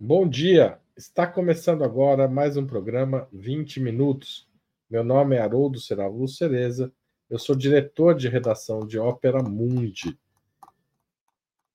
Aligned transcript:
Bom 0.00 0.28
dia! 0.28 0.78
Está 0.96 1.26
começando 1.26 1.82
agora 1.82 2.28
mais 2.28 2.56
um 2.56 2.64
programa 2.64 3.28
20 3.32 3.80
Minutos. 3.80 4.48
Meu 4.88 5.02
nome 5.02 5.34
é 5.34 5.40
Haroldo 5.40 5.80
Seravu 5.80 6.28
Cereza, 6.28 6.92
eu 7.28 7.36
sou 7.36 7.56
diretor 7.56 8.14
de 8.14 8.28
redação 8.28 8.86
de 8.86 8.96
Ópera 8.96 9.42
Mundi. 9.42 10.16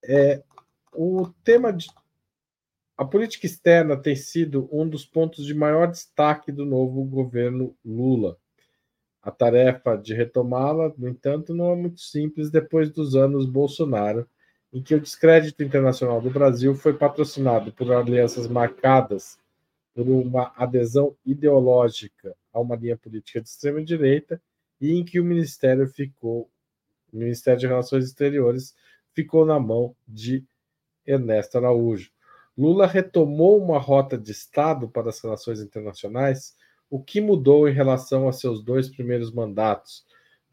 É, 0.05 0.41
o 0.93 1.27
tema 1.43 1.73
de. 1.73 1.87
A 2.95 3.03
política 3.03 3.45
externa 3.45 3.97
tem 3.97 4.15
sido 4.15 4.69
um 4.71 4.87
dos 4.87 5.05
pontos 5.05 5.45
de 5.45 5.53
maior 5.53 5.91
destaque 5.91 6.49
do 6.49 6.65
novo 6.65 7.03
governo 7.03 7.75
Lula. 7.83 8.37
A 9.21 9.31
tarefa 9.31 9.97
de 9.97 10.13
retomá-la, 10.13 10.93
no 10.97 11.09
entanto, 11.09 11.53
não 11.53 11.73
é 11.73 11.75
muito 11.75 11.99
simples 11.99 12.49
depois 12.49 12.89
dos 12.89 13.17
anos 13.17 13.45
Bolsonaro 13.45 14.25
em 14.73 14.81
que 14.81 14.95
o 14.95 14.99
descrédito 14.99 15.63
internacional 15.63 16.19
do 16.19 16.31
Brasil 16.31 16.73
foi 16.73 16.93
patrocinado 16.93 17.71
por 17.71 17.91
alianças 17.91 18.47
marcadas 18.47 19.37
por 19.93 20.09
uma 20.09 20.51
adesão 20.57 21.15
ideológica 21.23 22.35
a 22.51 22.59
uma 22.59 22.75
linha 22.75 22.97
política 22.97 23.39
de 23.39 23.47
extrema 23.47 23.83
direita 23.83 24.41
e 24.81 24.93
em 24.93 25.05
que 25.05 25.19
o 25.19 25.23
ministério 25.23 25.87
ficou, 25.87 26.49
o 27.13 27.17
Ministério 27.17 27.59
de 27.59 27.67
Relações 27.67 28.05
Exteriores 28.05 28.73
ficou 29.13 29.45
na 29.45 29.59
mão 29.59 29.95
de 30.07 30.43
Ernesto 31.05 31.59
Araújo. 31.59 32.11
Lula 32.57 32.87
retomou 32.87 33.63
uma 33.63 33.77
rota 33.77 34.17
de 34.17 34.31
Estado 34.31 34.89
para 34.89 35.09
as 35.09 35.19
relações 35.21 35.59
internacionais, 35.59 36.55
o 36.89 36.99
que 36.99 37.21
mudou 37.21 37.69
em 37.69 37.73
relação 37.73 38.27
a 38.27 38.33
seus 38.33 38.63
dois 38.63 38.89
primeiros 38.89 39.31
mandatos, 39.31 40.03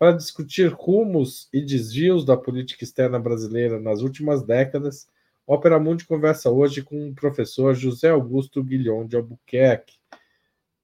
para 0.00 0.16
discutir 0.16 0.72
rumos 0.72 1.46
e 1.52 1.60
desvios 1.60 2.24
da 2.24 2.34
política 2.34 2.82
externa 2.82 3.18
brasileira 3.18 3.78
nas 3.78 4.00
últimas 4.00 4.42
décadas, 4.42 5.06
Ópera 5.46 5.78
Mundi 5.78 6.06
conversa 6.06 6.50
hoje 6.50 6.80
com 6.80 7.10
o 7.10 7.14
professor 7.14 7.74
José 7.74 8.08
Augusto 8.08 8.64
Guilhom 8.64 9.06
de 9.06 9.16
Albuquerque. 9.16 9.98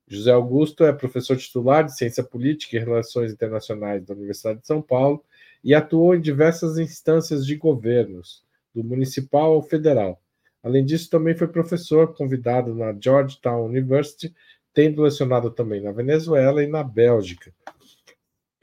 José 0.06 0.30
Augusto 0.30 0.84
é 0.84 0.92
professor 0.92 1.34
titular 1.38 1.86
de 1.86 1.96
Ciência 1.96 2.22
Política 2.22 2.76
e 2.76 2.78
Relações 2.78 3.32
Internacionais 3.32 4.04
da 4.04 4.12
Universidade 4.12 4.60
de 4.60 4.66
São 4.66 4.82
Paulo 4.82 5.24
e 5.64 5.74
atuou 5.74 6.14
em 6.14 6.20
diversas 6.20 6.76
instâncias 6.76 7.46
de 7.46 7.56
governos, 7.56 8.44
do 8.74 8.84
municipal 8.84 9.54
ao 9.54 9.62
federal. 9.62 10.20
Além 10.62 10.84
disso, 10.84 11.08
também 11.08 11.34
foi 11.34 11.48
professor 11.48 12.12
convidado 12.14 12.74
na 12.74 12.92
Georgetown 12.92 13.64
University, 13.64 14.34
tendo 14.74 15.00
lecionado 15.00 15.50
também 15.50 15.80
na 15.80 15.90
Venezuela 15.90 16.62
e 16.62 16.66
na 16.66 16.84
Bélgica 16.84 17.50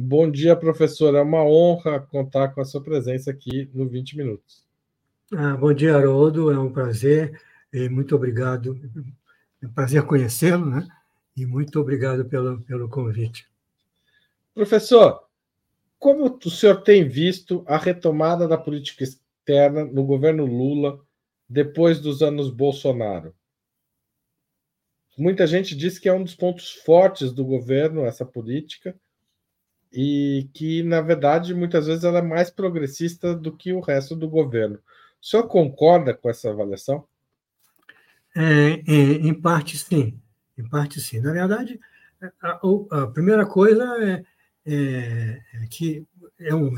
Bom 0.00 0.30
dia, 0.30 0.54
professor. 0.54 1.12
É 1.16 1.20
uma 1.20 1.42
honra 1.42 1.98
contar 1.98 2.50
com 2.50 2.60
a 2.60 2.64
sua 2.64 2.80
presença 2.80 3.32
aqui 3.32 3.68
no 3.74 3.88
20 3.88 4.16
Minutos. 4.16 4.64
Ah, 5.34 5.56
bom 5.56 5.74
dia, 5.74 5.96
Haroldo. 5.96 6.52
É 6.52 6.58
um 6.58 6.70
prazer 6.70 7.42
e 7.72 7.88
muito 7.88 8.14
obrigado. 8.14 8.80
É 9.60 9.66
um 9.66 9.72
prazer 9.72 10.04
conhecê-lo, 10.04 10.66
né? 10.66 10.86
E 11.36 11.44
muito 11.44 11.80
obrigado 11.80 12.24
pelo, 12.26 12.60
pelo 12.60 12.88
convite. 12.88 13.48
Professor, 14.54 15.24
como 15.98 16.38
o 16.44 16.48
senhor 16.48 16.80
tem 16.82 17.08
visto 17.08 17.64
a 17.66 17.76
retomada 17.76 18.46
da 18.46 18.56
política 18.56 19.02
externa 19.02 19.84
no 19.84 20.04
governo 20.04 20.46
Lula 20.46 21.00
depois 21.48 21.98
dos 21.98 22.22
anos 22.22 22.50
Bolsonaro? 22.50 23.34
Muita 25.18 25.44
gente 25.44 25.74
diz 25.74 25.98
que 25.98 26.08
é 26.08 26.12
um 26.12 26.22
dos 26.22 26.36
pontos 26.36 26.70
fortes 26.70 27.32
do 27.32 27.44
governo 27.44 28.04
essa 28.04 28.24
política 28.24 28.94
e 29.92 30.48
que, 30.52 30.82
na 30.82 31.00
verdade, 31.00 31.54
muitas 31.54 31.86
vezes 31.86 32.04
ela 32.04 32.18
é 32.18 32.22
mais 32.22 32.50
progressista 32.50 33.34
do 33.34 33.56
que 33.56 33.72
o 33.72 33.80
resto 33.80 34.14
do 34.14 34.28
governo. 34.28 34.78
O 35.20 35.26
senhor 35.26 35.44
concorda 35.44 36.14
com 36.14 36.28
essa 36.28 36.50
avaliação? 36.50 37.06
É, 38.36 38.82
é, 38.86 38.92
em 38.92 39.34
parte, 39.34 39.76
sim. 39.78 40.20
Em 40.56 40.68
parte, 40.68 41.00
sim. 41.00 41.20
Na 41.20 41.32
verdade, 41.32 41.80
a, 42.42 42.60
a 43.02 43.06
primeira 43.08 43.46
coisa 43.46 43.84
é, 44.02 44.24
é, 44.66 45.40
é 45.54 45.66
que 45.68 46.06
é 46.38 46.54
um, 46.54 46.70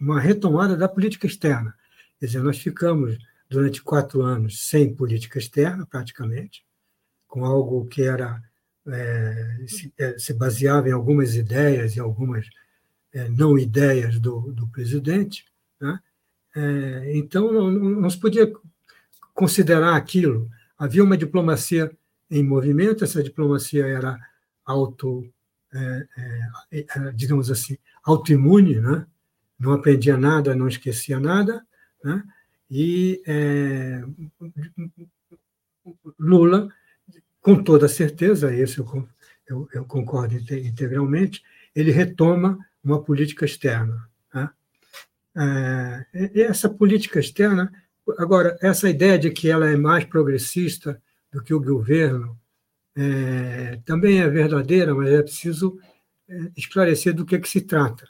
uma 0.00 0.20
retomada 0.20 0.76
da 0.76 0.88
política 0.88 1.26
externa. 1.26 1.74
Quer 2.18 2.26
dizer, 2.26 2.42
nós 2.42 2.58
ficamos 2.58 3.18
durante 3.48 3.82
quatro 3.82 4.22
anos 4.22 4.66
sem 4.68 4.94
política 4.94 5.38
externa, 5.38 5.86
praticamente, 5.86 6.64
com 7.28 7.44
algo 7.44 7.86
que 7.86 8.02
era 8.02 8.42
é, 8.86 9.64
se, 9.66 9.92
é, 9.98 10.18
se, 10.18 10.34
baseava 10.34 10.88
em 10.88 10.92
algumas 10.92 11.34
ideias 11.34 11.96
e 11.96 12.00
algumas 12.00 12.48
é, 13.12 13.28
não 13.28 13.58
ideias 13.58 14.18
do, 14.18 14.52
do 14.52 14.68
presidente. 14.68 15.46
Né? 15.80 15.98
É, 16.54 17.16
então, 17.16 17.52
não, 17.52 17.70
não, 17.70 18.10
se 18.10 18.18
podia 18.18 18.52
considerar 19.32 19.96
aquilo. 19.96 20.50
Havia 20.78 21.02
uma 21.02 21.16
diplomacia 21.16 21.90
em 22.30 22.42
movimento, 22.42 23.04
essa 23.04 23.22
diplomacia 23.22 23.86
era 23.86 24.18
auto, 24.64 25.26
é, 25.72 26.06
é, 26.72 27.12
digamos 27.14 27.50
assim, 27.50 27.78
autoimune, 28.02 28.80
né? 28.80 29.06
não 29.58 29.72
aprendia 29.72 30.16
nada, 30.16 30.54
não 30.54 30.68
esquecia 30.68 31.18
nada, 31.18 31.64
né? 32.02 32.22
e 32.70 33.22
Lula 36.18 36.68
com 37.44 37.62
toda 37.62 37.86
certeza, 37.88 38.54
isso 38.54 38.80
eu, 38.80 39.08
eu, 39.46 39.68
eu 39.74 39.84
concordo 39.84 40.34
integralmente, 40.34 41.42
ele 41.76 41.90
retoma 41.90 42.58
uma 42.82 43.02
política 43.02 43.44
externa. 43.44 44.08
Né? 44.32 44.50
É, 46.14 46.40
essa 46.40 46.70
política 46.70 47.20
externa, 47.20 47.70
agora, 48.16 48.56
essa 48.62 48.88
ideia 48.88 49.18
de 49.18 49.30
que 49.30 49.50
ela 49.50 49.68
é 49.68 49.76
mais 49.76 50.06
progressista 50.06 50.98
do 51.30 51.42
que 51.42 51.52
o 51.52 51.60
governo 51.60 52.34
é, 52.96 53.78
também 53.84 54.22
é 54.22 54.28
verdadeira, 54.28 54.94
mas 54.94 55.12
é 55.12 55.22
preciso 55.22 55.78
é, 56.26 56.50
esclarecer 56.56 57.12
do 57.12 57.26
que, 57.26 57.34
é 57.36 57.38
que 57.38 57.48
se 57.48 57.60
trata. 57.60 58.08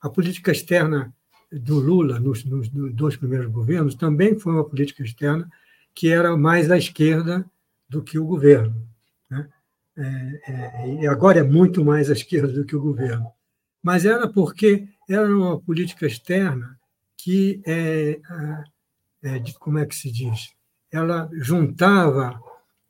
A 0.00 0.08
política 0.08 0.52
externa 0.52 1.12
do 1.50 1.80
Lula, 1.80 2.20
nos, 2.20 2.44
nos 2.44 2.68
dois 2.70 3.16
primeiros 3.16 3.50
governos, 3.50 3.96
também 3.96 4.38
foi 4.38 4.52
uma 4.52 4.64
política 4.64 5.02
externa 5.02 5.50
que 5.92 6.08
era 6.08 6.36
mais 6.36 6.70
à 6.70 6.78
esquerda 6.78 7.44
do 7.88 8.02
que 8.02 8.18
o 8.18 8.24
governo. 8.24 8.86
Né? 9.30 9.48
É, 9.96 10.52
é, 10.52 10.94
e 11.02 11.06
agora 11.06 11.40
é 11.40 11.42
muito 11.42 11.84
mais 11.84 12.10
à 12.10 12.12
esquerda 12.12 12.52
do 12.52 12.64
que 12.64 12.76
o 12.76 12.82
governo. 12.82 13.30
Mas 13.82 14.04
era 14.04 14.28
porque 14.28 14.88
era 15.08 15.26
uma 15.34 15.60
política 15.60 16.06
externa 16.06 16.78
que, 17.16 17.62
é, 17.66 18.20
é, 19.22 19.42
como 19.58 19.78
é 19.78 19.86
que 19.86 19.94
se 19.94 20.10
diz, 20.10 20.54
ela 20.90 21.28
juntava 21.32 22.40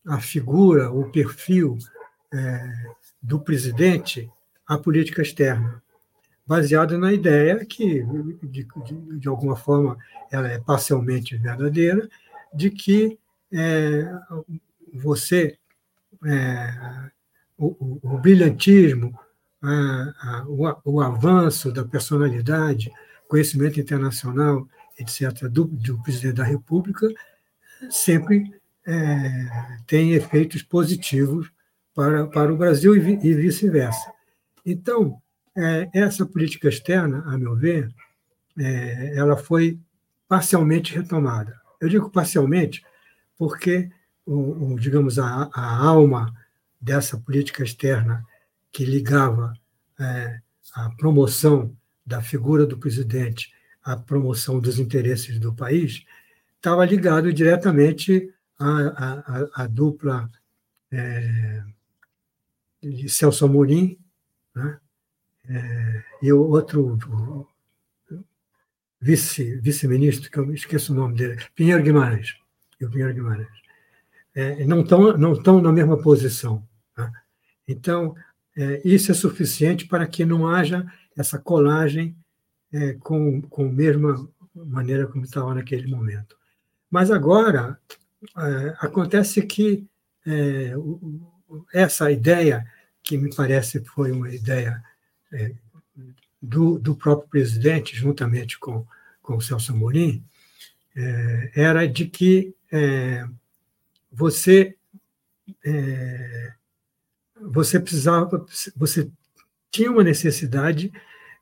a 0.07 0.21
figura, 0.21 0.91
o 0.91 1.11
perfil 1.11 1.79
é, 2.33 2.73
do 3.23 3.41
presidente 3.41 4.31
à 4.67 4.79
política 4.79 5.23
externa, 5.23 5.83
baseada 6.47 6.97
na 6.97 7.13
ideia 7.13 7.65
que, 7.65 8.05
de, 8.43 8.65
de, 8.65 9.19
de, 9.19 9.29
alguma 9.29 9.57
forma, 9.57 9.97
ela 10.31 10.49
é 10.49 10.59
parcialmente 10.59 11.37
verdadeira, 11.37 12.09
de 12.55 12.71
que 12.71 13.19
é, 13.53 14.13
você, 14.97 15.59
é, 16.25 17.11
o, 17.57 17.67
o, 17.67 18.01
o, 18.03 18.19
brilhantismo, 18.19 19.19
a, 19.63 19.71
a, 20.21 20.45
o, 20.47 20.93
o, 20.93 21.01
avanço 21.01 21.73
da 21.73 21.85
personalidade, 21.85 22.91
conhecimento 23.29 23.81
internacional, 23.81 24.67
etc., 24.99 25.49
do, 25.49 25.65
do 25.65 26.03
presidente 26.03 26.37
da 26.37 26.45
República, 26.45 27.09
sempre 27.91 28.53
é, 28.87 29.29
tem 29.87 30.13
efeitos 30.13 30.63
positivos 30.63 31.51
para, 31.95 32.27
para 32.27 32.53
o 32.53 32.57
Brasil 32.57 32.97
e, 32.97 33.27
e 33.27 33.35
vice-versa. 33.35 34.13
Então, 34.65 35.21
é, 35.57 35.89
essa 35.93 36.27
política 36.27 36.69
externa, 36.69 37.25
a 37.27 37.39
meu 37.39 37.57
ver, 37.57 37.89
é, 38.59 39.17
ela 39.17 39.37
foi 39.37 39.79
parcialmente 40.29 40.95
retomada. 40.95 41.59
Eu 41.81 41.89
digo 41.89 42.11
parcialmente 42.11 42.85
porque 43.39 43.91
o, 44.27 44.73
o, 44.73 44.79
digamos, 44.79 45.19
a, 45.19 45.49
a, 45.55 45.87
alma 45.87 46.35
dessa 46.81 47.17
política 47.17 47.63
externa 47.63 48.25
que 48.71 48.85
ligava 48.85 49.55
é, 49.99 50.41
a 50.75 50.91
promoção 50.91 51.75
da 52.05 52.21
figura 52.21 52.67
do 52.67 52.77
presidente 52.77 53.55
a 53.87 53.97
promoção 53.97 54.59
dos 54.59 54.81
interesses 54.81 55.39
do 55.39 55.55
país, 55.55 56.05
estava 56.57 56.85
ligado 56.85 57.33
diretamente 57.33 58.35
à, 58.59 58.67
à, 58.67 59.63
à 59.63 59.67
dupla 59.69 60.29
é, 60.91 61.63
de 62.83 63.09
Celso 63.09 63.45
Amorim 63.45 63.97
né? 64.53 64.81
é, 65.49 66.05
e 66.21 66.33
o 66.33 66.41
outro 66.41 67.49
vice, 69.01 69.57
vice-ministro, 69.61 70.29
que 70.29 70.39
eu 70.39 70.53
esqueço 70.53 70.93
o 70.93 70.97
nome 70.97 71.15
dele, 71.15 71.41
Pinheiro 71.55 71.83
Guimarães. 71.83 72.37
E 72.81 72.85
o 72.85 72.91
Pinheiro 72.91 73.15
Guimarães. 73.15 73.66
É, 74.37 74.67
não 74.67 74.83
estão 74.83 75.17
não 75.17 75.33
estão 75.33 75.63
na 75.63 75.73
mesma 75.73 75.97
posição. 75.97 76.63
Né? 76.97 77.11
Então, 77.67 78.15
é, 78.57 78.81
isso 78.85 79.11
é 79.11 79.15
suficiente 79.15 79.87
para 79.87 80.07
que 80.07 80.25
não 80.25 80.47
haja 80.47 80.87
essa 81.17 81.39
colagem 81.39 82.17
é, 82.73 82.93
com, 82.95 83.41
com 83.43 83.67
a 83.67 83.73
mesma 83.73 84.29
maneira 84.55 85.07
como 85.07 85.25
estava 85.25 85.55
naquele 85.55 85.87
momento. 85.87 86.37
Mas 86.91 87.11
agora, 87.11 87.79
é, 88.37 88.77
acontece 88.79 89.43
que 89.43 89.87
é, 90.27 90.73
essa 91.73 92.11
ideia, 92.11 92.67
que 93.03 93.17
me 93.17 93.35
parece 93.35 93.85
foi 93.85 94.11
uma 94.11 94.35
ideia 94.35 94.83
do, 96.43 96.79
do 96.79 96.97
próprio 96.97 97.29
presidente, 97.29 97.97
juntamente 97.97 98.59
com, 98.59 98.87
com 99.23 99.37
o 99.37 99.41
Celso 99.41 99.73
Amorim, 99.73 100.25
era 101.55 101.87
de 101.87 102.07
que 102.07 102.55
você 104.11 104.77
é, 105.65 106.53
você 107.41 107.79
precisava 107.79 108.45
você 108.75 109.11
tinha 109.71 109.91
uma 109.91 110.03
necessidade 110.03 110.93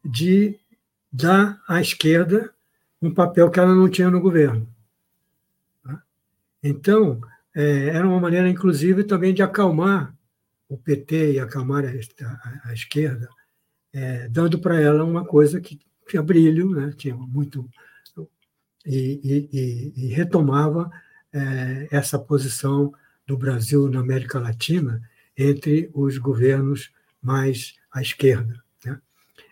de 0.04 0.58
dar 1.12 1.62
à 1.68 1.80
esquerda 1.80 2.52
um 3.00 3.12
papel 3.12 3.50
que 3.50 3.60
ela 3.60 3.74
não 3.74 3.88
tinha 3.88 4.10
no 4.10 4.20
governo. 4.20 4.68
Tá? 5.82 6.02
Então, 6.62 7.20
é, 7.54 7.88
era 7.88 8.06
uma 8.08 8.18
maneira, 8.18 8.48
inclusive, 8.48 9.04
também 9.04 9.32
de 9.34 9.42
acalmar 9.42 10.14
o 10.68 10.76
PT 10.76 11.34
e 11.34 11.38
acalmar 11.38 11.84
a, 12.64 12.72
esquerda, 12.72 13.28
é, 13.92 14.28
dando 14.28 14.58
para 14.58 14.80
ela 14.80 15.04
uma 15.04 15.24
coisa 15.24 15.60
que 15.60 15.78
tinha 16.08 16.22
brilho, 16.22 16.70
né? 16.70 16.92
tinha 16.96 17.14
muito. 17.14 17.68
E, 18.86 19.48
e, 19.52 19.92
e 19.96 20.06
retomava 20.08 20.90
é, 21.34 21.88
essa 21.90 22.18
posição 22.18 22.94
do 23.26 23.36
Brasil 23.36 23.88
na 23.88 24.00
América 24.00 24.38
Latina 24.38 25.02
entre 25.36 25.90
os 25.92 26.16
governos 26.16 26.92
mais 27.20 27.74
à 27.92 28.00
esquerda. 28.00 28.62
Né? 28.84 28.98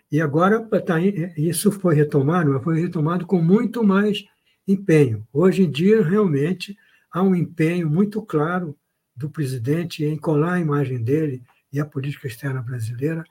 E 0.09 0.21
agora 0.21 0.61
tá, 0.81 1.01
isso 1.35 1.71
foi 1.71 1.95
retomado, 1.95 2.51
mas 2.51 2.63
foi 2.63 2.79
retomado 2.79 3.25
com 3.25 3.41
muito 3.41 3.83
mais 3.83 4.25
empenho. 4.65 5.27
Hoje 5.33 5.63
em 5.63 5.69
dia, 5.69 6.01
realmente, 6.01 6.77
há 7.11 7.21
um 7.21 7.35
empenho 7.35 7.89
muito 7.89 8.21
claro 8.21 8.77
do 9.15 9.29
presidente 9.29 10.05
em 10.05 10.17
colar 10.17 10.53
a 10.53 10.59
imagem 10.59 11.03
dele 11.03 11.43
e 11.71 11.79
a 11.79 11.85
política 11.85 12.27
externa 12.27 12.61
brasileira 12.61 13.23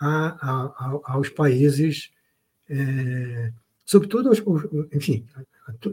a, 0.00 0.28
a, 0.40 1.12
aos 1.12 1.28
países, 1.28 2.10
é, 2.70 3.52
sobretudo, 3.88 4.28
os, 4.30 4.42
enfim, 4.92 5.24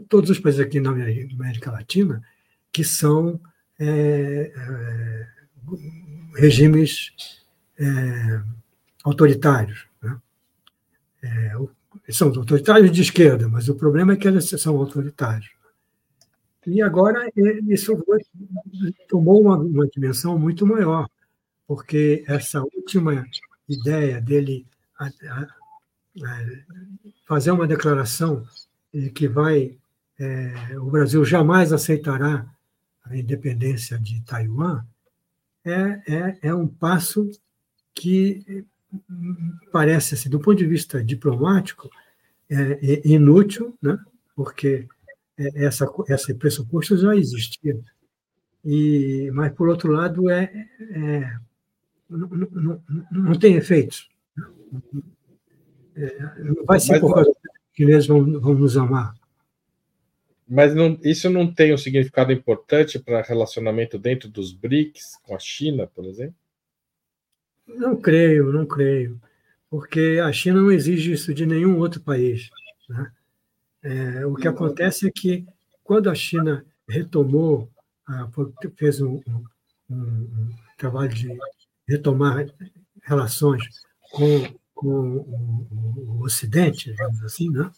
todos 0.06 0.28
os 0.28 0.38
países 0.38 0.60
aqui 0.60 0.78
na 0.78 0.90
América 0.90 1.72
Latina, 1.72 2.22
que 2.70 2.84
são 2.84 3.40
é, 3.80 4.52
é, 4.54 5.28
regimes 6.34 7.10
é, 7.78 8.42
autoritários. 9.02 9.86
Né? 10.02 10.18
É, 11.22 11.52
são 12.10 12.28
autoritários 12.28 12.92
de 12.92 13.00
esquerda, 13.00 13.48
mas 13.48 13.66
o 13.70 13.74
problema 13.74 14.12
é 14.12 14.16
que 14.16 14.28
eles 14.28 14.44
são 14.44 14.76
autoritários. 14.76 15.50
E 16.66 16.82
agora 16.82 17.30
isso 17.66 17.96
tomou 19.08 19.40
uma, 19.40 19.56
uma 19.56 19.86
dimensão 19.86 20.38
muito 20.38 20.66
maior, 20.66 21.08
porque 21.66 22.24
essa 22.26 22.60
última 22.60 23.26
ideia 23.66 24.20
dele 24.20 24.66
fazer 27.26 27.50
uma 27.50 27.66
declaração 27.66 28.46
de 28.92 29.10
que 29.10 29.28
vai 29.28 29.76
é, 30.18 30.78
o 30.78 30.90
Brasil 30.90 31.24
jamais 31.24 31.72
aceitará 31.72 32.46
a 33.04 33.16
independência 33.16 33.98
de 33.98 34.22
Taiwan 34.22 34.82
é, 35.64 36.00
é, 36.06 36.38
é 36.42 36.54
um 36.54 36.66
passo 36.66 37.28
que 37.94 38.64
parece, 39.72 40.14
assim, 40.14 40.30
do 40.30 40.40
ponto 40.40 40.56
de 40.56 40.66
vista 40.66 41.02
diplomático, 41.02 41.90
é, 42.48 42.78
é 42.82 43.08
inútil, 43.08 43.76
né? 43.82 43.98
porque 44.34 44.86
é, 45.36 45.64
essa, 45.64 45.86
esse 46.08 46.34
pressuposto 46.34 46.96
já 46.96 47.14
existia. 47.14 47.78
E, 48.64 49.30
mas, 49.34 49.52
por 49.52 49.68
outro 49.68 49.92
lado, 49.92 50.30
é, 50.30 50.68
é 50.90 51.36
não, 52.08 52.28
não, 52.28 52.82
não, 53.10 53.38
tem 53.38 53.56
efeitos. 53.56 54.08
É, 55.96 56.18
vai 56.66 56.78
ser 56.78 56.92
mas, 56.92 57.00
por 57.00 57.14
causa 57.14 57.32
que 57.72 57.82
chineses 57.82 58.06
vão, 58.06 58.40
vão 58.40 58.54
nos 58.54 58.76
amar. 58.76 59.14
Mas 60.48 60.74
não, 60.74 60.98
isso 61.02 61.28
não 61.28 61.52
tem 61.52 61.74
um 61.74 61.78
significado 61.78 62.30
importante 62.32 62.98
para 62.98 63.22
relacionamento 63.22 63.98
dentro 63.98 64.28
dos 64.28 64.52
BRICS 64.52 65.18
com 65.22 65.34
a 65.34 65.38
China, 65.38 65.86
por 65.86 66.04
exemplo? 66.04 66.36
Não 67.66 67.96
creio, 67.96 68.52
não 68.52 68.64
creio. 68.64 69.20
Porque 69.68 70.20
a 70.22 70.32
China 70.32 70.60
não 70.60 70.70
exige 70.70 71.12
isso 71.12 71.34
de 71.34 71.44
nenhum 71.44 71.78
outro 71.78 72.00
país. 72.00 72.48
Né? 72.88 73.12
É, 73.82 74.26
o 74.26 74.34
que 74.34 74.46
acontece 74.46 75.08
é 75.08 75.10
que, 75.10 75.44
quando 75.82 76.08
a 76.08 76.14
China 76.14 76.64
retomou, 76.88 77.68
fez 78.76 79.00
um, 79.00 79.20
um, 79.90 79.96
um 79.96 80.48
trabalho 80.78 81.12
de 81.12 81.36
retomar 81.88 82.46
relações 83.02 83.64
com, 84.12 84.42
com 84.76 84.88
o, 84.88 85.66
o, 85.70 86.22
Ocidente, 86.22 86.90
digamos 86.90 87.22
assim, 87.24 87.50
né? 87.50 87.70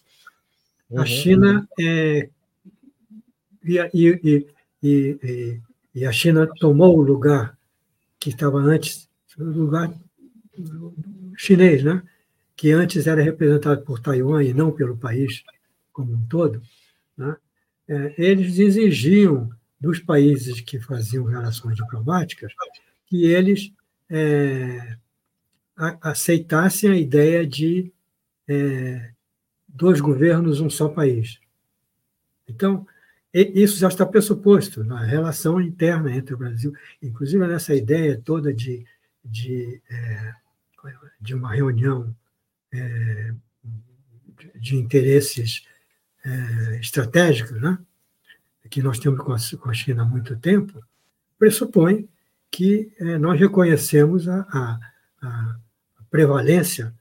a 0.94 1.00
uhum. 1.00 1.06
China 1.06 1.68
é, 1.78 2.28
e, 3.64 3.78
e, 3.94 4.46
e, 4.82 5.60
e, 5.94 6.06
a 6.06 6.12
China 6.12 6.48
tomou 6.58 6.98
o 6.98 7.02
lugar 7.02 7.56
que 8.18 8.30
estava 8.30 8.58
antes, 8.58 9.08
o 9.38 9.44
lugar 9.44 9.94
chinês, 11.36 11.84
né? 11.84 12.02
que 12.56 12.72
antes 12.72 13.06
era 13.06 13.22
representado 13.22 13.82
por 13.82 14.00
Taiwan 14.00 14.42
e 14.42 14.52
não 14.52 14.72
pelo 14.72 14.96
país 14.96 15.44
como 15.92 16.14
um 16.14 16.26
todo, 16.26 16.60
né? 17.16 17.36
é, 17.86 18.14
eles 18.18 18.58
exigiam 18.58 19.50
dos 19.80 20.00
países 20.00 20.60
que 20.60 20.80
faziam 20.80 21.24
relações 21.24 21.76
diplomáticas 21.76 22.52
que 23.06 23.24
eles 23.26 23.72
é, 24.10 24.96
aceitassem 26.00 26.90
a 26.90 26.96
ideia 26.96 27.46
de 27.46 27.92
é, 28.48 29.10
dois 29.66 30.00
governos, 30.00 30.60
um 30.60 30.68
só 30.68 30.88
país. 30.88 31.38
Então, 32.48 32.86
isso 33.32 33.78
já 33.78 33.88
está 33.88 34.06
pressuposto 34.06 34.82
na 34.82 35.04
relação 35.04 35.60
interna 35.60 36.14
entre 36.14 36.34
o 36.34 36.38
Brasil, 36.38 36.72
inclusive 37.02 37.46
nessa 37.46 37.74
ideia 37.74 38.20
toda 38.24 38.52
de, 38.52 38.84
de, 39.24 39.80
é, 39.90 40.34
de 41.20 41.34
uma 41.34 41.54
reunião 41.54 42.14
é, 42.72 43.34
de 44.56 44.76
interesses 44.76 45.64
é, 46.24 46.80
estratégicos, 46.80 47.60
né? 47.60 47.78
que 48.70 48.82
nós 48.82 48.98
temos 48.98 49.20
com 49.20 49.32
a, 49.32 49.58
com 49.58 49.70
a 49.70 49.74
China 49.74 50.02
há 50.02 50.06
muito 50.06 50.36
tempo, 50.36 50.82
pressupõe 51.38 52.08
que 52.50 52.92
é, 52.98 53.18
nós 53.18 53.38
reconhecemos 53.38 54.28
a, 54.28 54.40
a, 54.40 54.80
a 55.22 55.56
prevalência 56.10 56.94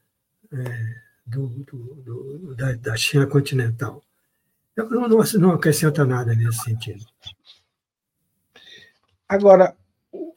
é, 0.51 0.95
do, 1.25 1.47
do, 1.47 1.77
do, 1.95 2.55
da, 2.55 2.73
da, 2.73 2.95
China 2.95 3.27
continental. 3.27 4.03
Não, 4.75 4.89
não, 4.89 5.23
não 5.39 5.51
acrescenta 5.51 6.05
nada 6.05 6.33
nesse 6.33 6.59
sentido. 6.63 7.05
Agora, 9.27 9.75
o, 10.11 10.33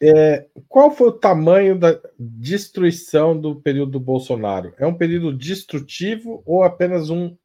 é, 0.00 0.46
qual 0.68 0.90
foi 0.90 1.08
o 1.08 1.12
tamanho 1.12 1.78
da 1.78 1.98
destruição 2.18 3.38
do 3.38 3.56
período 3.56 3.92
do 3.92 4.00
Bolsonaro? 4.00 4.74
É 4.78 4.86
um 4.86 4.94
período 4.94 5.32
destrutivo 5.36 6.42
ou 6.44 6.64
apenas 6.64 7.08
um 7.08 7.36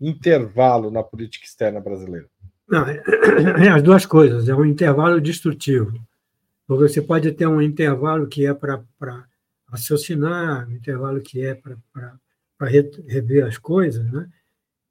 intervalo 0.00 0.90
na 0.90 1.02
política 1.02 1.44
externa 1.44 1.80
brasileira? 1.80 2.28
Não, 2.68 2.86
é, 2.86 3.02
é 3.66 3.68
as 3.68 3.82
duas 3.82 4.06
coisas. 4.06 4.48
É 4.48 4.54
um 4.54 4.64
intervalo 4.64 5.20
destrutivo. 5.20 5.92
Porque 6.66 6.88
você 6.88 7.02
pode 7.02 7.32
ter 7.32 7.46
um 7.46 7.60
intervalo 7.60 8.26
que 8.26 8.46
é 8.46 8.54
para 8.54 8.82
raciocinar, 9.72 10.68
um 10.68 10.72
intervalo 10.72 11.20
que 11.20 11.44
é 11.44 11.54
para 11.54 12.14
rever 13.08 13.46
as 13.46 13.56
coisas, 13.58 14.04
né? 14.12 14.28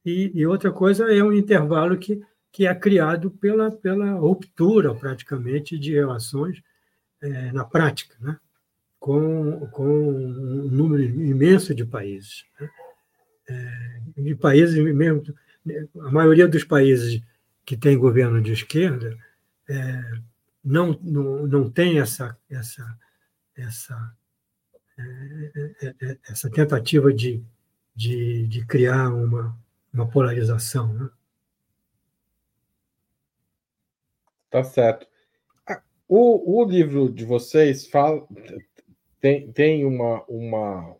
E, 0.03 0.31
e, 0.33 0.47
outra 0.47 0.71
coisa 0.71 1.13
é 1.13 1.23
um 1.23 1.31
intervalo 1.31 1.95
que, 1.95 2.19
que 2.51 2.65
é 2.65 2.73
criado 2.73 3.29
pela, 3.29 3.71
pela 3.71 4.13
ruptura, 4.13 4.95
praticamente, 4.95 5.77
de 5.77 5.93
relações 5.93 6.61
é, 7.21 7.51
na 7.51 7.63
prática, 7.63 8.15
né? 8.19 8.35
com, 8.99 9.67
com 9.67 9.85
um 9.85 10.69
número 10.71 11.03
imenso 11.03 11.75
de 11.75 11.85
países. 11.85 12.45
Né? 12.59 12.69
É, 13.47 14.01
de 14.17 14.35
países 14.35 14.75
mesmo, 14.95 15.23
a 15.99 16.11
maioria 16.11 16.47
dos 16.47 16.63
países 16.63 17.21
que 17.63 17.77
tem 17.77 17.97
governo 17.97 18.41
de 18.41 18.53
esquerda 18.53 19.15
é, 19.69 20.01
não, 20.63 20.97
não, 21.01 21.45
não 21.45 21.69
tem 21.69 21.99
essa, 21.99 22.35
essa, 22.49 22.97
essa, 23.55 24.15
essa 26.27 26.49
tentativa 26.49 27.13
de, 27.13 27.43
de, 27.95 28.47
de 28.47 28.65
criar 28.65 29.09
uma, 29.09 29.57
uma 29.93 30.07
polarização. 30.07 30.93
Né? 30.93 31.09
Tá 34.49 34.63
certo. 34.63 35.07
Ah, 35.67 35.81
o, 36.07 36.61
o 36.61 36.65
livro 36.65 37.11
de 37.11 37.25
vocês 37.25 37.87
fala, 37.87 38.27
tem, 39.19 39.51
tem 39.51 39.85
uma, 39.85 40.23
uma. 40.27 40.95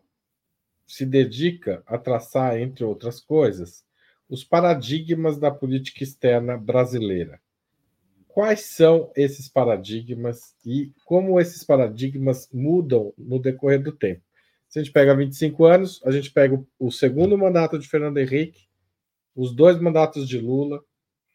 se 0.86 1.04
dedica 1.04 1.82
a 1.86 1.98
traçar, 1.98 2.58
entre 2.58 2.84
outras 2.84 3.20
coisas, 3.20 3.84
os 4.28 4.44
paradigmas 4.44 5.38
da 5.38 5.50
política 5.50 6.02
externa 6.02 6.56
brasileira. 6.56 7.40
Quais 8.32 8.62
são 8.62 9.12
esses 9.14 9.46
paradigmas 9.46 10.54
e 10.64 10.90
como 11.04 11.38
esses 11.38 11.62
paradigmas 11.62 12.48
mudam 12.50 13.12
no 13.18 13.38
decorrer 13.38 13.82
do 13.82 13.92
tempo? 13.92 14.22
Se 14.70 14.78
a 14.78 14.82
gente 14.82 14.90
pega 14.90 15.14
25 15.14 15.66
anos, 15.66 16.00
a 16.02 16.10
gente 16.10 16.32
pega 16.32 16.58
o 16.78 16.90
segundo 16.90 17.36
mandato 17.36 17.78
de 17.78 17.86
Fernando 17.86 18.16
Henrique, 18.16 18.66
os 19.36 19.54
dois 19.54 19.78
mandatos 19.78 20.26
de 20.26 20.38
Lula, 20.38 20.82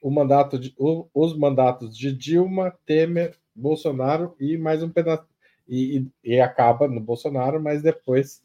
o 0.02 0.10
mandato 0.10 0.58
de, 0.58 0.74
o, 0.76 1.08
os 1.14 1.38
mandatos 1.38 1.96
de 1.96 2.12
Dilma, 2.12 2.76
Temer, 2.84 3.38
Bolsonaro 3.54 4.36
e 4.40 4.58
mais 4.58 4.82
um 4.82 4.90
pedaço. 4.90 5.28
E, 5.68 6.00
e, 6.24 6.34
e 6.34 6.42
acaba 6.42 6.88
no 6.88 7.00
Bolsonaro, 7.00 7.62
mas 7.62 7.84
depois 7.84 8.42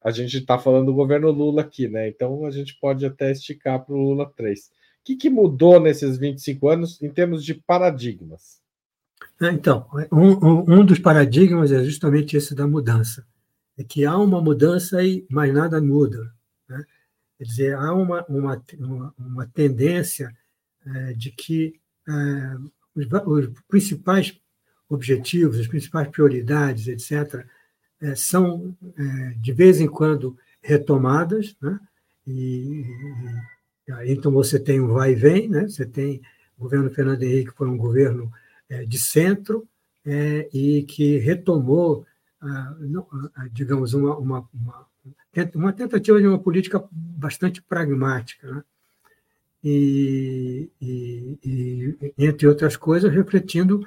a 0.00 0.10
gente 0.10 0.38
está 0.38 0.58
falando 0.58 0.86
do 0.86 0.94
governo 0.94 1.30
Lula 1.30 1.60
aqui, 1.60 1.86
né? 1.86 2.08
Então 2.08 2.46
a 2.46 2.50
gente 2.50 2.78
pode 2.80 3.04
até 3.04 3.30
esticar 3.30 3.84
para 3.84 3.94
o 3.94 3.98
Lula 3.98 4.32
3. 4.34 4.70
Que, 5.04 5.16
que, 5.16 5.28
mudou 5.28 5.78
nesses 5.78 6.16
25 6.16 6.68
anos 6.68 7.02
em 7.02 7.10
termos 7.10 7.44
de 7.44 7.54
paradigmas? 7.54 8.60
É, 9.40 9.50
então, 9.50 9.86
um, 10.10 10.80
um 10.80 10.84
dos 10.84 10.98
paradigmas 10.98 11.70
é 11.70 11.84
justamente 11.84 12.36
esse 12.36 12.54
da 12.54 12.66
mudança. 12.66 13.26
É 13.76 13.84
que 13.84 14.04
há 14.04 14.16
uma 14.16 14.40
mudança 14.40 15.02
e 15.02 15.26
mais 15.30 15.52
nada 15.52 15.80
muda. 15.80 16.32
Né? 16.68 16.84
Quer 17.36 17.44
dizer, 17.44 17.74
há 17.74 17.92
uma, 17.92 18.24
uma, 18.28 18.62
uma 19.18 19.46
tendência 19.46 20.34
é, 20.86 21.12
de 21.12 21.30
que 21.30 21.78
é, 22.08 22.56
os, 22.94 23.06
os 23.26 23.48
principais 23.68 24.38
objetivos, 24.88 25.58
as 25.58 25.66
principais 25.66 26.08
prioridades, 26.08 26.88
etc., 26.88 27.44
é, 28.00 28.14
são, 28.14 28.76
é, 28.96 29.34
de 29.36 29.52
vez 29.52 29.80
em 29.80 29.86
quando, 29.86 30.36
retomadas, 30.62 31.56
né? 31.60 31.78
e, 32.26 32.82
e 32.82 33.53
então 34.06 34.32
você 34.32 34.58
tem 34.58 34.80
um 34.80 34.88
vai 34.88 35.12
e 35.12 35.14
vem, 35.14 35.48
né? 35.48 35.68
você 35.68 35.84
tem 35.84 36.20
o 36.56 36.62
governo 36.62 36.90
Fernando 36.90 37.22
Henrique 37.22 37.52
foi 37.54 37.68
um 37.68 37.76
governo 37.76 38.32
é, 38.68 38.84
de 38.84 38.98
centro 38.98 39.66
é, 40.04 40.48
e 40.52 40.82
que 40.84 41.18
retomou, 41.18 42.06
digamos, 43.52 43.94
uma, 43.94 44.16
uma, 44.16 44.48
uma, 44.54 44.86
uma, 45.54 45.72
tentativa 45.72 46.20
de 46.20 46.26
uma 46.26 46.38
política 46.38 46.82
bastante 46.92 47.62
pragmática, 47.62 48.50
né? 48.50 48.64
e, 49.62 50.70
e, 50.80 51.38
e, 51.42 52.14
entre 52.18 52.46
outras 52.46 52.76
coisas, 52.76 53.12
refletindo 53.12 53.84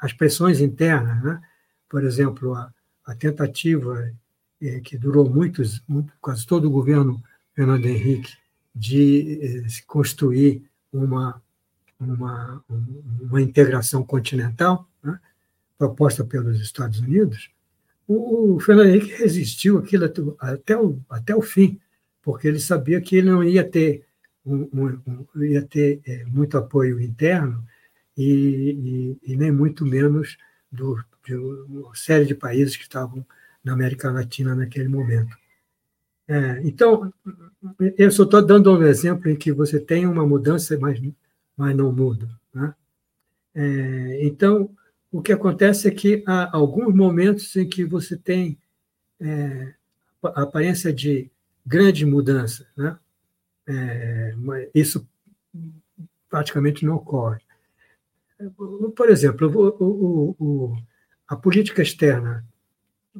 as 0.00 0.12
pressões 0.12 0.60
internas. 0.60 1.22
Né? 1.22 1.42
Por 1.88 2.04
exemplo, 2.04 2.54
a, 2.54 2.72
a 3.04 3.14
tentativa 3.14 4.12
é, 4.62 4.80
que 4.80 4.96
durou 4.96 5.28
muitos, 5.28 5.82
muito, 5.88 6.12
quase 6.20 6.46
todo 6.46 6.66
o 6.66 6.70
governo 6.70 7.20
Fernando 7.54 7.84
Henrique 7.86 8.32
de 8.74 9.64
se 9.68 9.84
construir 9.84 10.62
uma, 10.92 11.40
uma, 12.00 12.64
uma 13.20 13.40
integração 13.40 14.02
continental, 14.02 14.88
né, 15.02 15.18
proposta 15.78 16.24
pelos 16.24 16.60
Estados 16.60 17.00
Unidos, 17.00 17.50
o, 18.06 18.54
o 18.54 18.60
Fernando 18.60 18.88
Henrique 18.88 19.14
resistiu 19.14 19.78
aquilo 19.78 20.36
até 20.40 20.76
o, 20.76 21.00
até 21.08 21.34
o 21.34 21.42
fim, 21.42 21.80
porque 22.22 22.48
ele 22.48 22.60
sabia 22.60 23.00
que 23.00 23.16
ele 23.16 23.30
não 23.30 23.44
ia 23.44 23.64
ter, 23.64 24.04
um, 24.44 24.68
um, 24.72 25.26
um, 25.36 25.44
ia 25.44 25.62
ter 25.62 26.00
é, 26.06 26.24
muito 26.24 26.56
apoio 26.58 27.00
interno 27.00 27.64
e, 28.16 29.16
e, 29.24 29.32
e 29.32 29.36
nem 29.36 29.50
muito 29.50 29.86
menos 29.86 30.36
do, 30.70 31.02
de 31.24 31.34
uma 31.34 31.94
série 31.94 32.26
de 32.26 32.34
países 32.34 32.76
que 32.76 32.82
estavam 32.82 33.24
na 33.62 33.72
América 33.72 34.10
Latina 34.10 34.54
naquele 34.54 34.88
momento. 34.88 35.36
É, 36.26 36.60
então, 36.64 37.12
eu 37.96 38.10
só 38.10 38.24
estou 38.24 38.44
dando 38.44 38.72
um 38.72 38.82
exemplo 38.82 39.28
em 39.28 39.36
que 39.36 39.52
você 39.52 39.78
tem 39.78 40.06
uma 40.06 40.26
mudança, 40.26 40.78
mas, 40.78 41.00
mas 41.56 41.76
não 41.76 41.92
muda. 41.92 42.28
Né? 42.52 42.74
É, 43.54 44.26
então, 44.26 44.70
o 45.12 45.22
que 45.22 45.32
acontece 45.32 45.86
é 45.86 45.90
que 45.90 46.22
há 46.26 46.56
alguns 46.56 46.94
momentos 46.94 47.54
em 47.56 47.68
que 47.68 47.84
você 47.84 48.16
tem 48.16 48.58
é, 49.20 49.74
a 50.22 50.42
aparência 50.42 50.92
de 50.92 51.30
grande 51.64 52.04
mudança. 52.06 52.66
Né? 52.76 52.98
É, 53.66 54.34
isso 54.74 55.06
praticamente 56.28 56.84
não 56.84 56.96
ocorre. 56.96 57.40
Por 58.96 59.08
exemplo, 59.08 59.48
o, 59.48 59.84
o, 59.84 60.36
o 60.38 60.76
a 61.26 61.36
política 61.36 61.82
externa 61.82 62.44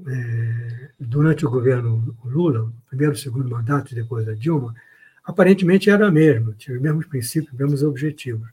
é, 0.06 0.90
durante 0.98 1.46
o 1.46 1.50
governo 1.50 2.16
Lula, 2.24 2.72
primeiro 2.88 3.14
e 3.14 3.18
segundo 3.18 3.48
mandato, 3.48 3.94
depois 3.94 4.26
da 4.26 4.34
Dilma, 4.34 4.74
aparentemente 5.22 5.90
era 5.90 6.08
a 6.08 6.10
mesma, 6.10 6.54
tinha 6.58 6.76
os 6.76 6.82
mesmos 6.82 7.06
princípios, 7.06 7.52
os 7.52 7.58
mesmos 7.58 7.82
objetivos. 7.82 8.48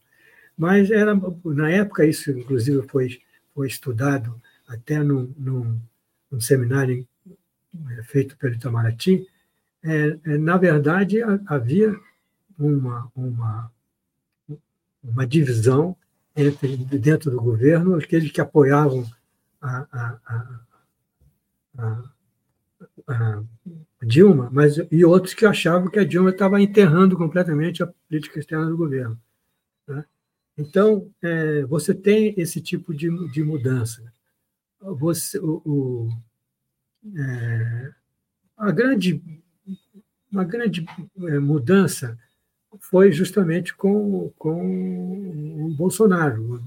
Mas 0.58 0.92
era, 0.92 1.14
na 1.46 1.70
época, 1.70 2.06
isso 2.06 2.32
inclusive 2.32 2.88
foi, 2.88 3.20
foi 3.54 3.68
estudado 3.68 4.40
até 4.68 5.04
num, 5.04 5.34
num, 5.38 5.80
num 6.30 6.40
seminário 6.40 7.06
é, 7.98 8.04
feito 8.04 8.38
pelo 8.38 8.54
Itamaraty, 8.54 9.28
é, 9.84 10.18
é, 10.24 10.38
na 10.38 10.58
verdade, 10.58 11.20
havia 11.48 11.96
uma, 12.58 13.12
uma, 13.16 13.72
uma 15.04 15.26
divisão 15.26 15.96
entre, 16.36 16.78
dentro 16.78 17.32
do 17.32 17.42
governo, 17.42 17.96
aqueles 17.96 18.32
que 18.32 18.42
apoiavam 18.42 19.10
a, 19.62 19.88
a, 19.92 20.18
a, 20.26 20.60
a, 21.78 23.44
Dilma, 24.04 24.50
mas 24.52 24.78
e 24.92 25.06
outros 25.06 25.34
que 25.34 25.46
achavam 25.46 25.90
que 25.90 26.00
a 26.00 26.04
Dilma 26.04 26.32
estava 26.32 26.62
enterrando 26.62 27.16
completamente 27.16 27.84
a 27.84 27.88
política 27.88 28.40
externa 28.40 28.66
do 28.66 28.76
governo. 28.76 29.20
Né? 29.88 30.04
Então, 30.58 31.08
é, 31.22 31.64
você 31.66 31.94
tem 31.94 32.34
esse 32.36 32.60
tipo 32.60 32.94
de, 32.94 33.10
de 33.32 33.44
mudança. 33.44 34.04
Você, 34.80 35.38
o, 35.38 35.62
o 35.64 36.10
é, 37.16 37.92
a 38.58 38.72
grande, 38.72 39.22
uma 40.32 40.44
grande 40.44 40.86
é, 41.28 41.40
mudança 41.40 42.18
foi 42.80 43.12
justamente 43.12 43.76
com, 43.76 44.32
com 44.38 45.66
o 45.66 45.76
Bolsonaro. 45.76 46.62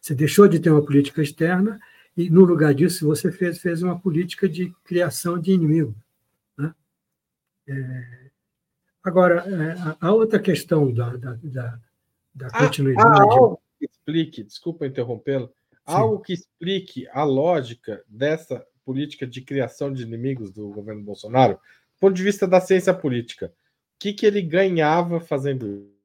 Você 0.00 0.14
deixou 0.14 0.48
de 0.48 0.58
ter 0.58 0.70
uma 0.70 0.84
política 0.84 1.22
externa 1.22 1.78
e, 2.18 2.28
no 2.28 2.44
lugar 2.44 2.74
disso, 2.74 3.06
você 3.06 3.30
fez, 3.30 3.60
fez 3.60 3.80
uma 3.80 3.96
política 3.96 4.48
de 4.48 4.74
criação 4.82 5.38
de 5.38 5.52
inimigos. 5.52 5.94
Né? 6.56 6.74
É, 7.68 8.30
agora, 9.04 9.44
é, 9.46 9.96
a 10.00 10.12
outra 10.12 10.40
questão 10.40 10.92
da, 10.92 11.14
da, 11.14 11.38
da, 11.40 11.80
da 12.34 12.46
ah, 12.48 12.66
continuidade. 12.66 13.08
Há 13.08 13.22
algo 13.22 13.62
que 13.78 13.86
explique, 13.86 14.42
desculpa 14.42 14.84
interrompê-lo, 14.84 15.48
algo 15.86 16.18
que 16.18 16.32
explique 16.32 17.06
a 17.12 17.22
lógica 17.22 18.02
dessa 18.08 18.66
política 18.84 19.24
de 19.24 19.40
criação 19.40 19.92
de 19.92 20.02
inimigos 20.02 20.50
do 20.50 20.70
governo 20.70 21.04
Bolsonaro, 21.04 21.54
do 21.54 22.00
ponto 22.00 22.14
de 22.16 22.24
vista 22.24 22.48
da 22.48 22.60
ciência 22.60 22.92
política. 22.92 23.46
O 23.46 23.98
que, 24.00 24.12
que 24.12 24.26
ele 24.26 24.42
ganhava 24.42 25.20
fazendo 25.20 25.68
isso? 25.68 25.97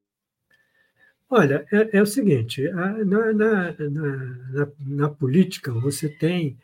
Olha, 1.36 1.66
é, 1.72 1.98
é 1.98 2.00
o 2.00 2.06
seguinte: 2.06 2.62
na, 2.70 3.04
na, 3.04 3.32
na, 3.32 4.68
na, 4.78 5.08
política 5.08 5.72
você 5.72 6.08
tem 6.08 6.56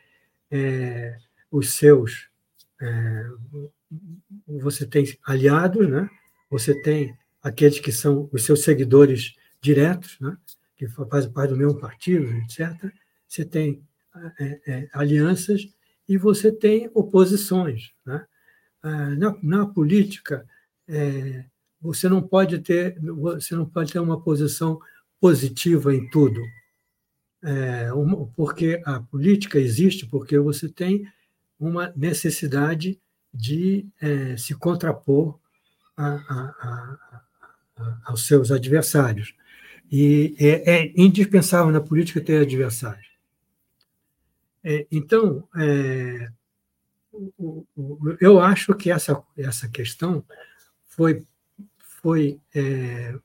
é, 0.49 1.17
os 1.51 1.73
seus. 1.73 2.29
É, 2.81 3.25
você 4.47 4.85
tem 4.85 5.05
aliados, 5.25 5.89
né? 5.89 6.09
você 6.49 6.73
tem 6.83 7.13
aqueles 7.43 7.79
que 7.81 7.91
são 7.91 8.29
os 8.31 8.45
seus 8.45 8.63
seguidores 8.63 9.35
diretos, 9.61 10.17
né? 10.21 10.37
que 10.77 10.87
fazem 10.87 11.33
parte 11.33 11.49
do 11.49 11.57
mesmo 11.57 11.77
partido, 11.77 12.31
etc. 12.37 12.93
Você 13.27 13.43
tem 13.43 13.83
é, 14.39 14.61
é, 14.65 14.89
alianças 14.93 15.67
e 16.07 16.17
você 16.17 16.49
tem 16.49 16.89
oposições. 16.93 17.91
Né? 18.05 18.25
Ah, 18.81 19.09
na, 19.09 19.37
na 19.43 19.65
política, 19.65 20.47
é, 20.87 21.43
você 21.81 22.07
não 22.07 22.21
pode 22.21 22.59
ter 22.59 22.99
você 22.99 23.55
não 23.55 23.65
pode 23.65 23.91
ter 23.91 23.99
uma 23.99 24.21
posição 24.21 24.79
positiva 25.19 25.93
em 25.93 26.09
tudo 26.09 26.41
é, 27.43 27.91
uma, 27.93 28.27
porque 28.35 28.81
a 28.85 28.99
política 28.99 29.57
existe 29.57 30.05
porque 30.05 30.37
você 30.37 30.69
tem 30.69 31.05
uma 31.59 31.91
necessidade 31.95 32.99
de 33.33 33.87
é, 33.99 34.37
se 34.37 34.53
contrapor 34.53 35.39
a, 35.95 36.07
a, 36.07 36.97
a, 37.77 38.01
aos 38.05 38.27
seus 38.27 38.51
adversários. 38.51 39.33
E 39.91 40.35
é, 40.39 40.75
é, 40.75 40.93
indispensável 40.95 41.71
na 41.71 41.81
política 41.81 42.21
ter 42.21 42.41
adversários. 42.41 43.09
É, 44.63 44.85
então, 44.91 45.47
é, 45.55 46.29
eu 48.19 48.39
acho 48.39 48.73
que 48.75 48.89
essa, 48.89 49.21
essa 49.37 49.67
questão 49.67 50.23
foi, 50.85 51.25
foi 52.01 52.39
é, 52.53 53.15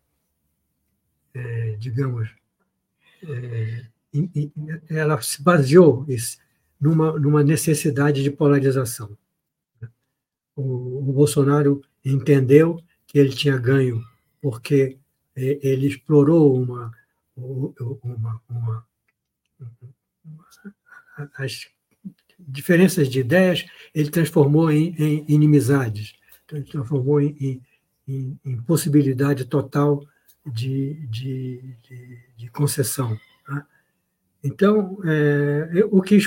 é, 1.34 1.76
digamos, 1.78 2.28
ela 4.88 5.20
se 5.20 5.42
baseou 5.42 6.06
numa, 6.80 7.18
numa 7.18 7.42
necessidade 7.42 8.22
de 8.22 8.30
polarização. 8.30 9.16
O, 10.54 11.10
o 11.10 11.12
Bolsonaro 11.12 11.82
entendeu 12.04 12.80
que 13.06 13.18
ele 13.18 13.30
tinha 13.30 13.58
ganho 13.58 14.02
porque 14.40 14.98
ele 15.34 15.88
explorou 15.88 16.56
uma, 16.56 16.92
uma, 17.36 18.40
uma, 18.48 18.86
as 21.36 21.68
diferenças 22.38 23.08
de 23.08 23.20
ideias, 23.20 23.66
ele 23.94 24.10
transformou 24.10 24.70
em, 24.70 24.94
em 24.96 25.24
inimizades, 25.28 26.14
transformou 26.70 27.20
em, 27.20 27.36
em, 27.40 27.62
em 28.06 28.56
possibilidade 28.62 29.44
total 29.44 30.02
de, 30.46 30.94
de, 31.08 31.76
de, 31.82 32.18
de 32.36 32.50
concessão. 32.50 33.18
Né? 33.48 33.66
Então, 34.44 34.98
é, 35.04 35.84
o, 35.90 36.00
que, 36.00 36.18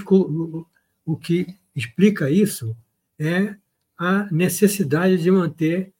o 1.05 1.17
que 1.17 1.47
explica 1.75 2.29
isso 2.29 2.75
é 3.17 3.55
a 3.97 4.27
necessidade 4.31 5.17
de 5.17 5.31
manter 5.31 5.93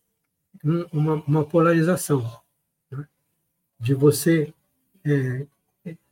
uma, 0.92 1.16
uma 1.26 1.46
polarização, 1.46 2.30
né? 2.92 3.08
de 3.80 3.94
você 3.94 4.54
é, 5.06 5.46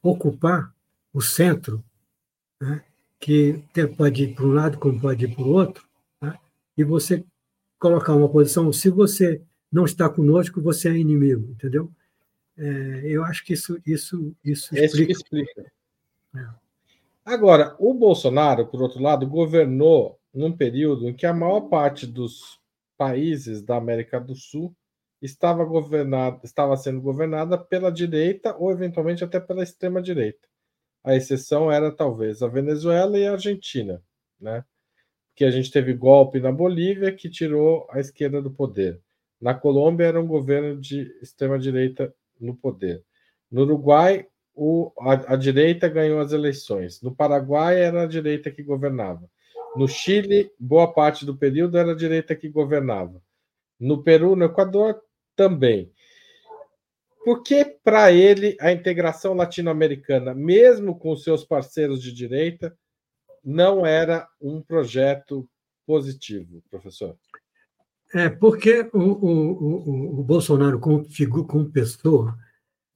ocupar 0.02 0.74
o 1.14 1.22
centro, 1.22 1.84
né? 2.60 2.84
que 3.20 3.64
pode 3.98 4.24
ir 4.24 4.36
para 4.36 4.46
um 4.46 4.54
lado 4.54 4.78
como 4.78 5.00
pode 5.00 5.26
ir 5.26 5.36
para 5.36 5.44
o 5.44 5.50
outro, 5.50 5.86
né? 6.22 6.38
e 6.78 6.84
você 6.84 7.26
colocar 7.80 8.14
uma 8.16 8.30
posição, 8.30 8.72
se 8.72 8.90
você 8.90 9.42
não 9.72 9.86
está 9.86 10.10
conosco, 10.10 10.62
você 10.62 10.90
é 10.90 10.98
inimigo, 10.98 11.52
entendeu? 11.52 11.92
É, 12.58 13.02
eu 13.06 13.24
acho 13.24 13.46
que 13.46 13.54
isso, 13.54 13.80
isso, 13.86 14.36
isso 14.44 14.76
explica. 14.76 15.12
explica. 15.12 15.72
É. 16.36 16.46
Agora, 17.26 17.76
o 17.78 17.94
Bolsonaro, 17.94 18.68
por 18.68 18.82
outro 18.82 19.02
lado, 19.02 19.28
governou 19.28 20.20
num 20.34 20.52
período 20.52 21.10
em 21.10 21.14
que 21.14 21.26
a 21.26 21.34
maior 21.34 21.62
parte 21.62 22.08
dos 22.08 22.60
países 22.98 23.62
da 23.62 23.76
América 23.76 24.20
do 24.20 24.36
Sul 24.36 24.76
estava, 25.22 25.66
governada, 25.66 26.40
estava 26.44 26.76
sendo 26.78 27.02
governada 27.02 27.58
pela 27.58 27.92
direita 27.92 28.56
ou, 28.58 28.72
eventualmente, 28.72 29.24
até 29.24 29.40
pela 29.40 29.64
extrema-direita. 29.64 30.48
A 31.04 31.16
exceção 31.16 31.72
era, 31.72 31.92
talvez, 31.92 32.42
a 32.42 32.48
Venezuela 32.48 33.18
e 33.18 33.28
a 33.28 33.34
Argentina, 33.34 34.02
né? 34.40 34.64
que 35.38 35.46
a 35.46 35.52
gente 35.52 35.72
teve 35.72 35.94
golpe 35.94 36.40
na 36.40 36.52
Bolívia 36.52 37.14
que 37.14 37.30
tirou 37.30 37.88
a 37.92 38.00
esquerda 38.00 38.42
do 38.42 38.50
poder. 38.50 39.00
Na 39.39 39.53
Colômbia 39.53 40.06
era 40.06 40.20
um 40.20 40.27
governo 40.27 40.79
de 40.79 41.15
extrema-direita 41.22 42.13
no 42.39 42.56
poder. 42.56 43.03
No 43.51 43.62
Uruguai, 43.62 44.27
o, 44.53 44.91
a, 45.00 45.34
a, 45.34 45.36
direita 45.36 45.88
ganhou 45.88 46.20
as 46.20 46.32
eleições. 46.32 47.01
No 47.01 47.15
Paraguai, 47.15 47.79
era 47.79 48.03
a 48.03 48.08
direita 48.08 48.50
que 48.50 48.63
governava. 48.63 49.29
No 49.75 49.88
Chile, 49.88 50.51
boa 50.60 50.91
parte 50.91 51.25
do 51.25 51.38
período 51.38 51.77
era 51.77 51.91
a 51.91 51.96
direita 51.96 52.36
que 52.36 52.50
governava. 52.50 53.22
No 53.79 54.01
Peru, 54.03 54.36
no 54.36 54.46
Equador, 54.46 55.00
também. 55.36 55.91
Por 57.23 57.43
que, 57.43 57.63
para 57.84 58.12
ele, 58.12 58.58
a 58.60 58.71
integração 58.71 59.34
latino-americana, 59.34 60.34
mesmo 60.34 60.97
com 60.97 61.15
seus 61.15 61.43
parceiros 61.43 62.02
de 62.02 62.12
direita, 62.12 62.76
não 63.43 63.86
era 63.86 64.28
um 64.41 64.62
projeto 64.62 65.47
positivo, 65.86 66.63
professor? 66.69 67.15
É, 68.13 68.30
porque 68.30 68.89
o, 68.93 69.00
o, 69.00 69.30
o, 69.30 70.20
o 70.20 70.24
Bolsonaro, 70.24 70.80
como, 70.80 71.04
figura, 71.06 71.46
como 71.46 71.70
pessoa, 71.70 72.38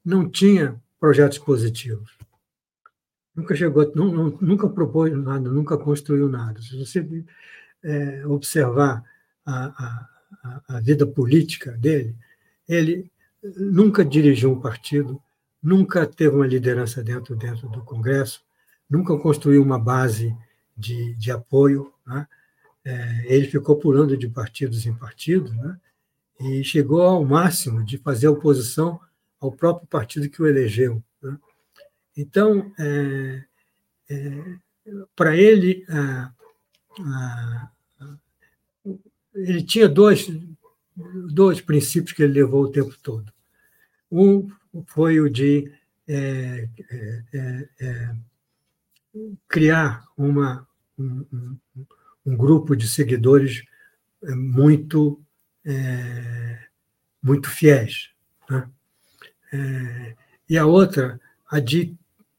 não 0.04 0.30
tinha 0.30 0.82
projetos 1.00 1.38
positivos. 1.38 2.18
Nunca 3.36 3.56
chegou, 3.56 3.92
não, 3.96 4.12
não, 4.12 4.38
nunca 4.42 4.70
propôs 4.70 5.12
nada, 5.18 5.50
nunca 5.50 5.78
construiu 5.78 6.30
nada. 6.30 6.62
Se 6.62 6.78
você 6.78 7.06
é, 7.84 8.26
observar 8.28 9.04
a, 9.46 10.10
a, 10.44 10.78
a 10.78 10.80
vida 10.80 11.06
política 11.06 11.72
dele, 11.72 12.16
ele 12.68 13.10
nunca 13.58 14.04
dirigiu 14.06 14.52
um 14.52 14.60
partido, 14.60 15.22
nunca 15.62 16.06
teve 16.06 16.36
uma 16.36 16.48
liderança 16.48 17.04
dentro, 17.04 17.36
dentro 17.36 17.68
do 17.70 17.82
Congresso, 17.84 18.44
nunca 18.90 19.18
construiu 19.18 19.64
uma 19.64 19.80
base 19.80 20.36
de, 20.76 21.16
de 21.16 21.32
apoio. 21.32 21.92
Né? 22.06 22.28
É, 22.84 23.26
ele 23.26 23.48
ficou 23.48 23.76
pulando 23.76 24.18
de 24.18 24.28
partidos 24.28 24.86
em 24.86 24.94
partidos, 24.94 25.52
né? 25.56 25.80
e 26.40 26.64
chegou 26.64 27.02
ao 27.02 27.24
máximo 27.24 27.84
de 27.86 27.98
fazer 27.98 28.28
oposição 28.28 29.00
ao 29.40 29.52
próprio 29.52 29.88
partido 29.88 30.30
que 30.30 30.42
o 30.42 30.48
elegeu. 30.48 31.04
Né? 31.22 31.38
Então, 32.18 32.74
é, 32.80 33.44
é, 34.10 34.56
para 35.16 35.36
ele, 35.36 35.86
ele 39.34 39.64
tinha 39.64 39.88
dois, 39.88 40.28
dois 41.32 41.62
princípios 41.62 42.14
que 42.14 42.24
ele 42.24 42.34
levou 42.34 42.64
o 42.64 42.72
tempo 42.72 42.96
todo. 43.02 43.32
Um 44.12 44.50
foi 44.88 45.20
o 45.20 45.30
de 45.30 45.72
é, 46.08 46.68
é, 46.90 47.24
é, 47.34 47.68
é 47.80 48.16
criar 49.48 50.06
uma, 50.18 50.68
um, 50.98 51.26
um, 51.32 51.58
um 52.26 52.36
grupo 52.36 52.76
de 52.76 52.88
seguidores 52.88 53.64
é, 54.24 54.36
muito, 54.36 55.22
é, 55.66 56.60
muito 57.22 57.50
fiéis. 57.50 58.10
Né? 58.50 58.70
É, 59.54 60.16
e 60.50 60.58
a 60.58 60.66
outra, 60.66 61.20
a 61.50 61.60
de 61.60 61.96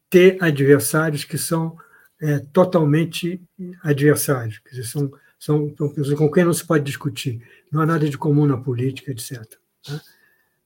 ter 0.09 0.37
adversários 0.43 1.25
que 1.25 1.39
são 1.39 1.77
é, 2.21 2.39
totalmente 2.39 3.41
adversários, 3.83 4.59
quer 4.59 4.71
dizer, 4.71 4.85
são, 4.85 5.11
são, 5.39 5.75
são, 5.77 5.89
pessoas 5.89 6.19
com 6.19 6.31
quem 6.31 6.45
não 6.45 6.53
se 6.53 6.65
pode 6.65 6.85
discutir, 6.85 7.43
não 7.71 7.81
há 7.81 7.87
nada 7.87 8.09
de 8.09 8.17
comum 8.17 8.47
na 8.47 8.57
política, 8.57 9.11
etc. 9.11 9.43
Né? 9.89 10.01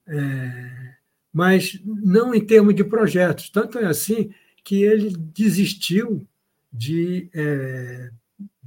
É, 0.08 0.94
mas 1.32 1.80
não 1.84 2.34
em 2.34 2.44
termos 2.44 2.74
de 2.74 2.84
projetos, 2.84 3.50
tanto 3.50 3.78
é 3.78 3.86
assim 3.86 4.32
que 4.64 4.82
ele 4.82 5.16
desistiu 5.16 6.26
de 6.72 7.30
é, 7.32 8.10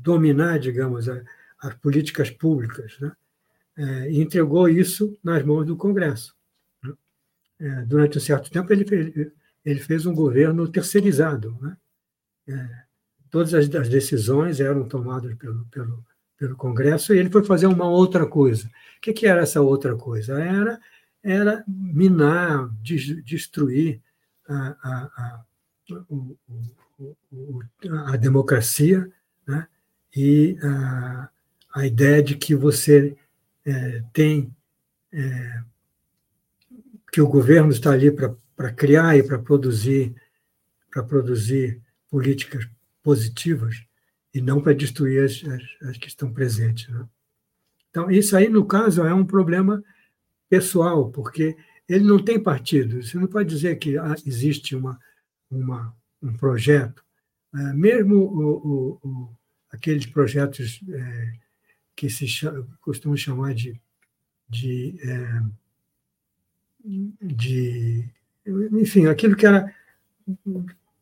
dominar, 0.02 0.60
digamos, 0.60 1.10
a, 1.10 1.22
as 1.62 1.74
políticas 1.76 2.30
públicas, 2.30 2.98
né? 3.00 3.12
É, 3.78 4.12
e 4.12 4.20
entregou 4.20 4.68
isso 4.68 5.18
nas 5.24 5.44
mãos 5.44 5.66
do 5.66 5.78
Congresso. 5.78 6.36
Né? 6.84 6.94
É, 7.60 7.86
durante 7.86 8.18
um 8.18 8.22
certo 8.22 8.52
tempo, 8.52 8.74
ele 8.74 8.84
ele 9.66 9.80
fez 9.80 10.06
um 10.06 10.14
governo 10.14 10.68
terceirizado. 10.68 11.58
Né? 11.62 11.78
É, 12.48 12.84
todas 13.30 13.54
as, 13.54 13.74
as, 13.76 13.90
decisões 13.90 14.60
eram 14.60 14.88
tomadas 14.88 15.34
pelo, 15.36 15.66
pelo, 15.66 16.06
pelo 16.38 16.56
Congresso 16.56 17.14
e 17.14 17.20
ele 17.20 17.30
foi 17.30 17.44
fazer 17.44 17.68
uma 17.68 17.88
outra 17.88 18.26
coisa. 18.26 18.68
O 18.68 19.02
que, 19.02 19.14
que 19.14 19.28
era 19.28 19.42
essa 19.42 19.62
outra 19.62 19.96
coisa? 19.96 20.42
Era, 20.42 20.80
era 21.22 21.64
minar, 21.68 22.70
destruir 22.82 24.02
a, 24.48 24.76
a, 24.82 25.04
a, 25.18 25.46
o, 26.10 26.38
o, 27.32 27.62
a 28.08 28.18
democracia 28.18 29.10
né? 29.48 29.68
E 30.16 30.58
a, 30.64 31.30
a 31.76 31.86
ideia 31.86 32.22
de 32.22 32.36
que 32.36 32.56
você 32.56 33.16
é, 33.66 34.04
tem 34.14 34.54
é, 35.12 35.62
que 37.12 37.22
o 37.22 37.28
governo 37.28 37.72
está 37.72 37.92
ali 37.92 38.12
para 38.12 38.74
criar 38.74 39.18
e 39.18 39.24
para 39.24 39.40
produzir 39.40 40.16
para 40.92 41.04
produzir 41.04 41.82
políticas 42.10 42.68
positivas 43.04 43.84
e 44.34 44.42
não 44.42 44.62
para 44.62 44.74
destruir 44.74 45.24
as, 45.24 45.44
as, 45.46 45.90
as, 45.90 45.98
que 45.98 46.08
estão 46.08 46.32
presentes. 46.32 46.88
Né? 46.90 47.06
Então, 47.90 48.10
isso 48.10 48.36
aí, 48.36 48.50
no 48.50 48.66
caso, 48.66 49.04
é 49.04 49.14
um 49.14 49.26
problema 49.26 49.84
pessoal, 50.50 51.10
porque 51.12 51.56
ele 51.88 52.04
não 52.04 52.24
tem 52.24 52.42
partido. 52.42 53.02
Você 53.02 53.18
não 53.18 53.28
pode 53.28 53.50
dizer 53.50 53.78
que 53.78 53.96
existe 54.26 54.76
uma, 54.76 55.00
uma, 55.50 55.96
um 56.22 56.36
projeto. 56.36 57.04
É, 57.54 57.74
mesmo 57.74 58.16
o, 58.16 59.00
o, 59.04 59.30
aqueles 59.72 60.06
projetos 60.06 60.82
é, 60.90 61.34
que 61.96 62.10
se 62.10 62.28
chama, 62.28 62.68
costumam 62.82 63.18
chamar 63.18 63.54
de, 63.54 63.80
de, 64.50 64.96
é, 65.04 65.42
de. 67.22 68.10
Enfim, 68.72 69.08
aquilo 69.08 69.36
que 69.36 69.46
era 69.46 69.74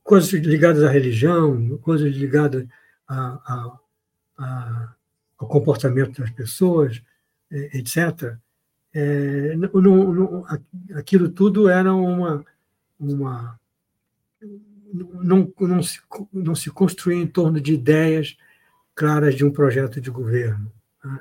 coisas 0.03 0.31
ligadas 0.31 0.83
à 0.83 0.89
religião, 0.89 1.77
coisas 1.79 2.15
ligadas 2.15 2.67
a, 3.07 3.17
a, 3.17 3.79
a, 4.37 4.95
ao 5.37 5.47
comportamento 5.47 6.21
das 6.21 6.31
pessoas, 6.31 7.01
etc. 7.51 8.37
é, 8.93 9.55
não, 9.55 10.45
aquilo 10.95 11.29
tudo 11.29 11.69
era 11.69 11.93
uma. 11.93 12.45
uma 12.99 13.59
não, 14.93 15.53
não, 15.59 15.83
se, 15.83 15.99
não 16.31 16.55
se 16.55 16.71
construía 16.71 17.17
em 17.21 17.27
torno 17.27 17.59
de 17.59 17.73
ideias 17.73 18.37
claras 18.97 19.35
de 19.35 19.45
um 19.45 19.51
projeto 19.51 20.01
de 20.01 20.09
governo. 20.09 20.73
Né? 21.05 21.19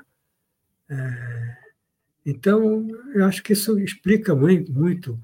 É, 0.89 1.57
então, 2.25 2.87
eu 3.13 3.23
acho 3.23 3.43
que 3.43 3.53
isso 3.53 3.79
explica 3.79 4.35
muito, 4.35 5.17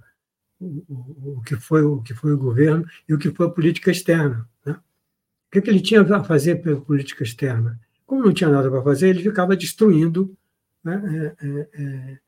o, 0.60 1.38
o, 1.38 1.42
que 1.42 1.56
foi, 1.56 1.82
o 1.82 2.02
que 2.02 2.14
foi 2.14 2.32
o 2.32 2.38
governo 2.38 2.86
e 3.10 3.14
o 3.14 3.18
que 3.18 3.32
foi 3.32 3.48
a 3.48 3.50
política 3.50 3.90
externa. 3.90 4.48
Né? 4.64 4.74
O 4.74 5.52
que, 5.52 5.62
que 5.62 5.70
ele 5.70 5.82
tinha 5.82 6.02
a 6.02 6.24
fazer 6.24 6.58
pela 6.58 6.80
política 6.80 7.24
externa? 7.24 7.78
Como 8.06 8.24
não 8.24 8.34
tinha 8.34 8.50
nada 8.50 8.70
para 8.70 8.84
fazer, 8.84 9.10
ele 9.10 9.24
ficava 9.24 9.58
destruindo 9.58 10.38
né, 10.84 11.36
é, 11.42 11.48
é, 11.48 11.70
é 11.74 12.20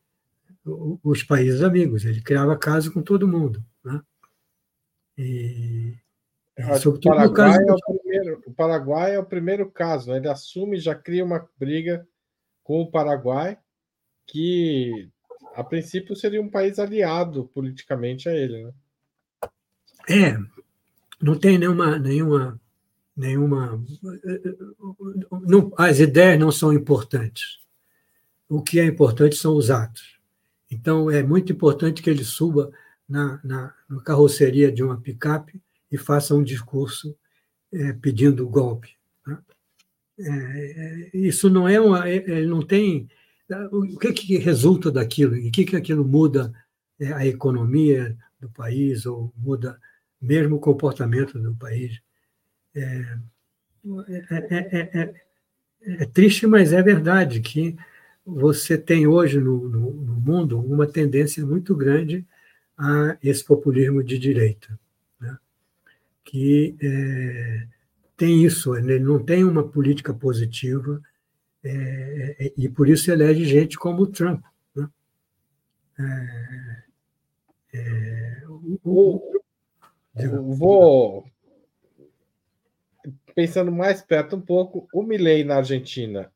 os 1.03 1.21
países 1.21 1.61
amigos. 1.61 2.03
Ele 2.03 2.21
criava 2.21 2.57
caso 2.57 2.91
com 2.91 3.01
todo 3.01 3.27
mundo. 3.27 3.63
Né? 3.83 4.01
E, 5.19 5.93
o, 6.57 6.99
Paraguai 6.99 7.57
é 7.57 7.73
o, 7.73 7.77
primeiro, 7.77 8.43
o 8.45 8.53
Paraguai 8.53 9.15
é 9.15 9.19
o 9.19 9.25
primeiro 9.25 9.69
caso. 9.69 10.09
Né? 10.09 10.17
Ele 10.17 10.29
assume 10.29 10.77
e 10.77 10.81
já 10.81 10.95
cria 10.95 11.23
uma 11.23 11.47
briga 11.59 12.07
com 12.63 12.81
o 12.81 12.89
Paraguai, 12.89 13.57
que 14.25 15.09
a 15.53 15.63
princípio 15.63 16.15
seria 16.15 16.41
um 16.41 16.49
país 16.49 16.79
aliado 16.79 17.49
politicamente 17.53 18.29
a 18.29 18.33
ele. 18.33 18.63
Né? 18.63 18.73
É, 20.09 20.37
não 21.21 21.37
tem 21.37 21.57
nenhuma, 21.57 21.99
nenhuma, 21.99 22.59
nenhuma. 23.15 23.83
Não, 25.41 25.71
as 25.77 25.99
ideias 25.99 26.39
não 26.39 26.51
são 26.51 26.71
importantes. 26.71 27.59
O 28.47 28.61
que 28.61 28.79
é 28.79 28.85
importante 28.85 29.35
são 29.35 29.55
os 29.55 29.69
atos. 29.69 30.19
Então, 30.71 31.11
é 31.11 31.21
muito 31.21 31.51
importante 31.51 32.01
que 32.01 32.09
ele 32.09 32.23
suba 32.23 32.71
na, 33.07 33.39
na, 33.43 33.73
na 33.89 34.01
carroceria 34.01 34.71
de 34.71 34.83
uma 34.83 34.99
picape 34.99 35.61
e 35.91 35.97
faça 35.97 36.35
um 36.35 36.43
discurso 36.43 37.15
é, 37.71 37.93
pedindo 37.93 38.47
golpe. 38.47 38.95
Né? 39.25 39.37
É, 40.19 41.09
isso 41.13 41.49
não 41.49 41.67
é 41.67 41.79
uma. 41.79 42.07
É, 42.09 42.15
ele 42.15 42.47
não 42.47 42.61
tem. 42.61 43.07
O 43.71 43.99
que, 43.99 44.11
que 44.13 44.37
resulta 44.37 44.91
daquilo? 44.91 45.35
E 45.35 45.49
o 45.49 45.51
que, 45.51 45.65
que 45.65 45.75
aquilo 45.75 46.03
muda 46.03 46.53
é, 46.99 47.13
a 47.13 47.25
economia 47.25 48.17
do 48.39 48.49
país 48.49 49.05
ou 49.05 49.31
muda 49.37 49.79
mesmo 50.19 50.55
o 50.55 50.59
comportamento 50.59 51.39
do 51.39 51.53
país? 51.55 52.01
É, 52.73 53.17
é, 54.07 54.99
é, 54.99 55.13
é 56.01 56.05
triste, 56.05 56.47
mas 56.47 56.73
é 56.73 56.81
verdade 56.81 57.39
que 57.39 57.75
você 58.25 58.77
tem 58.77 59.05
hoje 59.05 59.39
no, 59.39 59.69
no, 59.69 59.93
no, 59.93 60.13
mundo 60.15 60.59
uma 60.59 60.87
tendência 60.87 61.45
muito 61.45 61.75
grande 61.75 62.25
a 62.75 63.15
esse 63.23 63.43
populismo 63.43 64.03
de 64.03 64.17
direita? 64.17 64.79
Que 66.25 66.75
é, 66.81 67.67
tem 68.17 68.43
isso, 68.43 68.75
ele 68.75 68.99
não 68.99 69.23
tem 69.23 69.43
uma 69.43 69.65
política 69.65 70.13
positiva 70.13 71.01
é, 71.63 72.35
é 72.39 72.53
e 72.57 72.67
por 72.67 72.89
isso 72.89 73.09
elege 73.11 73.45
gente 73.45 73.77
como 73.77 74.01
o 74.01 74.07
Trump. 74.07 74.43
Né? 74.75 74.89
É, 75.99 76.83
é 77.73 78.43
o, 78.83 79.31
vou 80.55 81.25
pensando 83.33 83.71
mais 83.71 84.01
perto 84.01 84.35
um 84.35 84.41
pouco, 84.41 84.87
o 84.93 85.03
Milley 85.03 85.43
na 85.43 85.57
Argentina 85.57 86.31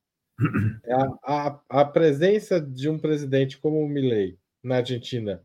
a, 0.87 1.47
a, 1.47 1.59
a, 1.81 1.85
presença 1.85 2.61
de 2.61 2.89
um 2.89 2.97
presidente 2.97 3.57
como 3.57 3.81
o 3.81 3.87
Milley 3.87 4.37
na 4.63 4.77
Argentina 4.77 5.43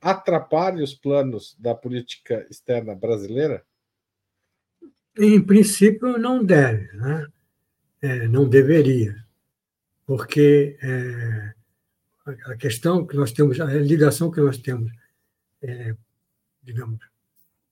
atrapalha 0.00 0.82
os 0.82 0.94
planos 0.94 1.56
da 1.58 1.74
política 1.74 2.46
externa 2.48 2.94
brasileira? 2.94 3.64
Em 5.18 5.42
princípio, 5.42 6.18
não 6.18 6.44
deve, 6.44 6.96
né? 6.96 7.26
É, 8.00 8.28
não 8.28 8.48
deveria, 8.48 9.16
porque 10.06 10.78
é, 10.80 11.54
a 12.46 12.56
questão 12.56 13.04
que 13.04 13.16
nós 13.16 13.32
temos, 13.32 13.60
a 13.60 13.66
ligação 13.74 14.30
que 14.30 14.40
nós 14.40 14.56
temos, 14.58 14.92
é, 15.60 15.96
digamos, 16.62 17.00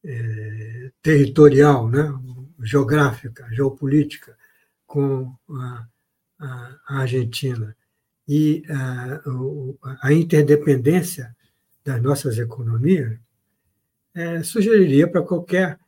é, 0.04 0.90
territorial, 1.00 1.88
né? 1.88 2.12
geográfica, 2.64 3.48
geopolítica, 3.54 4.36
com 4.84 5.32
a 5.48 5.86
a, 6.38 6.78
Argentina 6.86 7.76
e 8.28 8.62
a, 8.68 9.22
a, 10.02 10.12
interdependência 10.12 11.34
das 11.84 12.02
nossas 12.02 12.38
economias, 12.38 13.18
é, 14.14 14.42
sugeriria 14.42 15.08
para 15.08 15.22
qualquer 15.22 15.78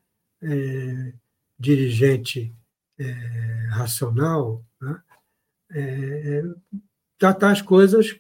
é, 0.43 1.13
dirigente 1.59 2.55
é, 2.99 3.05
racional 3.71 4.65
né, 4.81 5.03
é, 5.71 6.43
tratar 7.19 7.53
as 7.53 7.63
coisas 7.63 8.17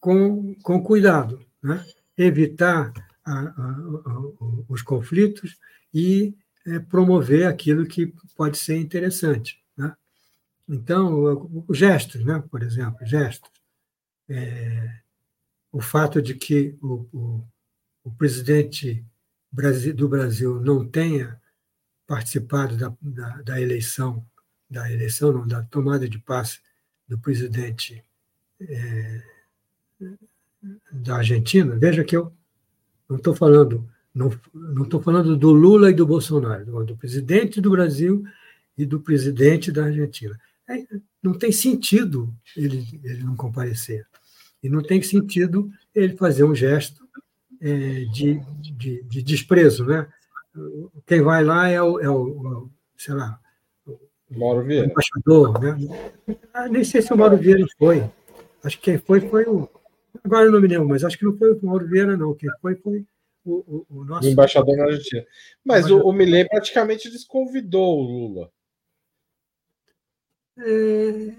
com, 0.00 0.54
com 0.62 0.82
cuidado, 0.82 1.44
né, 1.62 1.84
evitar 2.16 2.92
a, 3.24 3.54
os 4.68 4.82
conflitos 4.82 5.58
e 5.92 6.34
é, 6.66 6.78
promover 6.78 7.46
aquilo 7.46 7.86
que 7.86 8.12
pode 8.36 8.58
ser 8.58 8.76
interessante. 8.76 9.62
Então, 10.68 11.64
os 11.68 11.76
gestos, 11.76 12.24
né? 12.24 12.42
por 12.50 12.62
exemplo, 12.62 13.04
gestos. 13.04 13.50
É, 14.28 15.00
o 15.70 15.80
fato 15.80 16.22
de 16.22 16.34
que 16.34 16.76
o, 16.80 17.06
o, 17.12 17.44
o 18.04 18.10
presidente 18.12 19.04
do 19.94 20.08
Brasil 20.08 20.60
não 20.60 20.86
tenha 20.88 21.40
participado 22.06 22.76
da, 22.76 22.94
da, 23.00 23.42
da, 23.42 23.60
eleição, 23.60 24.24
da 24.68 24.90
eleição, 24.90 25.32
não, 25.32 25.46
da 25.46 25.62
tomada 25.62 26.08
de 26.08 26.18
passe 26.18 26.60
do 27.08 27.18
presidente 27.18 28.02
é, 28.60 29.22
da 30.92 31.16
Argentina, 31.16 31.76
veja 31.76 32.04
que 32.04 32.16
eu 32.16 32.32
não 33.08 33.16
estou 33.16 33.34
falando, 33.34 33.88
não 34.14 34.30
estou 34.82 35.02
falando 35.02 35.36
do 35.36 35.52
Lula 35.52 35.90
e 35.90 35.94
do 35.94 36.06
Bolsonaro, 36.06 36.84
do 36.84 36.96
presidente 36.96 37.60
do 37.60 37.70
Brasil 37.70 38.24
e 38.76 38.86
do 38.86 39.00
presidente 39.00 39.70
da 39.70 39.84
Argentina. 39.84 40.38
É, 40.68 40.86
não 41.22 41.34
tem 41.34 41.52
sentido 41.52 42.34
ele, 42.56 43.00
ele 43.04 43.22
não 43.22 43.36
comparecer. 43.36 44.06
E 44.62 44.68
não 44.68 44.82
tem 44.82 45.02
sentido 45.02 45.70
ele 45.94 46.16
fazer 46.16 46.44
um 46.44 46.54
gesto 46.54 47.02
é, 47.60 48.04
de, 48.06 48.40
de, 48.60 49.02
de, 49.02 49.22
desprezo. 49.22 49.84
Né? 49.84 50.06
Quem 51.06 51.22
vai 51.22 51.42
lá 51.42 51.68
é 51.68 51.80
o, 51.80 52.00
é 52.00 52.08
o 52.10 52.68
sei 52.96 53.14
lá, 53.14 53.40
Mauro 54.30 54.62
Vieira. 54.62 54.86
O 54.86 54.90
embaixador. 54.90 55.60
Né? 55.60 56.36
Ah, 56.52 56.68
nem 56.68 56.84
sei 56.84 57.02
se 57.02 57.12
o 57.12 57.16
Mauro 57.16 57.36
Vieira 57.36 57.64
foi. 57.78 58.02
Acho 58.62 58.78
que 58.78 58.84
quem 58.84 58.98
foi 58.98 59.20
foi 59.20 59.44
o. 59.44 59.68
Agora 60.22 60.46
eu 60.46 60.52
não 60.52 60.60
me 60.60 60.68
lembro, 60.68 60.88
mas 60.88 61.04
acho 61.04 61.18
que 61.18 61.24
não 61.24 61.36
foi 61.36 61.52
o 61.52 61.66
Mauro 61.66 61.86
Vieira, 61.86 62.16
não. 62.16 62.34
Quem 62.34 62.50
foi 62.60 62.76
foi 62.76 63.04
o, 63.44 63.54
o, 63.54 63.86
o 63.90 64.04
nosso. 64.04 64.28
O 64.28 64.30
embaixador 64.30 64.76
na 64.76 64.84
Argentina. 64.84 65.24
Mas 65.64 65.90
o, 65.90 66.00
o 66.00 66.12
Millet 66.12 66.48
praticamente 66.48 67.10
desconvidou 67.10 67.98
o 67.98 68.02
Lula. 68.02 68.50
É, 70.58 71.34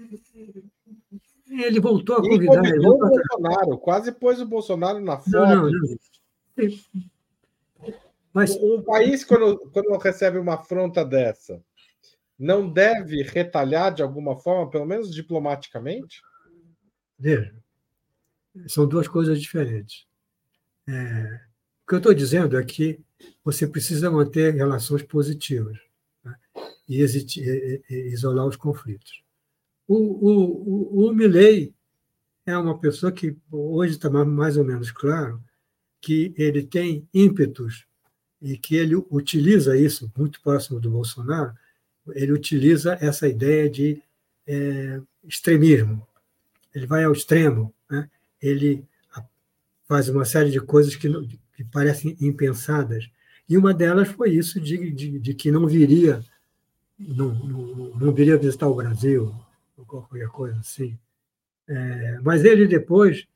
ele 1.48 1.80
voltou 1.80 2.16
a 2.16 2.20
convidar. 2.20 2.64
Ele 2.64 2.86
o 2.86 2.98
Bolsonaro, 2.98 3.78
quase 3.78 4.12
pôs 4.12 4.40
o 4.40 4.46
Bolsonaro 4.46 5.00
na 5.00 5.18
foto. 5.18 5.30
Não, 5.30 5.46
não, 5.46 5.70
não. 5.70 5.96
Mas... 8.34 8.56
Um 8.56 8.82
país, 8.82 9.24
quando, 9.24 9.58
quando 9.70 9.96
recebe 9.96 10.38
uma 10.38 10.54
afronta 10.54 11.04
dessa, 11.04 11.62
não 12.36 12.68
deve 12.68 13.22
retalhar 13.22 13.94
de 13.94 14.02
alguma 14.02 14.36
forma, 14.36 14.68
pelo 14.68 14.84
menos 14.84 15.14
diplomaticamente? 15.14 16.20
Veja, 17.16 17.54
são 18.66 18.88
duas 18.88 19.06
coisas 19.06 19.40
diferentes. 19.40 20.04
É, 20.88 21.40
o 21.84 21.88
que 21.88 21.94
eu 21.94 21.98
estou 21.98 22.12
dizendo 22.12 22.58
é 22.58 22.64
que 22.64 23.00
você 23.44 23.68
precisa 23.68 24.10
manter 24.10 24.52
relações 24.52 25.04
positivas 25.04 25.78
e, 26.88 27.02
e, 27.04 27.82
e 27.88 27.94
isolar 28.08 28.46
os 28.46 28.56
conflitos. 28.56 29.22
O, 29.86 29.94
o, 29.96 31.04
o, 31.04 31.08
o 31.08 31.14
Milley 31.14 31.72
é 32.44 32.56
uma 32.58 32.78
pessoa 32.78 33.12
que 33.12 33.36
hoje 33.50 33.94
está 33.94 34.10
mais 34.10 34.56
ou 34.56 34.64
menos 34.64 34.90
claro 34.90 35.42
que 36.00 36.34
ele 36.36 36.64
tem 36.64 37.08
ímpetos 37.14 37.86
e 38.44 38.58
que 38.58 38.76
ele 38.76 38.94
utiliza 39.10 39.74
isso, 39.74 40.12
muito 40.14 40.38
próximo 40.42 40.78
do 40.78 40.90
Bolsonaro, 40.90 41.54
ele 42.14 42.30
utiliza 42.30 42.98
essa 43.00 43.26
ideia 43.26 43.70
de 43.70 44.02
é, 44.46 45.00
extremismo. 45.26 46.06
Ele 46.74 46.84
vai 46.84 47.04
ao 47.04 47.12
extremo, 47.12 47.72
né? 47.90 48.10
ele 48.42 48.84
faz 49.88 50.10
uma 50.10 50.26
série 50.26 50.50
de 50.50 50.60
coisas 50.60 50.94
que, 50.94 51.08
que 51.56 51.64
parecem 51.64 52.14
impensadas. 52.20 53.08
E 53.48 53.56
uma 53.56 53.72
delas 53.72 54.08
foi 54.08 54.32
isso 54.34 54.60
de, 54.60 54.90
de, 54.90 55.18
de 55.18 55.34
que 55.34 55.50
não 55.50 55.66
viria 55.66 56.22
não, 56.98 57.34
não, 57.34 57.94
não 57.96 58.12
viria 58.12 58.36
visitar 58.36 58.68
o 58.68 58.74
Brasil, 58.74 59.34
ou 59.76 59.84
qualquer 59.84 60.28
coisa 60.28 60.58
assim. 60.60 60.98
É, 61.66 62.18
mas 62.22 62.44
ele 62.44 62.66
depois 62.66 63.26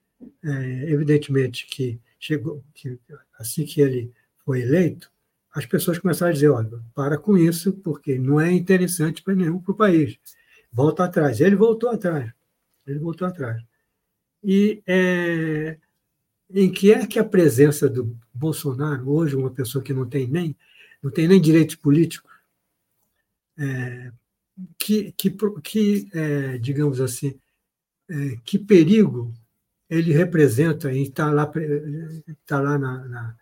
é, 0.45 0.91
evidentemente 0.91 1.67
que 1.67 1.99
chegou, 2.21 2.63
que 2.75 2.99
assim 3.39 3.65
que 3.65 3.81
ele 3.81 4.13
foi 4.49 4.63
eleito, 4.63 5.13
as 5.55 5.67
pessoas 5.67 5.99
começaram 5.99 6.31
a 6.31 6.33
dizer, 6.33 6.49
olha, 6.49 6.81
para 6.95 7.19
com 7.19 7.37
isso, 7.37 7.71
porque 7.71 8.19
não 8.19 8.41
é 8.41 8.51
interessante 8.51 9.23
para 9.23 9.35
nenhum 9.35 9.61
para 9.61 9.73
o 9.73 9.77
país. 9.77 10.19
Volta 10.73 11.05
atrás. 11.05 11.39
Ele 11.39 11.55
voltou 11.55 11.91
atrás. 11.91 12.33
Ele 12.87 12.99
voltou 12.99 13.29
atrás. 13.29 13.63
E 14.43 14.83
é, 14.87 15.77
em 16.49 16.73
que 16.73 16.91
é 16.91 17.07
que 17.07 17.19
a 17.19 17.25
presença 17.25 17.91
do 17.91 18.17
Bolsonaro, 18.33 19.11
hoje, 19.11 19.37
uma 19.37 19.51
pessoa 19.51 19.85
que 19.85 19.93
não 19.93 20.09
tem 20.09 20.27
nem, 20.27 20.57
não 21.03 21.11
tem 21.11 21.29
nem 21.29 21.39
direitos 21.39 21.75
políticos, 21.75 22.33
é, 23.59 24.11
que, 24.79 25.13
que, 25.13 25.31
que 25.63 26.09
é, 26.15 26.57
digamos 26.57 27.03
assim, 27.03 27.39
é, 28.09 28.39
que 28.43 28.59
perigo 28.59 29.31
ele 29.91 30.11
representa 30.11 30.91
em 30.91 31.03
estar 31.03 31.35
lá, 31.35 31.53
estar 32.27 32.61
lá 32.61 32.79
na, 32.79 33.05
na, 33.05 33.37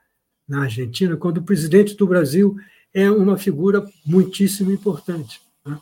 na 0.46 0.62
Argentina, 0.62 1.16
quando 1.16 1.38
o 1.38 1.42
presidente 1.42 1.94
do 1.96 2.06
Brasil 2.06 2.56
é 2.94 3.11
uma 3.11 3.37
figura 3.37 3.85
muitíssimo 4.04 4.72
importante. 4.72 5.40
Né? 5.64 5.80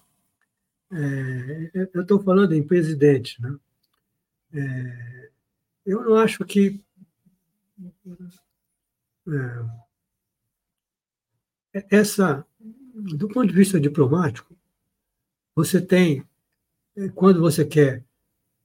É, 0.92 1.88
eu 1.94 2.02
estou 2.02 2.22
falando 2.22 2.52
em 2.54 2.62
presidente. 2.62 3.40
Né? 3.40 3.56
É, 4.54 5.30
eu 5.86 6.02
não 6.02 6.16
acho 6.16 6.44
que 6.44 6.80
é, 11.72 11.86
essa, 11.90 12.44
do 12.94 13.28
ponto 13.28 13.46
de 13.46 13.54
vista 13.54 13.78
diplomático, 13.80 14.56
você 15.54 15.80
tem, 15.80 16.24
quando 17.14 17.40
você 17.40 17.64
quer, 17.64 18.02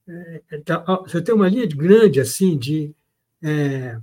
é, 0.08 0.58
tá, 0.64 0.82
você 1.02 1.22
tem 1.22 1.34
uma 1.34 1.48
linha 1.48 1.66
grande 1.66 2.20
assim 2.20 2.58
de, 2.58 2.94
é, 3.42 4.00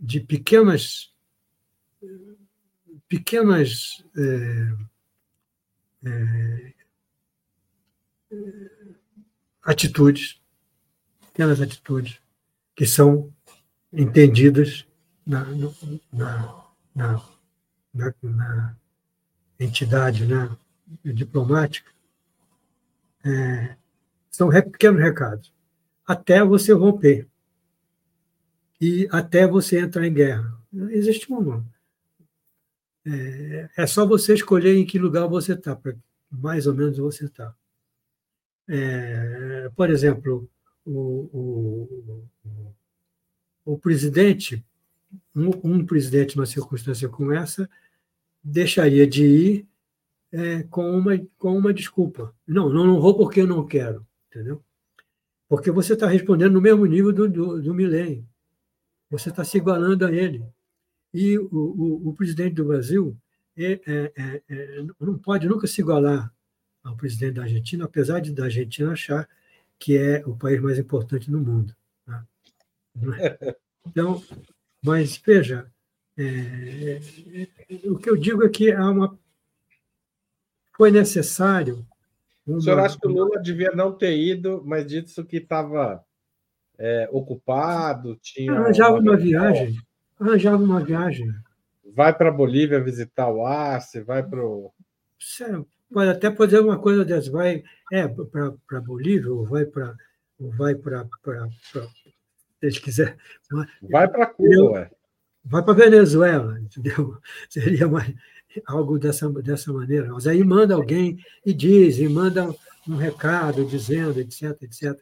de 0.00 0.20
pequenas 0.20 1.12
pequenas 3.08 4.02
é, 4.16 4.74
é, 6.06 6.72
atitudes, 9.62 10.40
pequenas 11.26 11.60
atitudes 11.60 12.18
que 12.74 12.86
são 12.86 13.30
entendidas 13.92 14.86
na, 15.26 15.44
na, 16.10 16.72
na, 16.94 17.22
na, 17.92 18.14
na 18.22 18.76
entidade 19.60 20.26
né, 20.26 20.50
diplomática, 21.04 21.92
é, 23.24 23.76
são 24.30 24.48
pequenos 24.48 25.02
recados, 25.02 25.52
até 26.06 26.42
você 26.42 26.72
romper 26.72 27.28
e 28.82 29.06
até 29.12 29.46
você 29.46 29.78
entrar 29.78 30.04
em 30.04 30.12
guerra. 30.12 30.58
Existe 30.90 31.32
um. 31.32 31.62
É, 33.06 33.70
é 33.76 33.86
só 33.86 34.04
você 34.04 34.34
escolher 34.34 34.74
em 34.74 34.84
que 34.84 34.98
lugar 34.98 35.28
você 35.28 35.52
está, 35.52 35.80
mais 36.28 36.66
ou 36.66 36.74
menos 36.74 36.98
você 36.98 37.26
está. 37.26 37.54
É, 38.68 39.70
por 39.76 39.88
exemplo, 39.88 40.50
o, 40.84 41.30
o, 41.32 42.24
o 43.64 43.78
presidente, 43.78 44.64
um, 45.32 45.50
um, 45.62 45.86
presidente 45.86 46.36
numa 46.36 46.46
circunstância 46.46 47.08
como 47.08 47.32
essa, 47.32 47.70
deixaria 48.42 49.06
de 49.06 49.24
ir 49.24 49.66
é, 50.32 50.64
com, 50.64 50.90
uma, 50.90 51.12
com 51.38 51.56
uma 51.56 51.72
desculpa. 51.72 52.34
Não, 52.44 52.68
não, 52.68 52.84
não 52.84 53.00
vou 53.00 53.16
porque 53.16 53.42
eu 53.42 53.46
não 53.46 53.64
quero, 53.64 54.04
entendeu? 54.28 54.60
Porque 55.48 55.70
você 55.70 55.92
está 55.92 56.08
respondendo 56.08 56.54
no 56.54 56.60
mesmo 56.60 56.84
nível 56.84 57.12
do, 57.12 57.28
do, 57.28 57.62
do 57.62 57.74
Milley. 57.74 58.24
Você 59.12 59.28
está 59.28 59.44
se 59.44 59.58
igualando 59.58 60.06
a 60.06 60.10
ele. 60.10 60.42
E 61.12 61.38
o, 61.38 61.46
o, 61.52 62.08
o 62.08 62.14
presidente 62.14 62.54
do 62.54 62.64
Brasil 62.64 63.14
é, 63.54 63.72
é, 63.86 64.12
é, 64.16 64.42
é 64.48 64.86
não 64.98 65.18
pode 65.18 65.46
nunca 65.46 65.66
se 65.66 65.82
igualar 65.82 66.32
ao 66.82 66.96
presidente 66.96 67.34
da 67.34 67.42
Argentina, 67.42 67.84
apesar 67.84 68.20
de 68.20 68.32
da 68.32 68.44
Argentina 68.44 68.90
achar 68.90 69.28
que 69.78 69.98
é 69.98 70.24
o 70.26 70.34
país 70.34 70.62
mais 70.62 70.78
importante 70.78 71.30
no 71.30 71.38
mundo. 71.38 71.76
Tá? 72.06 72.26
Então, 73.84 74.22
mas 74.80 75.16
veja, 75.16 75.68
é, 76.16 77.00
o 77.84 77.98
que 77.98 78.08
eu 78.08 78.16
digo 78.16 78.44
é 78.44 78.48
que 78.48 78.70
há 78.70 78.88
uma, 78.88 79.18
foi 80.76 80.92
necessário. 80.92 81.84
Uma... 82.46 82.58
O 82.58 82.60
senhor 82.60 82.78
acha 82.78 82.96
que 82.96 83.08
o 83.08 83.10
Lula 83.10 83.42
devia 83.42 83.72
não 83.72 83.92
ter 83.92 84.16
ido, 84.16 84.62
mas 84.64 84.86
disse 84.86 85.20
que 85.24 85.38
estava 85.38 86.04
é, 86.82 87.08
ocupado, 87.12 88.18
tinha. 88.20 88.52
Arranjava 88.52 88.94
uma, 88.98 89.12
uma 89.12 89.16
viagem. 89.16 89.76
Arranjava 90.18 90.62
uma 90.62 90.84
viagem. 90.84 91.32
Vai 91.94 92.12
para 92.12 92.32
Bolívia 92.32 92.82
visitar 92.82 93.30
o 93.30 93.46
Arce, 93.46 94.00
vai 94.00 94.22
para 94.22 94.44
o. 94.44 94.72
Pode 95.92 96.10
até 96.10 96.34
fazer 96.34 96.58
uma 96.58 96.78
coisa 96.78 97.04
dessas, 97.04 97.28
vai 97.28 97.62
é, 97.92 98.08
para 98.08 98.80
Bolívia, 98.80 99.32
ou 99.32 99.46
vai 99.46 99.64
para 99.64 99.94
vai 100.40 100.74
para 100.74 101.06
eles 102.60 102.78
quiserem. 102.78 103.14
Vai 103.82 104.08
para 104.08 104.26
Cuba, 104.26 104.72
ué. 104.72 104.90
Vai 105.44 105.62
para 105.62 105.74
Venezuela, 105.74 106.58
entendeu? 106.60 107.16
Seria 107.48 107.86
mais, 107.86 108.12
algo 108.66 108.98
dessa, 108.98 109.28
dessa 109.30 109.72
maneira. 109.72 110.08
Mas 110.12 110.26
aí 110.26 110.42
manda 110.42 110.74
alguém 110.74 111.18
e 111.44 111.52
diz, 111.52 111.98
e 111.98 112.08
manda 112.08 112.52
um 112.88 112.96
recado 112.96 113.64
dizendo, 113.64 114.18
etc, 114.18 114.60
etc. 114.62 115.00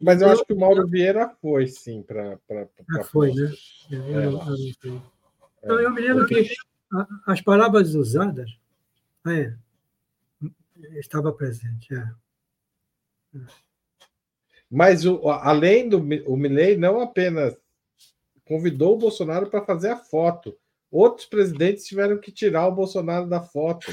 Mas 0.00 0.20
eu 0.20 0.28
acho 0.28 0.44
que 0.44 0.52
o 0.52 0.58
Mauro 0.58 0.86
Vieira 0.86 1.30
foi, 1.40 1.66
sim, 1.66 2.02
para. 2.02 2.38
Ah, 2.98 3.04
foi, 3.04 3.32
né? 3.32 3.50
Eu, 3.90 4.02
é. 4.02 4.26
eu, 4.26 4.32
eu, 4.32 4.74
eu, 4.84 5.02
então, 5.62 5.80
eu 5.80 5.90
me 5.90 6.00
lembro 6.00 6.26
que 6.26 6.54
as 7.26 7.40
palavras 7.40 7.94
usadas. 7.94 8.50
É, 9.26 9.54
estava 10.98 11.32
presente, 11.32 11.94
é. 11.94 12.10
Mas 14.70 15.04
o, 15.04 15.28
além 15.28 15.88
do 15.88 15.98
o 15.98 16.36
Milley 16.36 16.76
não 16.76 17.00
apenas 17.00 17.56
convidou 18.44 18.94
o 18.94 18.98
Bolsonaro 18.98 19.48
para 19.48 19.64
fazer 19.64 19.90
a 19.90 19.96
foto, 19.96 20.56
outros 20.90 21.26
presidentes 21.26 21.84
tiveram 21.84 22.18
que 22.18 22.32
tirar 22.32 22.66
o 22.66 22.74
Bolsonaro 22.74 23.28
da 23.28 23.40
foto. 23.40 23.92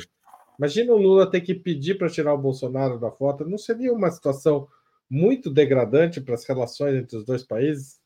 Imagina 0.57 0.93
o 0.93 0.97
Lula 0.97 1.29
ter 1.29 1.41
que 1.41 1.53
pedir 1.53 1.97
para 1.97 2.09
tirar 2.09 2.33
o 2.33 2.37
Bolsonaro 2.37 2.99
da 2.99 3.11
foto, 3.11 3.45
não 3.45 3.57
seria 3.57 3.93
uma 3.93 4.09
situação 4.09 4.67
muito 5.09 5.49
degradante 5.49 6.21
para 6.21 6.35
as 6.35 6.45
relações 6.45 6.95
entre 6.95 7.17
os 7.17 7.25
dois 7.25 7.43
países? 7.43 7.99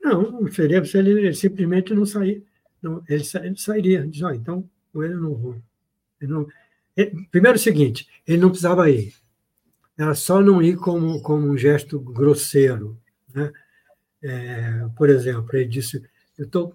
Não, 0.00 0.50
seria 0.50 0.84
se 0.84 0.98
ele 0.98 1.34
simplesmente 1.34 1.94
não 1.94 2.06
sair. 2.06 2.44
Não, 2.80 3.02
ele, 3.08 3.24
ele 3.42 3.56
sairia, 3.56 4.06
diz, 4.06 4.22
oh, 4.22 4.30
então 4.30 4.68
ele 4.94 5.14
não 5.14 5.34
vou. 5.34 5.56
Ele 6.20 6.32
não, 6.32 6.46
ele, 6.96 7.26
primeiro 7.30 7.56
o 7.56 7.60
seguinte, 7.60 8.08
ele 8.26 8.38
não 8.38 8.50
precisava 8.50 8.88
ir 8.90 9.12
era 9.98 10.14
só 10.14 10.40
não 10.40 10.62
ir 10.62 10.76
como, 10.76 11.20
como 11.20 11.48
um 11.48 11.58
gesto 11.58 11.98
grosseiro. 11.98 12.96
Né? 13.34 13.52
É, 14.22 14.88
por 14.96 15.10
exemplo, 15.10 15.48
ele 15.54 15.66
disse: 15.66 16.00
Eu 16.38 16.48
tô, 16.48 16.72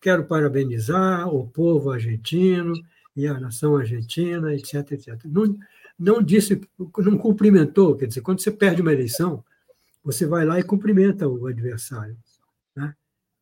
quero 0.00 0.24
parabenizar 0.24 1.28
o 1.28 1.48
povo 1.48 1.90
argentino 1.90 2.72
e 3.16 3.26
a 3.26 3.40
nação 3.40 3.76
argentina, 3.76 4.54
etc. 4.54 4.92
etc. 4.92 5.24
Não, 5.24 5.56
não 5.98 6.22
disse, 6.22 6.60
não 6.78 7.18
cumprimentou, 7.18 7.96
quer 7.96 8.06
dizer, 8.06 8.20
quando 8.20 8.40
você 8.40 8.50
perde 8.50 8.82
uma 8.82 8.92
eleição, 8.92 9.44
você 10.02 10.26
vai 10.26 10.44
lá 10.44 10.58
e 10.58 10.62
cumprimenta 10.62 11.28
o 11.28 11.46
adversário. 11.46 12.16
Né? 12.76 12.94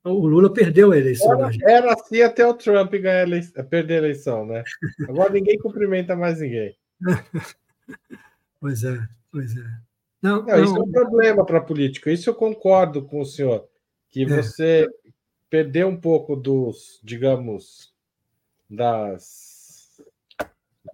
O 0.05 0.27
Lula 0.27 0.53
perdeu 0.53 0.93
a 0.93 0.99
eleição. 0.99 1.33
Era, 1.33 1.51
era 1.63 1.95
assim 1.95 2.23
até 2.23 2.47
o 2.47 2.55
Trump 2.55 2.93
ganhar 2.93 3.23
eleição, 3.23 3.65
perder 3.65 3.95
a 3.95 3.99
eleição, 3.99 4.47
né? 4.47 4.63
Agora 5.09 5.33
ninguém 5.33 5.59
cumprimenta 5.59 6.15
mais 6.17 6.41
ninguém. 6.41 6.77
Pois 8.61 8.85
é, 8.85 8.97
pois 9.33 9.57
é. 9.57 9.65
Não, 10.23 10.37
não, 10.37 10.47
não. 10.47 10.65
Isso 10.65 10.77
é 10.77 10.81
um 10.81 10.93
problema 10.93 11.45
para 11.45 11.59
a 11.59 11.63
política. 11.63 12.13
Isso 12.13 12.31
eu 12.31 12.35
concordo 12.35 13.03
com 13.03 13.21
o 13.21 13.27
senhor, 13.27 13.69
que 14.09 14.23
é. 14.23 14.27
você 14.27 14.89
perdeu 15.51 15.89
um 15.89 16.01
pouco 16.01 16.37
dos, 16.37 17.01
digamos, 17.03 17.93
das, 18.71 20.01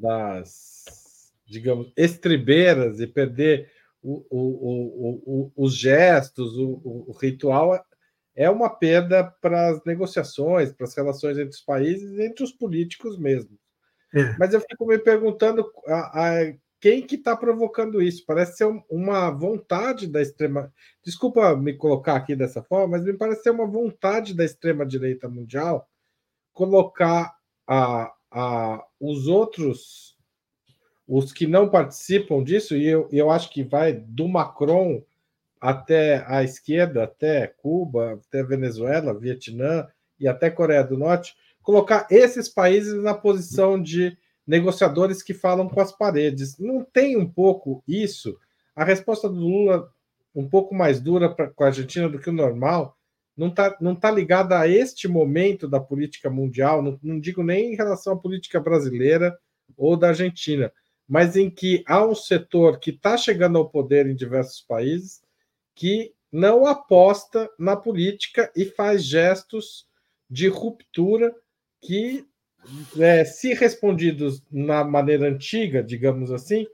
das 0.01 0.68
digamos, 1.49 1.93
estribeiras 1.97 3.01
e 3.01 3.07
perder 3.07 3.71
o, 4.03 4.25
o, 4.31 5.23
o, 5.27 5.53
os 5.57 5.75
gestos, 5.75 6.57
o, 6.57 7.17
ritual, 7.21 7.85
é 8.35 8.49
uma 8.49 8.71
perda 8.71 9.25
para 9.25 9.71
as 9.71 9.85
negociações, 9.85 10.73
para 10.73 10.87
as 10.87 10.95
relações 10.95 11.37
entre 11.39 11.57
os 11.57 11.61
países, 11.61 12.19
entre 12.19 12.45
os 12.45 12.53
políticos 12.53 13.19
mesmo. 13.19 13.59
É. 14.15 14.37
Mas 14.39 14.55
eu 14.55 14.61
fico 14.61 14.87
me 14.87 14.99
perguntando 14.99 15.69
a, 15.87 16.29
a, 16.29 16.55
quem 16.81 17.03
que 17.03 17.17
está 17.17 17.37
provocando 17.37 18.01
isso? 18.01 18.25
Parece 18.25 18.59
ser 18.59 18.85
uma 18.89 19.31
vontade 19.31 20.07
da 20.07 20.23
extrema. 20.23 20.73
Desculpa 21.05 21.57
me 21.57 21.75
colocar 21.75 22.15
aqui 22.15 22.37
dessa 22.37 22.63
forma, 22.63 22.97
mas 22.97 23.05
me 23.05 23.15
parece 23.15 23.43
ser 23.43 23.51
uma 23.51 23.67
vontade 23.67 24.35
da 24.35 24.45
extrema 24.45 24.87
direita 24.87 25.29
mundial 25.29 25.89
colocar 26.53 27.35
a, 27.69 28.13
a, 28.33 28.85
os 29.01 29.27
outros, 29.27 30.17
os 31.09 31.33
que 31.33 31.47
não 31.47 31.71
participam 31.71 32.45
disso, 32.45 32.77
e 32.77 32.87
eu, 32.87 33.09
eu 33.11 33.31
acho 33.31 33.51
que 33.51 33.65
vai 33.65 33.95
do 33.95 34.29
Macron 34.29 35.03
até 35.59 36.23
a 36.27 36.45
esquerda, 36.45 37.05
até 37.05 37.47
Cuba, 37.47 38.21
até 38.27 38.43
Venezuela, 38.43 39.19
Vietnã 39.19 39.89
e 40.21 40.29
até 40.29 40.51
Coreia 40.51 40.85
do 40.85 40.99
Norte, 40.99 41.35
colocar 41.63 42.07
esses 42.11 42.49
países 42.49 43.03
na 43.03 43.15
posição 43.15 43.83
de 43.83 44.17
negociadores 44.47 45.23
que 45.23 45.33
falam 45.33 45.69
com 45.69 45.81
as 45.81 45.93
paredes. 45.93 46.59
Não 46.59 46.85
tem 46.85 47.17
um 47.17 47.29
pouco 47.29 47.83
isso? 47.89 48.39
A 48.77 48.85
resposta 48.85 49.29
do 49.29 49.35
Lula, 49.35 49.91
um 50.35 50.47
pouco 50.47 50.75
mais 50.75 51.01
dura 51.01 51.29
pra, 51.29 51.49
com 51.49 51.65
a 51.65 51.69
Argentina 51.69 52.09
do 52.09 52.19
que 52.19 52.31
o 52.31 52.33
normal, 52.33 52.97
não 53.37 53.49
está 53.49 53.77
não 53.81 53.95
tá 53.95 54.11
ligada 54.11 54.59
a 54.59 54.69
este 54.69 55.09
momento 55.09 55.67
da 55.67 55.81
política 55.81 56.29
mundial, 56.29 56.83
não, 56.83 56.99
não 57.03 57.19
digo 57.19 57.43
nem 57.43 57.73
em 57.73 57.77
relação 57.77 58.13
à 58.13 58.17
política 58.17 58.61
brasileira 58.61 59.39
ou 59.77 59.97
da 59.97 60.09
Argentina, 60.09 60.73
mas 61.09 61.37
em 61.37 61.49
que 61.49 61.83
há 61.87 62.05
um 62.05 62.15
setor 62.15 62.79
que 62.79 62.91
está 62.91 63.17
chegando 63.17 63.57
ao 63.57 63.71
poder 63.71 64.07
em 64.07 64.15
diversos 64.15 64.61
países 64.61 65.23
que 65.75 66.13
não 66.31 66.67
aposta 66.67 67.49
na 67.59 67.75
política 67.75 68.53
e 68.55 68.67
faz 68.67 69.03
gestos 69.03 69.87
de 70.29 70.49
ruptura 70.49 71.35
que, 71.81 72.27
é, 72.99 73.25
se 73.25 73.55
respondidos 73.55 74.43
na 74.51 74.85
maneira 74.85 75.27
antiga, 75.27 75.83
digamos 75.83 76.31
assim, 76.31 76.67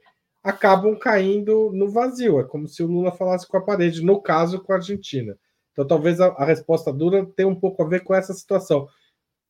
acabam 0.42 0.98
caindo 0.98 1.70
no 1.72 1.88
vazio. 1.88 2.40
É 2.40 2.44
como 2.44 2.66
se 2.66 2.82
o 2.82 2.86
Lula 2.86 3.12
falasse 3.12 3.46
com 3.46 3.56
a 3.56 3.62
parede, 3.62 4.02
no 4.02 4.20
caso 4.20 4.60
com 4.60 4.72
a 4.72 4.76
Argentina. 4.76 5.38
Então, 5.72 5.86
talvez 5.86 6.20
a, 6.20 6.28
a 6.28 6.44
resposta 6.44 6.92
dura 6.92 7.24
tenha 7.36 7.48
um 7.48 7.54
pouco 7.54 7.82
a 7.82 7.88
ver 7.88 8.00
com 8.02 8.14
essa 8.14 8.32
situação. 8.32 8.88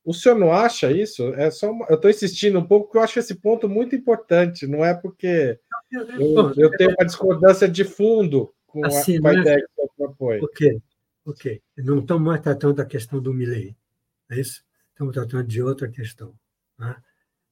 O 0.04 0.12
senhor 0.12 0.38
não 0.38 0.52
acha 0.52 0.92
isso? 0.92 1.32
É 1.34 1.50
só 1.50 1.70
uma... 1.70 1.86
Eu 1.88 1.96
estou 1.96 2.10
insistindo 2.10 2.58
um 2.58 2.66
pouco 2.66 2.86
porque 2.86 2.98
eu 2.98 3.02
acho 3.02 3.18
esse 3.18 3.34
ponto 3.36 3.68
muito 3.68 3.96
importante. 3.96 4.66
Não 4.66 4.84
é 4.84 4.92
porque 4.92 5.58
eu, 5.90 6.52
eu 6.56 6.70
tenho 6.72 6.90
uma 6.90 7.06
discordância 7.06 7.66
de 7.66 7.84
fundo 7.84 8.54
com 8.66 8.84
assim, 8.84 9.16
a, 9.16 9.20
com 9.20 9.28
a 9.28 9.34
ideia 9.34 9.58
que 9.58 9.64
o 9.64 9.74
senhor 9.74 9.92
propõe. 9.96 10.40
Ok, 10.42 10.82
ok. 11.24 11.62
Não 11.78 12.00
estamos 12.00 12.22
mais 12.22 12.42
tratando 12.42 12.74
da 12.74 12.84
questão 12.84 13.18
do 13.20 13.32
Milley, 13.32 13.74
é 14.30 14.38
isso? 14.38 14.62
Estamos 14.90 15.14
tratando 15.14 15.44
de 15.44 15.62
outra 15.62 15.88
questão. 15.88 16.34
Né? 16.78 16.96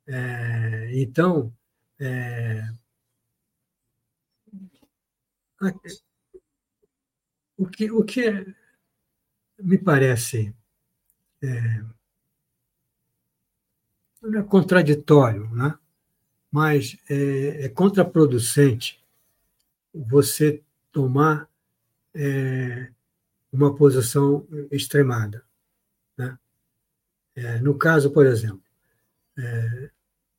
É, 0.06 0.90
então, 0.92 1.52
é, 1.98 2.64
o, 7.56 7.66
que, 7.66 7.90
o 7.90 8.04
que 8.04 8.54
me 9.58 9.78
parece 9.78 10.54
é, 11.42 11.82
não 14.22 14.40
é 14.40 14.42
contraditório, 14.42 15.48
né? 15.50 15.74
mas 16.50 16.98
é, 17.08 17.64
é 17.64 17.68
contraproducente 17.68 19.02
você 19.92 20.62
tomar 20.92 21.48
é, 22.14 22.90
uma 23.52 23.74
posição 23.74 24.46
extremada. 24.70 25.42
Né? 26.16 26.38
É, 27.34 27.58
no 27.60 27.76
caso, 27.76 28.10
por 28.10 28.26
exemplo, 28.26 28.62
é, 29.38 29.90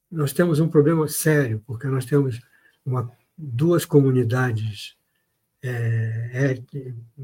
nós 0.10 0.32
temos 0.32 0.60
um 0.60 0.70
problema 0.70 1.08
sério, 1.08 1.62
porque 1.66 1.88
nós 1.88 2.06
temos 2.06 2.40
uma, 2.86 3.12
duas 3.38 3.86
comunidades 3.86 4.96
é, 5.62 6.62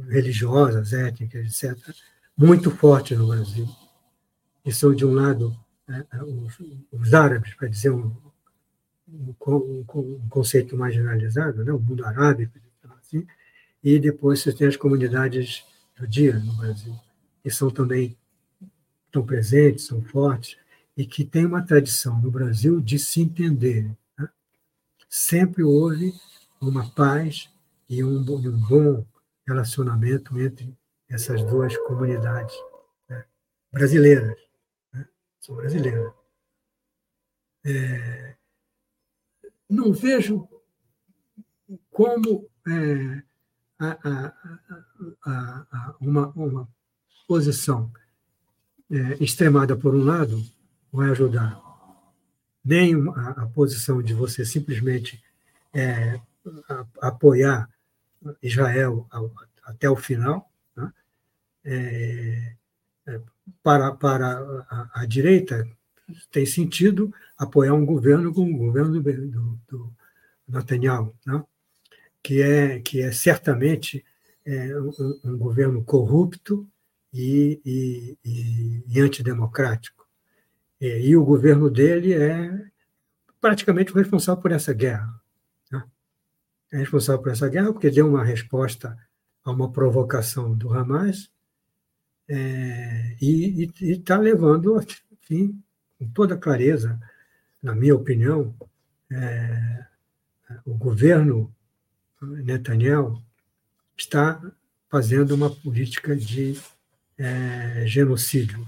religiosas, 0.09 0.93
étnicas, 0.93 1.63
etc., 1.63 1.95
muito 2.35 2.71
fortes 2.71 3.17
no 3.17 3.27
Brasil, 3.27 3.67
que 4.63 4.71
são, 4.71 4.95
de 4.95 5.05
um 5.05 5.13
lado, 5.13 5.55
os, 6.23 6.59
os, 6.91 7.13
árabes, 7.13 7.53
para 7.55 7.67
dizer 7.67 7.89
um, 7.89 8.15
um, 9.07 9.35
um, 9.47 10.29
conceito 10.29 10.77
mais 10.77 10.93
generalizado, 10.93 11.63
né? 11.63 11.71
o 11.71 11.79
mundo 11.79 12.05
arábico, 12.05 12.57
assim, 12.99 13.25
e 13.83 13.99
depois 13.99 14.41
você 14.41 14.53
tem 14.53 14.67
as 14.67 14.77
comunidades 14.77 15.65
judias 15.95 16.43
no 16.43 16.53
Brasil, 16.53 16.95
que 17.41 17.49
são 17.49 17.69
também 17.69 18.17
estão 19.05 19.25
presentes, 19.25 19.85
são 19.85 20.01
fortes, 20.03 20.57
e 20.95 21.05
que 21.05 21.25
têm 21.25 21.45
uma 21.45 21.65
tradição 21.65 22.19
no 22.21 22.29
Brasil 22.29 22.79
de 22.79 22.99
se 22.99 23.21
entender. 23.21 23.89
Né? 24.17 24.29
Sempre 25.09 25.63
houve 25.63 26.13
uma 26.61 26.89
paz 26.91 27.49
e 27.89 28.03
um, 28.03 28.19
um 28.19 28.67
bom 28.67 29.05
relacionamento 29.47 30.39
entre 30.39 30.77
essas 31.09 31.43
duas 31.43 31.75
comunidades 31.77 32.55
né? 33.09 33.23
brasileiras. 33.71 34.37
São 35.39 35.55
brasileiras. 35.55 36.13
É, 37.65 38.35
não 39.69 39.93
vejo 39.93 40.47
como 41.91 42.49
é, 42.67 43.23
a, 43.79 44.09
a, 45.25 45.65
a, 45.71 45.95
uma, 46.01 46.27
uma 46.29 46.69
posição 47.27 47.91
é, 48.89 49.23
extremada 49.23 49.75
por 49.77 49.93
um 49.93 50.03
lado 50.03 50.43
vai 50.91 51.09
ajudar. 51.11 51.61
Nem 52.65 52.95
a, 53.15 53.45
posição 53.47 54.01
de 54.01 54.13
você 54.13 54.43
simplesmente 54.43 55.23
é, 55.73 56.19
apoiar 56.99 57.69
Israel 58.41 59.07
ao, 59.09 59.31
até 59.63 59.89
o 59.89 59.95
final, 59.95 60.51
né? 60.75 60.91
É, 63.49 63.51
é 63.51 63.53
para, 63.63 63.91
para 63.93 64.39
a, 64.69 65.01
a, 65.01 65.05
direita 65.05 65.67
tem 66.31 66.45
sentido 66.45 67.13
apoiar 67.37 67.73
um 67.73 67.85
governo 67.85 68.33
como 68.33 68.55
o 68.55 68.65
governo 68.65 69.01
do, 69.01 69.01
do, 69.01 69.59
do 69.67 69.93
Netanyahu, 70.47 71.15
né? 71.25 71.43
que, 72.23 72.41
é, 72.41 72.79
que 72.79 73.01
é 73.01 73.11
certamente 73.11 74.03
é, 74.45 74.75
um, 74.79 74.91
um 75.23 75.37
governo 75.37 75.83
corrupto, 75.83 76.67
e, 77.13 77.59
e, 77.65 78.17
e, 78.23 78.83
e 78.87 79.01
antidemocrático. 79.01 80.07
E, 80.79 81.09
e, 81.09 81.17
o 81.17 81.25
governo 81.25 81.69
dele 81.69 82.13
é 82.13 82.67
praticamente 83.41 83.91
o 83.91 83.95
responsável 83.95 84.41
por 84.41 84.51
essa 84.51 84.73
guerra. 84.73 85.09
Né? 85.71 85.83
É 86.71 86.77
responsável 86.77 87.21
por 87.21 87.31
essa 87.31 87.49
guerra 87.49 87.71
porque 87.73 87.89
deu 87.89 88.07
uma 88.07 88.23
resposta 88.23 88.97
a 89.43 89.51
uma 89.51 89.71
provocação 89.71 90.55
do 90.55 90.73
Hamas 90.73 91.31
é, 92.29 93.15
e 93.19 93.69
está 93.81 94.17
levando, 94.17 94.79
enfim, 95.11 95.61
com 95.97 96.07
toda 96.11 96.37
clareza, 96.37 96.99
na 97.61 97.75
minha 97.75 97.95
opinião, 97.95 98.55
é, 99.11 99.85
o 100.65 100.75
governo 100.75 101.53
Netanyahu 102.21 103.21
está 103.97 104.41
fazendo 104.89 105.35
uma 105.35 105.53
política 105.53 106.15
de 106.15 106.59
é, 107.17 107.85
genocídio, 107.85 108.65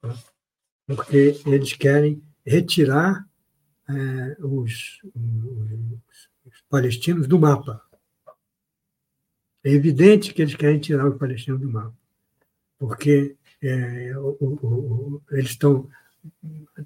tá? 0.00 0.16
porque 0.86 1.40
eles 1.46 1.72
querem 1.74 2.22
retirar 2.44 3.26
é, 3.88 4.36
os, 4.40 5.00
os, 5.14 6.28
os, 6.46 6.60
palestinos 6.68 7.26
do 7.26 7.38
mapa. 7.38 7.82
É 9.62 9.70
evidente 9.70 10.32
que 10.32 10.42
eles 10.42 10.54
querem 10.54 10.78
tirar 10.78 11.08
os 11.08 11.18
palestinos 11.18 11.60
do 11.60 11.70
mapa, 11.70 11.94
porque 12.86 13.36
é, 13.62 14.16
o, 14.16 14.36
o, 14.40 15.22
eles 15.30 15.50
estão. 15.50 15.88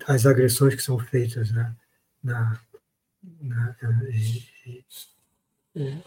As 0.07 0.27
agressões 0.27 0.75
que 0.75 0.83
são 0.83 0.99
feitas 0.99 1.53
na, 1.53 1.77
na, 2.23 2.61
na 3.41 3.77
em, 5.77 6.05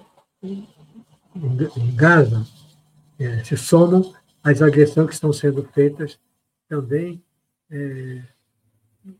em 1.33 1.95
Gaza 1.95 2.45
é, 3.17 3.43
se 3.43 3.55
somam 3.55 4.13
as 4.43 4.61
agressões 4.61 5.07
que 5.07 5.13
estão 5.13 5.31
sendo 5.31 5.63
feitas 5.63 6.19
também 6.67 7.23
é, 7.69 8.23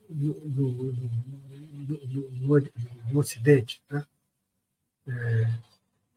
no, 0.09 0.33
no, 0.45 0.93
no, 2.41 2.61
no, 3.11 3.19
Ocidente, 3.19 3.81
né? 3.89 4.05
é, 5.07 5.47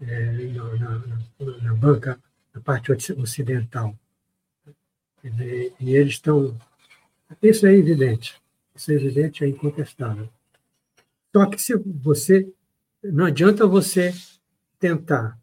é, 0.00 0.32
na, 0.48 0.98
na, 0.98 1.58
na, 1.62 1.74
banca, 1.74 2.20
na 2.54 2.60
parte 2.60 2.92
ocidental. 2.92 3.98
E, 5.24 5.72
e 5.80 5.96
eles 5.96 6.14
estão. 6.14 6.56
Isso 7.42 7.66
é 7.66 7.74
evidente, 7.74 8.40
isso 8.74 8.90
é 8.90 8.94
evidente, 8.94 9.42
é 9.42 9.48
incontestável. 9.48 10.28
Só 11.34 11.46
que 11.46 11.60
se 11.60 11.74
você. 11.76 12.48
Não 13.02 13.26
adianta 13.26 13.66
você 13.66 14.14
tentar 14.78 15.38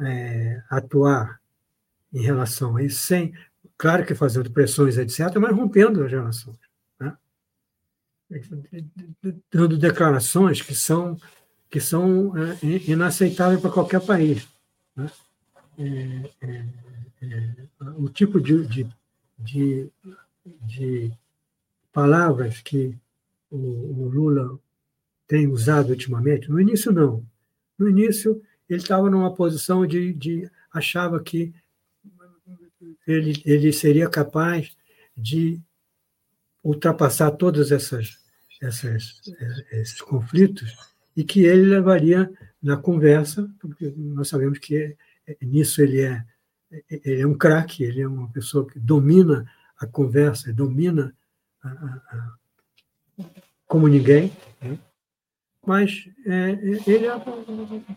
é, 0.00 0.62
atuar 0.70 1.40
em 2.12 2.22
relação 2.22 2.76
a 2.76 2.82
isso, 2.82 3.00
sem, 3.00 3.34
claro 3.76 4.04
que 4.04 4.14
fazendo 4.14 4.50
pressões, 4.50 4.96
etc., 4.96 5.36
mas 5.36 5.54
rompendo 5.54 6.04
as 6.04 6.10
relações. 6.10 6.56
Né? 6.98 7.16
Dando 9.52 9.78
declarações 9.78 10.62
que 10.62 10.74
são, 10.74 11.16
que 11.70 11.80
são 11.80 12.32
é, 12.36 12.58
inaceitáveis 12.86 13.60
para 13.60 13.70
qualquer 13.70 14.00
país. 14.00 14.48
Né? 14.96 15.10
É, 15.78 16.30
é, 16.40 16.64
é, 17.22 17.68
o 17.96 18.08
tipo 18.08 18.40
de, 18.40 18.66
de, 18.66 18.88
de, 19.38 19.88
de 20.62 21.12
palavras 21.92 22.60
que 22.60 22.96
o, 23.50 23.56
o 23.56 24.08
Lula 24.08 24.58
tem 25.26 25.46
usado 25.46 25.90
ultimamente, 25.90 26.50
no 26.50 26.60
início 26.60 26.90
não. 26.90 27.24
No 27.78 27.88
início 27.88 28.42
ele 28.68 28.80
estava 28.80 29.08
numa 29.08 29.34
posição 29.34 29.86
de, 29.86 30.12
de 30.12 30.50
achava 30.72 31.20
que 31.20 31.52
ele, 33.06 33.42
ele 33.44 33.72
seria 33.72 34.08
capaz 34.08 34.76
de 35.16 35.60
ultrapassar 36.62 37.30
todos 37.32 37.72
essas, 37.72 38.18
essas, 38.60 39.20
esses 39.72 40.00
conflitos 40.00 40.76
e 41.16 41.24
que 41.24 41.40
ele 41.40 41.62
levaria 41.62 42.30
na 42.62 42.76
conversa, 42.76 43.50
porque 43.58 43.92
nós 43.96 44.28
sabemos 44.28 44.58
que 44.58 44.96
nisso 45.40 45.80
ele 45.80 46.00
é, 46.00 46.24
ele 46.88 47.22
é 47.22 47.26
um 47.26 47.36
craque, 47.36 47.84
ele 47.84 48.02
é 48.02 48.08
uma 48.08 48.28
pessoa 48.30 48.66
que 48.66 48.78
domina 48.78 49.50
a 49.78 49.86
conversa, 49.86 50.52
domina 50.52 51.14
a, 51.62 51.68
a, 51.68 52.36
a, 53.18 53.24
como 53.66 53.88
ninguém, 53.88 54.32
né? 54.60 54.78
mas 55.66 56.08
é, 56.26 56.50
ele 56.86 57.06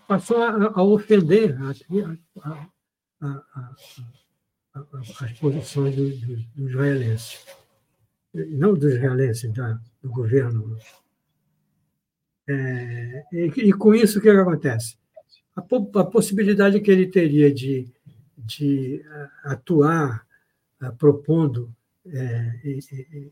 passou 0.08 0.38
a, 0.42 0.84
ofender 0.84 1.58
as 1.62 1.82
posições 5.40 5.96
dos 5.96 6.20
do, 6.20 6.36
do 6.56 6.70
não 8.34 8.74
dos 8.74 8.94
israelenses, 8.94 9.52
do 10.02 10.10
governo. 10.10 10.78
É, 12.48 13.24
e, 13.32 13.52
e, 13.58 13.74
com 13.74 13.94
isso, 13.94 14.20
o 14.20 14.22
que, 14.22 14.30
é 14.30 14.36
acontece? 14.36 14.98
A, 15.56 15.62
a, 15.62 16.04
possibilidade 16.06 16.80
que 16.80 16.90
ele 16.90 17.08
teria 17.08 17.54
de, 17.54 17.92
de 18.46 19.04
atuar 19.44 20.26
propondo 20.98 21.74
é, 22.06 22.60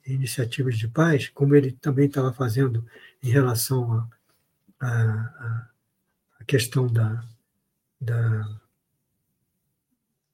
iniciativas 0.05 0.77
de 0.77 0.87
paz, 0.87 1.27
como 1.29 1.55
ele 1.55 1.71
também 1.71 2.07
estava 2.07 2.31
fazendo 2.31 2.85
em 3.21 3.29
relação 3.29 4.07
à 4.79 5.65
questão 6.45 6.87
da, 6.87 7.23
da, 7.99 8.59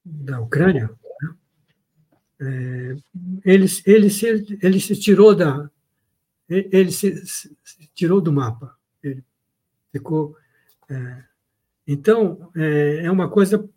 da 0.03 0.39
Ucrânia, 0.41 0.89
é, 2.39 2.95
ele, 3.45 3.65
ele, 3.85 4.09
se, 4.09 4.57
ele 4.61 4.79
se 4.79 4.95
tirou 4.99 5.33
da 5.33 5.69
ele 6.47 6.91
se, 6.91 7.25
se 7.25 7.57
tirou 7.95 8.21
do 8.21 8.31
mapa. 8.31 8.77
Ele 9.01 9.23
ficou 9.91 10.37
é, 10.87 11.23
então 11.87 12.51
é, 12.55 13.09
uma 13.09 13.29
coisa 13.29 13.67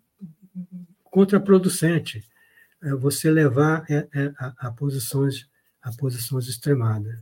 contraproducente 1.11 2.25
é, 2.83 2.91
você 2.95 3.31
levar 3.31 3.85
é, 3.91 4.09
é, 4.15 4.33
a, 4.59 4.71
posições 4.71 5.49
a 5.83 5.93
posições 5.93 6.49
extremadas 6.49 7.19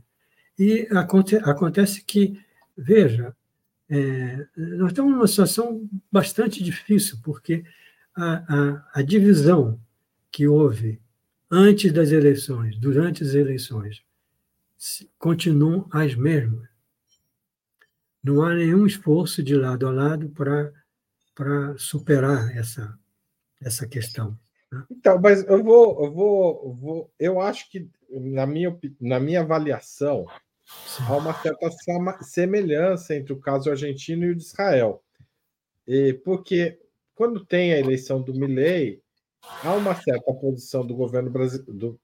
e 0.57 0.87
aconte, 0.91 1.35
acontece 1.37 2.03
que 2.03 2.39
veja 2.75 3.35
nós 4.57 4.91
estamos 4.91 5.13
numa 5.13 5.27
situação 5.27 5.87
bastante 6.11 6.61
difícil 6.61 7.19
porque 7.23 7.63
a, 8.13 8.43
a, 8.53 8.89
a 8.95 9.01
divisão 9.01 9.79
que 10.31 10.47
houve 10.47 10.99
antes 11.49 11.91
das 11.91 12.11
eleições, 12.11 12.77
durante 12.77 13.23
as 13.23 13.33
eleições, 13.33 14.03
continuam 15.17 15.87
as 15.91 16.15
mesmas. 16.15 16.67
Não 18.23 18.43
há 18.43 18.53
nenhum 18.53 18.85
esforço 18.85 19.41
de 19.41 19.55
lado 19.55 19.87
a 19.87 19.91
lado 19.91 20.29
para 20.29 21.77
superar 21.77 22.55
essa, 22.55 22.97
essa 23.61 23.87
questão. 23.87 24.37
Né? 24.71 24.83
Então, 24.91 25.19
mas 25.21 25.45
eu 25.47 25.63
vou, 25.63 26.03
eu 26.03 26.11
vou, 26.11 26.61
eu 26.65 26.73
vou, 26.73 27.13
eu 27.19 27.41
acho 27.41 27.69
que 27.69 27.89
na 28.09 28.45
minha, 28.45 28.77
na 28.99 29.19
minha 29.19 29.41
avaliação 29.41 30.25
Sim. 30.65 31.03
há 31.07 31.17
uma 31.17 31.33
certa 31.33 31.69
semelhança 32.21 33.15
entre 33.15 33.33
o 33.33 33.39
caso 33.39 33.69
argentino 33.69 34.25
e 34.25 34.31
o 34.31 34.35
de 34.35 34.43
Israel, 34.43 35.03
e 35.87 36.13
porque 36.13 36.79
quando 37.15 37.45
tem 37.45 37.73
a 37.73 37.79
eleição 37.79 38.21
do 38.21 38.33
Milley, 38.33 39.01
há 39.63 39.73
uma 39.73 39.95
certa 39.95 40.33
posição 40.33 40.85
do 40.85 40.93
governo 40.93 41.31
brasileiro. 41.31 41.99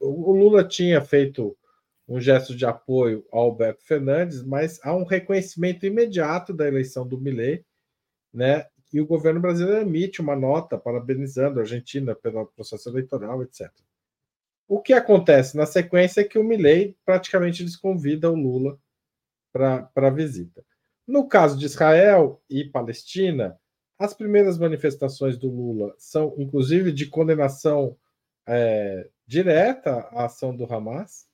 O 0.00 0.32
Lula 0.32 0.64
tinha 0.64 1.00
feito 1.00 1.56
um 2.08 2.20
gesto 2.20 2.54
de 2.54 2.66
apoio 2.66 3.24
ao 3.30 3.44
Alberto 3.44 3.84
Fernandes, 3.84 4.42
mas 4.42 4.78
há 4.82 4.94
um 4.94 5.04
reconhecimento 5.04 5.86
imediato 5.86 6.52
da 6.52 6.66
eleição 6.66 7.06
do 7.06 7.20
Milei, 7.20 7.64
né? 8.32 8.66
E 8.94 9.00
o 9.00 9.06
governo 9.06 9.40
brasileiro 9.40 9.80
emite 9.80 10.20
uma 10.20 10.36
nota 10.36 10.78
parabenizando 10.78 11.58
a 11.58 11.64
Argentina 11.64 12.14
pelo 12.14 12.46
processo 12.46 12.88
eleitoral, 12.88 13.42
etc. 13.42 13.68
O 14.68 14.80
que 14.80 14.92
acontece 14.92 15.56
na 15.56 15.66
sequência 15.66 16.20
é 16.20 16.24
que 16.24 16.38
o 16.38 16.44
Milei 16.44 16.96
praticamente 17.04 17.64
desconvida 17.64 18.30
o 18.30 18.36
Lula 18.36 18.78
para 19.52 19.90
a 19.96 20.10
visita. 20.10 20.64
No 21.04 21.26
caso 21.26 21.58
de 21.58 21.66
Israel 21.66 22.40
e 22.48 22.64
Palestina, 22.64 23.58
as 23.98 24.14
primeiras 24.14 24.58
manifestações 24.58 25.36
do 25.36 25.50
Lula 25.50 25.92
são, 25.98 26.32
inclusive, 26.38 26.92
de 26.92 27.06
condenação 27.06 27.96
é, 28.46 29.10
direta 29.26 30.08
à 30.12 30.26
ação 30.26 30.54
do 30.56 30.72
Hamas, 30.72 31.26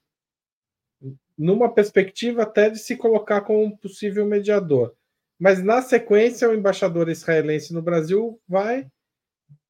numa 1.37 1.71
perspectiva 1.71 2.45
até 2.45 2.71
de 2.71 2.79
se 2.79 2.97
colocar 2.97 3.43
como 3.43 3.63
um 3.63 3.77
possível 3.77 4.25
mediador. 4.25 4.97
Mas, 5.41 5.65
na 5.65 5.81
sequência, 5.81 6.51
o 6.51 6.55
embaixador 6.55 7.09
israelense 7.09 7.73
no 7.73 7.81
Brasil 7.81 8.39
vai 8.47 8.87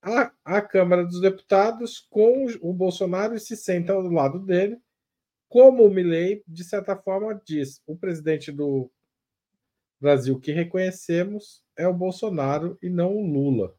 à, 0.02 0.32
à 0.44 0.60
Câmara 0.60 1.04
dos 1.04 1.20
Deputados 1.20 2.04
com 2.10 2.46
o 2.60 2.72
Bolsonaro 2.72 3.36
e 3.36 3.40
se 3.40 3.56
senta 3.56 3.92
ao 3.92 4.02
lado 4.02 4.40
dele, 4.40 4.78
como 5.48 5.84
o 5.84 5.90
Milley, 5.90 6.42
de 6.46 6.64
certa 6.64 6.96
forma, 6.96 7.40
diz: 7.44 7.80
o 7.86 7.96
presidente 7.96 8.50
do 8.50 8.90
Brasil 10.00 10.40
que 10.40 10.50
reconhecemos 10.50 11.62
é 11.76 11.86
o 11.86 11.94
Bolsonaro 11.94 12.76
e 12.82 12.90
não 12.90 13.16
o 13.16 13.24
Lula. 13.24 13.72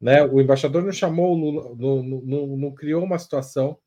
Né? 0.00 0.24
O 0.24 0.40
embaixador 0.40 0.82
não 0.82 0.92
chamou 0.92 1.34
o 1.34 1.38
Lula, 1.38 1.76
não, 1.76 2.02
não, 2.02 2.56
não 2.56 2.74
criou 2.74 3.04
uma 3.04 3.18
situação 3.18 3.78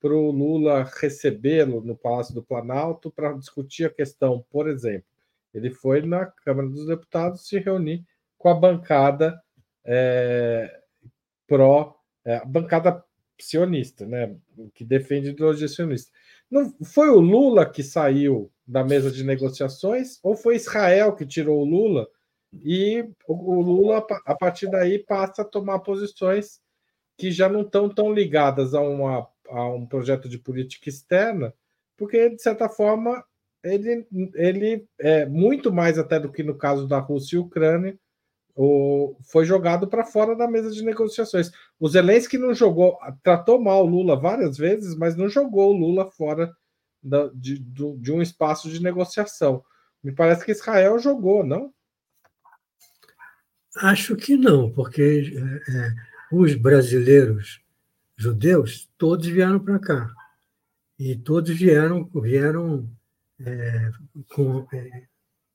para 0.00 0.12
o 0.12 0.32
Lula 0.32 0.82
recebê-lo 1.00 1.80
no 1.80 1.96
Palácio 1.96 2.34
do 2.34 2.42
Planalto 2.42 3.08
para 3.08 3.34
discutir 3.34 3.84
a 3.84 3.90
questão, 3.90 4.44
por 4.50 4.68
exemplo. 4.68 5.11
Ele 5.54 5.70
foi 5.70 6.02
na 6.02 6.26
Câmara 6.26 6.68
dos 6.68 6.86
Deputados 6.86 7.46
se 7.46 7.58
reunir 7.58 8.04
com 8.38 8.48
a 8.48 8.54
bancada 8.54 9.40
é, 9.84 10.80
pró, 11.46 11.96
é, 12.24 12.36
a 12.36 12.44
bancada 12.44 13.04
sionista, 13.38 14.06
né, 14.06 14.36
que 14.74 14.84
defende 14.84 15.30
ideologia 15.30 15.68
sionista. 15.68 16.12
Não 16.50 16.72
foi 16.84 17.08
o 17.08 17.18
Lula 17.18 17.68
que 17.68 17.82
saiu 17.82 18.52
da 18.66 18.84
mesa 18.84 19.10
de 19.10 19.24
negociações 19.24 20.18
ou 20.22 20.36
foi 20.36 20.56
Israel 20.56 21.14
que 21.14 21.26
tirou 21.26 21.60
o 21.60 21.64
Lula 21.64 22.08
e 22.62 23.08
o 23.26 23.62
Lula, 23.62 24.06
a 24.26 24.34
partir 24.34 24.70
daí, 24.70 24.98
passa 24.98 25.42
a 25.42 25.44
tomar 25.44 25.78
posições 25.80 26.60
que 27.16 27.30
já 27.30 27.48
não 27.48 27.62
estão 27.62 27.88
tão 27.88 28.12
ligadas 28.12 28.74
a, 28.74 28.80
uma, 28.80 29.26
a 29.48 29.66
um 29.68 29.86
projeto 29.86 30.28
de 30.28 30.38
política 30.38 30.88
externa, 30.88 31.54
porque, 31.96 32.28
de 32.30 32.42
certa 32.42 32.68
forma, 32.68 33.24
ele, 33.62 34.06
ele 34.34 34.86
é 34.98 35.26
muito 35.26 35.72
mais 35.72 35.98
até 35.98 36.18
do 36.18 36.30
que 36.30 36.42
no 36.42 36.54
caso 36.54 36.86
da 36.86 36.98
Rússia 36.98 37.36
e 37.36 37.38
Ucrânia, 37.38 37.98
o, 38.54 39.16
foi 39.22 39.44
jogado 39.44 39.88
para 39.88 40.04
fora 40.04 40.36
da 40.36 40.48
mesa 40.48 40.70
de 40.70 40.84
negociações. 40.84 41.50
O 41.78 41.88
Zelensky 41.88 42.36
não 42.36 42.54
jogou, 42.54 42.98
tratou 43.22 43.60
mal 43.60 43.84
o 43.84 43.88
Lula 43.88 44.16
várias 44.16 44.56
vezes, 44.56 44.94
mas 44.94 45.16
não 45.16 45.28
jogou 45.28 45.70
o 45.70 45.76
Lula 45.76 46.10
fora 46.10 46.52
da, 47.02 47.28
de, 47.34 47.58
de 47.58 48.12
um 48.12 48.20
espaço 48.20 48.68
de 48.68 48.82
negociação. 48.82 49.64
Me 50.02 50.12
parece 50.12 50.44
que 50.44 50.52
Israel 50.52 50.98
jogou, 50.98 51.44
não? 51.44 51.72
Acho 53.76 54.16
que 54.16 54.36
não, 54.36 54.70
porque 54.70 55.32
é, 55.34 55.76
é, 55.76 55.94
os 56.30 56.54
brasileiros 56.54 57.62
judeus 58.16 58.90
todos 58.98 59.26
vieram 59.26 59.58
para 59.58 59.78
cá 59.78 60.10
e 60.98 61.16
todos 61.16 61.50
vieram 61.56 62.04
vieram 62.14 62.88
é, 63.44 63.90
com 64.34 64.66
é, 64.72 65.04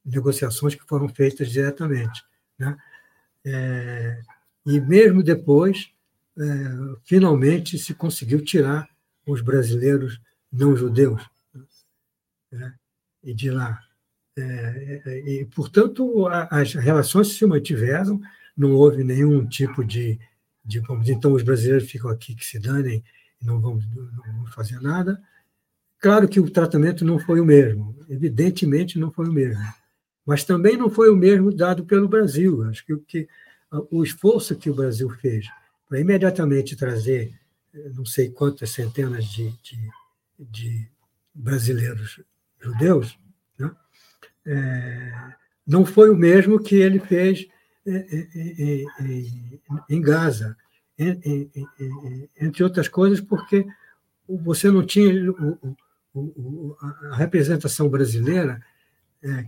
negociações 0.05 0.75
que 0.75 0.85
foram 0.85 1.07
feitas 1.09 1.49
diretamente, 1.49 2.23
né? 2.57 2.77
É, 3.45 4.21
e 4.65 4.81
mesmo 4.81 5.23
depois, 5.23 5.89
é, 6.37 6.43
finalmente 7.05 7.77
se 7.77 7.93
conseguiu 7.93 8.43
tirar 8.43 8.87
os 9.25 9.41
brasileiros 9.41 10.19
não 10.51 10.75
judeus 10.75 11.21
né? 12.51 12.73
e 13.23 13.33
de 13.33 13.49
lá. 13.49 13.79
É, 14.37 15.01
é, 15.05 15.19
e, 15.29 15.45
portanto, 15.45 16.27
as 16.27 16.73
relações 16.73 17.29
se 17.29 17.45
mantiveram, 17.45 18.21
não 18.55 18.73
houve 18.73 19.03
nenhum 19.03 19.47
tipo 19.47 19.83
de, 19.83 20.19
de 20.63 20.81
dizer, 20.81 21.13
então 21.13 21.33
os 21.33 21.43
brasileiros 21.43 21.89
ficam 21.89 22.09
aqui 22.09 22.35
que 22.35 22.45
se 22.45 22.59
danem 22.59 23.03
não 23.41 23.59
vamos, 23.59 23.85
não 23.95 24.23
vamos 24.23 24.53
fazer 24.53 24.81
nada. 24.81 25.21
Claro 25.99 26.27
que 26.27 26.39
o 26.39 26.49
tratamento 26.49 27.03
não 27.03 27.17
foi 27.17 27.39
o 27.39 27.45
mesmo, 27.45 27.95
evidentemente 28.09 28.99
não 28.99 29.11
foi 29.11 29.27
o 29.27 29.33
mesmo, 29.33 29.63
mas 30.25 30.43
também 30.43 30.77
não 30.77 30.89
foi 30.89 31.09
o 31.09 31.15
mesmo 31.15 31.51
dado 31.53 31.85
pelo 31.85 32.07
Brasil. 32.07 32.63
Acho 32.63 32.85
que 32.85 32.93
o, 32.93 32.99
que, 32.99 33.27
o 33.89 34.03
esforço 34.03 34.55
que 34.55 34.69
o 34.69 34.75
Brasil 34.75 35.09
fez 35.09 35.47
para 35.89 35.99
imediatamente 35.99 36.75
trazer 36.75 37.33
eh, 37.73 37.91
não 37.95 38.05
sei 38.05 38.29
quantas 38.29 38.71
centenas 38.71 39.25
de, 39.25 39.49
de, 39.63 39.89
de 40.37 40.87
brasileiros 41.33 42.21
judeus, 42.59 43.17
né? 43.57 43.71
é, 44.45 45.13
não 45.65 45.85
foi 45.85 46.09
o 46.09 46.15
mesmo 46.15 46.59
que 46.59 46.75
ele 46.75 46.99
fez 46.99 47.47
em 49.89 50.01
Gaza, 50.01 50.57
entre 52.39 52.63
outras 52.63 52.87
coisas, 52.87 53.21
porque 53.21 53.65
você 54.27 54.69
não 54.69 54.85
tinha 54.85 55.13
a 57.11 57.15
representação 57.15 57.89
brasileira 57.89 58.61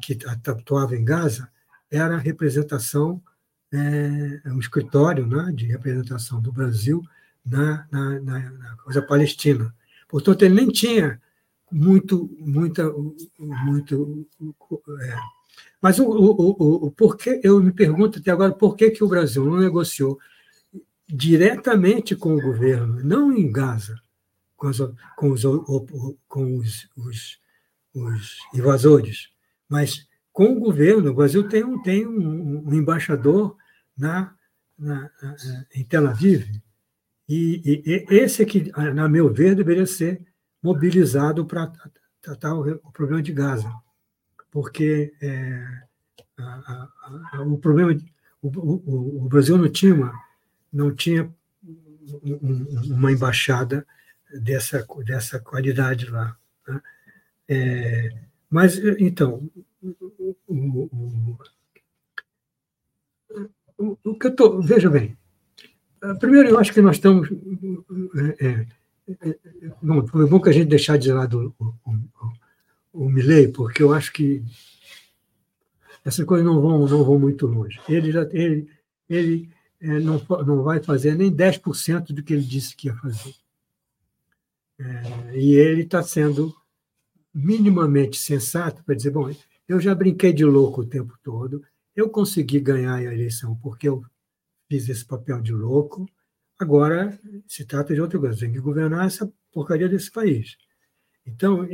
que 0.02 0.18
atuava 0.26 0.96
em 0.96 1.04
Gaza 1.04 1.50
era 1.92 2.16
a 2.16 2.20
representação 2.20 3.22
é, 3.72 4.42
um 4.48 4.60
escritório 4.60 5.28
né, 5.28 5.52
de 5.54 5.66
representação 5.66 6.42
do 6.42 6.52
Brasil 6.52 7.04
na, 7.46 7.88
na, 7.92 8.20
na, 8.20 8.52
na 8.52 8.76
coisa 8.78 9.02
palestina. 9.02 9.74
Portanto, 10.08 10.44
ele 10.44 10.56
nem 10.56 10.70
tinha 10.70 11.22
muito, 11.72 12.30
muita, 12.40 12.92
muito. 13.38 14.28
É. 15.02 15.16
Mas 15.82 16.00
o, 16.00 16.06
o, 16.06 16.56
o, 16.60 16.88
o 16.88 16.92
porquê, 16.92 17.40
eu 17.44 17.62
me 17.62 17.72
pergunto 17.72 18.20
até 18.20 18.32
agora 18.32 18.52
por 18.52 18.76
que, 18.76 18.90
que 18.90 19.04
o 19.04 19.08
Brasil 19.08 19.46
não 19.46 19.60
negociou 19.60 20.18
diretamente 21.08 22.16
com 22.16 22.36
o 22.36 22.42
governo, 22.42 23.04
não 23.04 23.32
em 23.32 23.52
Gaza, 23.52 24.00
com 24.60 24.68
os, 24.68 24.80
com 25.16 25.32
os, 25.32 25.44
com 26.28 26.58
os, 26.58 26.90
os, 26.98 27.40
os 27.94 28.38
invasores, 28.54 29.30
mas 29.68 30.08
com 30.32 30.54
o 30.54 30.60
governo. 30.60 31.10
O 31.10 31.16
Brasil 31.16 31.48
tem 31.48 31.64
um, 31.64 31.82
tem 31.82 32.06
um, 32.06 32.68
um 32.68 32.74
embaixador 32.74 33.56
na, 33.98 34.36
na, 34.78 35.10
em 35.74 35.84
Tel 35.84 36.08
Aviv, 36.08 36.46
e, 37.28 37.84
e, 37.86 38.06
esse 38.16 38.44
que, 38.44 38.72
na 38.72 39.08
meu 39.08 39.32
ver, 39.32 39.56
deveria 39.56 39.86
ser 39.86 40.26
mobilizado 40.64 41.46
para 41.46 41.72
tratar 42.22 42.56
o, 42.56 42.62
o, 42.84 42.92
problema 42.92 43.22
de 43.22 43.32
Gaza, 43.32 43.72
porque 44.50 45.14
é, 45.22 45.64
a, 46.38 46.44
a, 46.44 46.90
a, 47.34 47.42
o 47.44 47.58
problema 47.60 47.96
o, 48.42 48.48
o, 48.48 49.26
o, 49.26 49.30
Brasil 49.30 49.58
não 49.58 49.70
tinha 49.70 50.12
não 50.74 50.94
tinha 50.94 51.32
uma 52.90 53.12
embaixada 53.12 53.86
dessa 54.32 54.86
dessa 55.06 55.40
qualidade 55.40 56.06
lá. 56.10 56.38
Né? 56.68 56.82
É, 57.48 58.10
mas 58.50 58.78
então 59.00 59.50
o, 63.78 63.98
o 64.04 64.16
que 64.16 64.28
eu 64.28 64.36
tô, 64.36 64.62
veja 64.62 64.90
bem, 64.90 65.18
primeiro 66.20 66.50
eu 66.50 66.60
acho 66.60 66.74
que 66.74 66.82
nós 66.82 66.98
estamos. 66.98 67.30
É, 68.40 68.46
é, 68.46 68.66
é, 69.28 69.36
bom, 69.82 70.06
foi 70.06 70.28
bom 70.28 70.40
que 70.40 70.50
a 70.50 70.54
gente 70.54 70.68
deixar 70.68 70.98
de 70.98 71.12
lado 71.12 71.56
o, 71.58 71.66
o, 71.66 71.92
o, 71.92 73.06
o 73.06 73.10
Milley, 73.10 73.48
porque 73.48 73.82
eu 73.82 73.94
acho 73.94 74.12
que 74.12 74.44
essas 76.04 76.26
coisas 76.26 76.46
não 76.46 76.62
vão, 76.62 76.88
não 76.88 77.04
vão 77.04 77.20
muito 77.20 77.48
longe. 77.48 77.80
Ele, 77.88 78.12
já, 78.12 78.24
ele, 78.32 78.70
ele 79.10 79.50
é, 79.80 80.00
não, 80.00 80.22
não 80.46 80.64
vai 80.64 80.82
fazer 80.82 81.16
nem 81.16 81.32
10% 81.32 82.14
do 82.14 82.24
que 82.24 82.34
ele 82.34 82.44
disse 82.44 82.76
que 82.76 82.88
ia 82.88 82.96
fazer. 82.96 83.34
É, 84.80 85.38
e 85.38 85.56
ele 85.56 85.82
está 85.84 86.02
sendo 86.02 86.56
minimamente 87.34 88.18
sensato 88.18 88.84
para 88.84 88.96
dizer: 88.96 89.12
bom, 89.12 89.30
eu 89.68 89.80
já 89.80 89.94
brinquei 89.94 90.34
de 90.34 90.46
louco 90.46 90.82
o 90.82 90.86
tempo 90.86 91.18
todo, 91.24 91.64
eu 91.96 92.10
consegui 92.10 92.60
ganhar 92.60 92.96
a 92.96 93.04
eleição 93.04 93.56
porque 93.58 93.88
eu 93.90 94.04
fiz 94.70 94.88
esse 94.88 95.06
papel 95.06 95.42
de 95.42 95.52
louco. 95.52 96.06
Agora 96.58 97.18
se 97.48 97.66
trata 97.66 97.94
de 97.94 98.02
outra 98.02 98.20
coisa, 98.20 98.40
tem 98.40 98.52
que 98.52 98.60
governar 98.60 99.06
essa 99.08 99.32
porcaria 99.52 99.88
desse 99.88 100.12
país. 100.12 100.58
Então, 101.26 101.68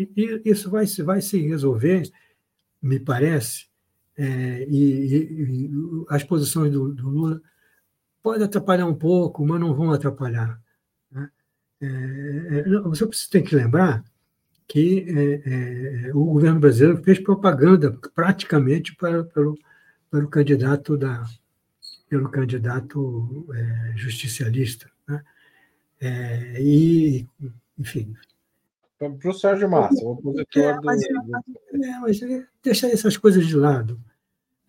isso 0.44 0.70
vai, 0.70 0.86
vai 0.86 1.22
se 1.22 1.40
resolver, 1.40 2.10
me 2.82 3.00
parece, 3.00 3.68
é, 4.18 4.66
e, 4.70 5.68
e, 5.68 5.72
as 6.10 6.24
posições 6.24 6.72
do, 6.72 6.94
do, 6.94 7.10
Lula 7.10 7.42
podem 8.22 8.46
atrapalhar 8.46 8.86
um 8.86 8.96
pouco, 8.96 9.46
mas 9.46 9.60
não 9.60 9.74
vão 9.74 9.92
atrapalhar. 9.92 10.62
Né? 11.90 12.58
É, 12.58 12.60
é 12.60 12.80
você 12.82 13.30
tem 13.30 13.44
que 13.44 13.56
lembrar 13.56 14.04
que 14.68 15.06
é, 15.08 16.08
é, 16.08 16.12
o 16.14 16.26
governo 16.26 16.60
brasileiro 16.60 17.04
fez 17.04 17.20
propaganda 17.20 17.98
praticamente 18.14 18.96
para, 18.96 19.24
pelo, 19.26 19.58
pelo 20.10 20.28
candidato 20.28 20.98
da 20.98 21.24
pelo 22.10 22.30
candidato 22.30 23.48
é, 23.54 23.98
justicialista, 23.98 24.90
né? 25.08 25.24
É, 26.00 26.62
e 26.62 27.28
enfim. 27.78 28.14
Para 28.98 29.30
o 29.30 29.34
Sérgio 29.34 29.70
Massa, 29.70 30.04
o 30.04 30.12
opositor 30.12 30.64
é, 30.64 30.80
mas, 30.84 31.02
do. 31.02 31.36
É, 31.84 32.00
mas 32.00 32.20
deixa 32.64 32.88
essas 32.88 33.18
coisas 33.18 33.46
de 33.46 33.56
lado. 33.56 34.00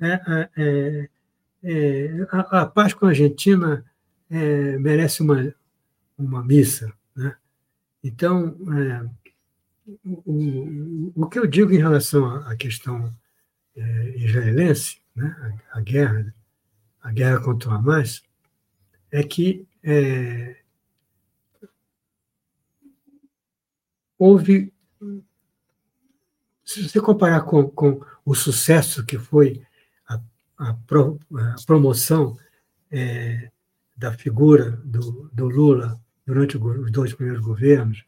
É, 0.01 1.09
é, 1.62 2.27
a, 2.31 2.62
a, 2.62 2.67
paz 2.67 2.93
com 2.95 3.07
a 3.07 3.11
Argentina 3.11 3.85
merece 4.29 5.23
uma, 5.23 5.55
uma 6.19 6.45
missa. 6.45 6.93
Então, 8.07 8.57
o, 10.05 10.23
o, 10.25 11.13
o 11.17 11.29
que 11.29 11.39
eu 11.39 11.47
digo 11.47 11.73
em 11.73 11.79
relação 11.79 12.25
à 12.47 12.55
questão 12.57 13.13
israelense 14.15 15.01
né, 15.15 15.61
a, 15.73 15.79
a 15.79 15.81
guerra, 15.81 16.35
a 17.03 17.11
guerra 17.13 17.41
contra 17.41 17.71
o 17.71 17.73
Hamas, 17.73 18.23
é 19.11 19.23
que 19.23 19.67
é, 19.83 20.57
houve. 24.19 24.73
Se 26.65 26.89
você 26.89 27.01
comparar 27.01 27.43
com, 27.43 27.69
com 27.71 28.01
o 28.25 28.35
sucesso 28.35 29.05
que 29.05 29.19
foi 29.19 29.65
a, 30.09 30.21
a, 30.59 30.75
pro, 30.75 31.19
a 31.35 31.57
promoção 31.65 32.37
é, 32.91 33.51
da 33.97 34.13
figura 34.13 34.73
do, 34.85 35.31
do, 35.33 35.49
Lula 35.49 36.01
durante 36.27 36.59
os 36.59 36.91
dois 36.91 37.14
primeiros 37.14 37.43
governos 37.43 38.05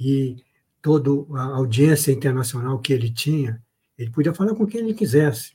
e 0.00 0.42
toda 0.80 1.10
a 1.38 1.44
audiência 1.56 2.10
internacional 2.10 2.78
que 2.78 2.92
ele 2.92 3.10
tinha, 3.10 3.62
ele 3.96 4.10
podia 4.10 4.32
falar 4.32 4.54
com 4.54 4.66
quem 4.66 4.80
ele 4.80 4.94
quisesse. 4.94 5.52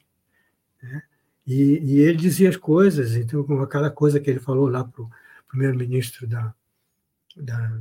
Né? 0.81 1.01
E, 1.47 1.79
e, 1.79 1.99
ele 1.99 2.17
dizia 2.17 2.49
as 2.49 2.57
coisas, 2.57 3.15
então, 3.15 3.43
com 3.43 3.61
aquela 3.61 3.89
coisa 3.89 4.19
que 4.19 4.29
ele 4.29 4.39
falou 4.39 4.67
lá 4.67 4.83
para 4.83 5.01
o 5.01 5.09
primeiro-ministro 5.47 6.27
da, 6.27 6.53
da, 7.35 7.79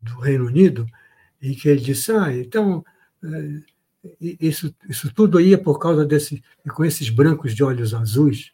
do 0.00 0.20
Reino 0.20 0.46
Unido, 0.46 0.86
e 1.40 1.54
que 1.54 1.68
ele 1.68 1.80
disse: 1.80 2.12
Ah, 2.12 2.34
então, 2.34 2.84
é, 3.22 3.60
isso, 4.20 4.74
isso 4.88 5.12
tudo 5.12 5.40
ia 5.40 5.58
por 5.58 5.78
causa 5.78 6.04
desse, 6.04 6.42
com 6.74 6.84
esses 6.84 7.08
brancos 7.10 7.54
de 7.54 7.64
olhos 7.64 7.94
azuis. 7.94 8.52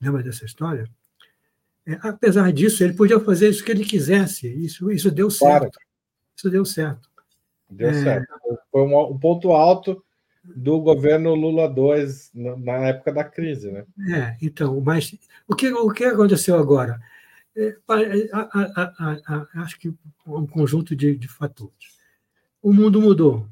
Lembra 0.00 0.22
dessa 0.22 0.44
história? 0.44 0.88
É, 1.86 1.98
apesar 2.02 2.52
disso, 2.52 2.82
ele 2.84 2.92
podia 2.92 3.18
fazer 3.18 3.48
isso 3.48 3.64
que 3.64 3.70
ele 3.70 3.84
quisesse. 3.84 4.48
Isso, 4.48 4.90
isso 4.90 5.10
deu 5.10 5.30
certo. 5.30 5.70
Claro. 5.70 5.86
Isso 6.36 6.50
deu 6.50 6.64
certo. 6.64 7.08
Deu 7.68 7.88
é, 7.88 7.94
certo. 7.94 8.28
Foi 8.70 8.82
um, 8.82 8.98
um 9.10 9.18
ponto 9.18 9.52
alto 9.52 10.02
do 10.44 10.80
governo 10.80 11.34
Lula 11.34 11.64
II 11.64 12.56
na 12.64 12.72
época 12.88 13.12
da 13.12 13.24
crise, 13.24 13.70
né? 13.70 13.84
É, 14.10 14.36
então, 14.42 14.80
mas 14.80 15.14
o 15.46 15.54
que, 15.54 15.72
o 15.72 15.90
que 15.90 16.04
aconteceu 16.04 16.56
agora? 16.56 17.00
É, 17.56 17.76
a, 17.88 18.40
a, 18.40 19.22
a, 19.26 19.62
acho 19.62 19.78
que 19.78 19.92
um 20.26 20.46
conjunto 20.46 20.96
de, 20.96 21.16
de 21.16 21.28
fatores. 21.28 21.98
O 22.62 22.72
mundo 22.72 23.00
mudou. 23.00 23.46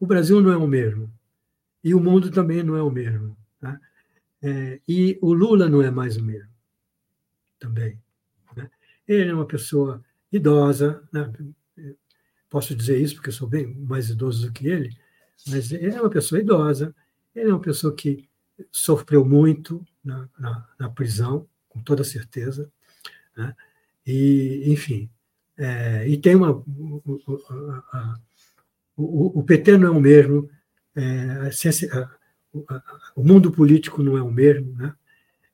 O 0.00 0.06
Brasil 0.06 0.40
não 0.40 0.50
é 0.50 0.56
o 0.56 0.66
mesmo. 0.66 1.10
E 1.84 1.94
o 1.94 2.00
mundo 2.00 2.30
também 2.30 2.62
não 2.62 2.76
é 2.76 2.82
o 2.82 2.90
mesmo. 2.90 3.36
Tá? 3.60 3.78
É, 4.42 4.80
e 4.88 5.18
o 5.20 5.32
Lula 5.32 5.68
não 5.68 5.82
é 5.82 5.90
mais 5.90 6.16
o 6.16 6.22
mesmo. 6.22 6.51
Também. 7.62 7.98
Né? 8.56 8.70
Ele 9.06 9.30
é 9.30 9.34
uma 9.34 9.46
pessoa 9.46 10.02
idosa. 10.30 11.02
Né? 11.12 11.32
Posso 12.50 12.74
dizer 12.74 13.00
isso 13.00 13.14
porque 13.14 13.28
eu 13.28 13.34
sou 13.34 13.48
bem 13.48 13.74
mais 13.74 14.10
idoso 14.10 14.46
do 14.46 14.52
que 14.52 14.68
ele 14.68 14.96
mas 15.46 15.72
ele 15.72 15.94
é 15.94 16.00
uma 16.00 16.10
pessoa 16.10 16.40
idosa, 16.40 16.94
ele 17.34 17.50
é 17.50 17.52
uma 17.52 17.60
pessoa 17.60 17.94
que 17.94 18.28
sofreu 18.70 19.24
muito 19.24 19.84
na, 20.04 20.28
na, 20.38 20.68
na 20.78 20.90
prisão, 20.90 21.48
com 21.68 21.80
toda 21.80 22.04
certeza. 22.04 22.70
Né? 23.36 23.54
E, 24.06 24.64
enfim, 24.66 25.10
é, 25.56 26.06
e 26.08 26.16
tem 26.16 26.34
uma. 26.34 26.52
O, 26.52 27.02
o, 28.96 29.40
o, 29.40 29.42
PT 29.42 29.78
não 29.78 29.88
é 29.88 29.90
o 29.90 30.00
mesmo, 30.00 30.48
é, 30.94 31.50
ciência, 31.50 32.10
o 33.16 33.24
mundo 33.24 33.50
político 33.50 34.02
não 34.02 34.16
é 34.16 34.22
o 34.22 34.30
mesmo, 34.30 34.72
né? 34.76 34.94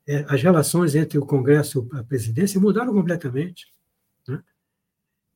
É, 0.09 0.25
as 0.27 0.43
relações 0.43 0.95
entre 0.95 1.19
o 1.19 1.27
Congresso 1.27 1.87
e 1.93 1.99
a 1.99 2.03
presidência 2.03 2.59
mudaram 2.59 2.95
completamente. 2.95 3.67
Né? 4.27 4.43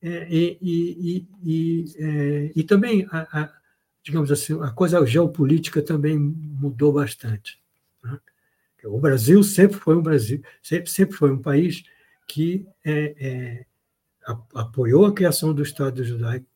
É, 0.01 0.27
e, 0.31 0.59
e, 0.63 1.29
e, 1.45 1.85
é, 1.99 2.53
e, 2.57 2.65
também 2.65 3.07
a, 3.11 3.43
a, 3.43 3.53
digamos 4.03 4.33
assim, 4.33 4.59
a 4.63 4.71
coisa 4.71 5.05
geopolítica 5.05 5.83
também 5.83 6.19
mudou 6.19 6.91
bastante. 6.91 7.63
Né? 8.03 8.19
O 8.85 8.99
Brasil 8.99 9.43
sempre 9.43 9.79
foi 9.79 9.95
um 9.95 10.03
Brasil, 10.03 10.43
sempre, 10.63 10.91
sempre 10.91 11.17
foi 11.17 11.31
um 11.31 11.43
país 11.43 11.85
que 12.27 12.67
é, 12.83 13.15
é, 13.21 13.67
apoiou 14.55 15.05
a 15.05 15.13
criação 15.13 15.53
do 15.53 15.63
Estado 15.63 16.03
judaico, 16.03 16.47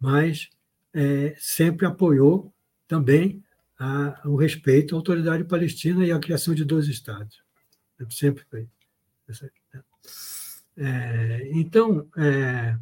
mas 0.00 0.48
é, 0.94 1.34
sempre 1.38 1.84
apoiou 1.84 2.50
também 2.88 3.44
a, 3.82 4.20
o 4.24 4.36
respeito 4.36 4.94
à 4.94 4.98
autoridade 4.98 5.42
palestina 5.42 6.06
e 6.06 6.12
à 6.12 6.18
criação 6.20 6.54
de 6.54 6.64
dois 6.64 6.86
estados. 6.86 7.42
Sempre 8.10 8.44
foi. 8.48 8.68
É, 10.76 11.50
então, 11.52 12.06
é, 12.16 12.76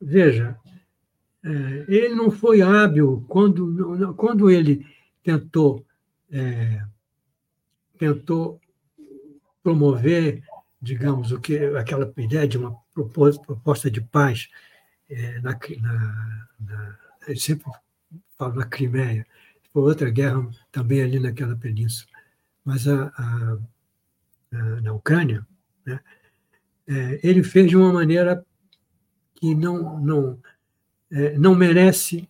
veja, 0.00 0.56
é, 1.44 1.84
ele 1.88 2.14
não 2.14 2.30
foi 2.30 2.62
hábil 2.62 3.24
quando, 3.28 4.14
quando 4.14 4.50
ele 4.50 4.86
tentou, 5.22 5.84
é, 6.30 6.82
tentou 7.98 8.60
promover, 9.62 10.42
digamos, 10.80 11.32
o 11.32 11.40
que, 11.40 11.58
aquela 11.76 12.12
ideia 12.16 12.46
de 12.46 12.58
uma 12.58 12.76
proposta 12.94 13.90
de 13.90 14.00
paz 14.00 14.48
é, 15.08 15.40
na, 15.40 15.58
na, 15.80 16.48
na, 16.60 16.98
eu 17.28 17.36
sempre 17.36 17.70
falo 18.38 18.54
na 18.54 18.66
Crimeia, 18.66 19.26
outra 19.80 20.10
guerra 20.10 20.48
também 20.70 21.02
ali 21.02 21.18
naquela 21.18 21.56
península, 21.56 22.10
mas 22.64 22.86
a, 22.88 23.06
a, 23.08 23.58
a 24.52 24.80
na 24.80 24.92
Ucrânia, 24.92 25.46
né, 25.84 26.00
é, 26.86 27.20
ele 27.22 27.42
fez 27.42 27.68
de 27.68 27.76
uma 27.76 27.92
maneira 27.92 28.44
que 29.34 29.54
não, 29.54 30.00
não, 30.00 30.38
é, 31.10 31.36
não 31.38 31.54
merece 31.54 32.28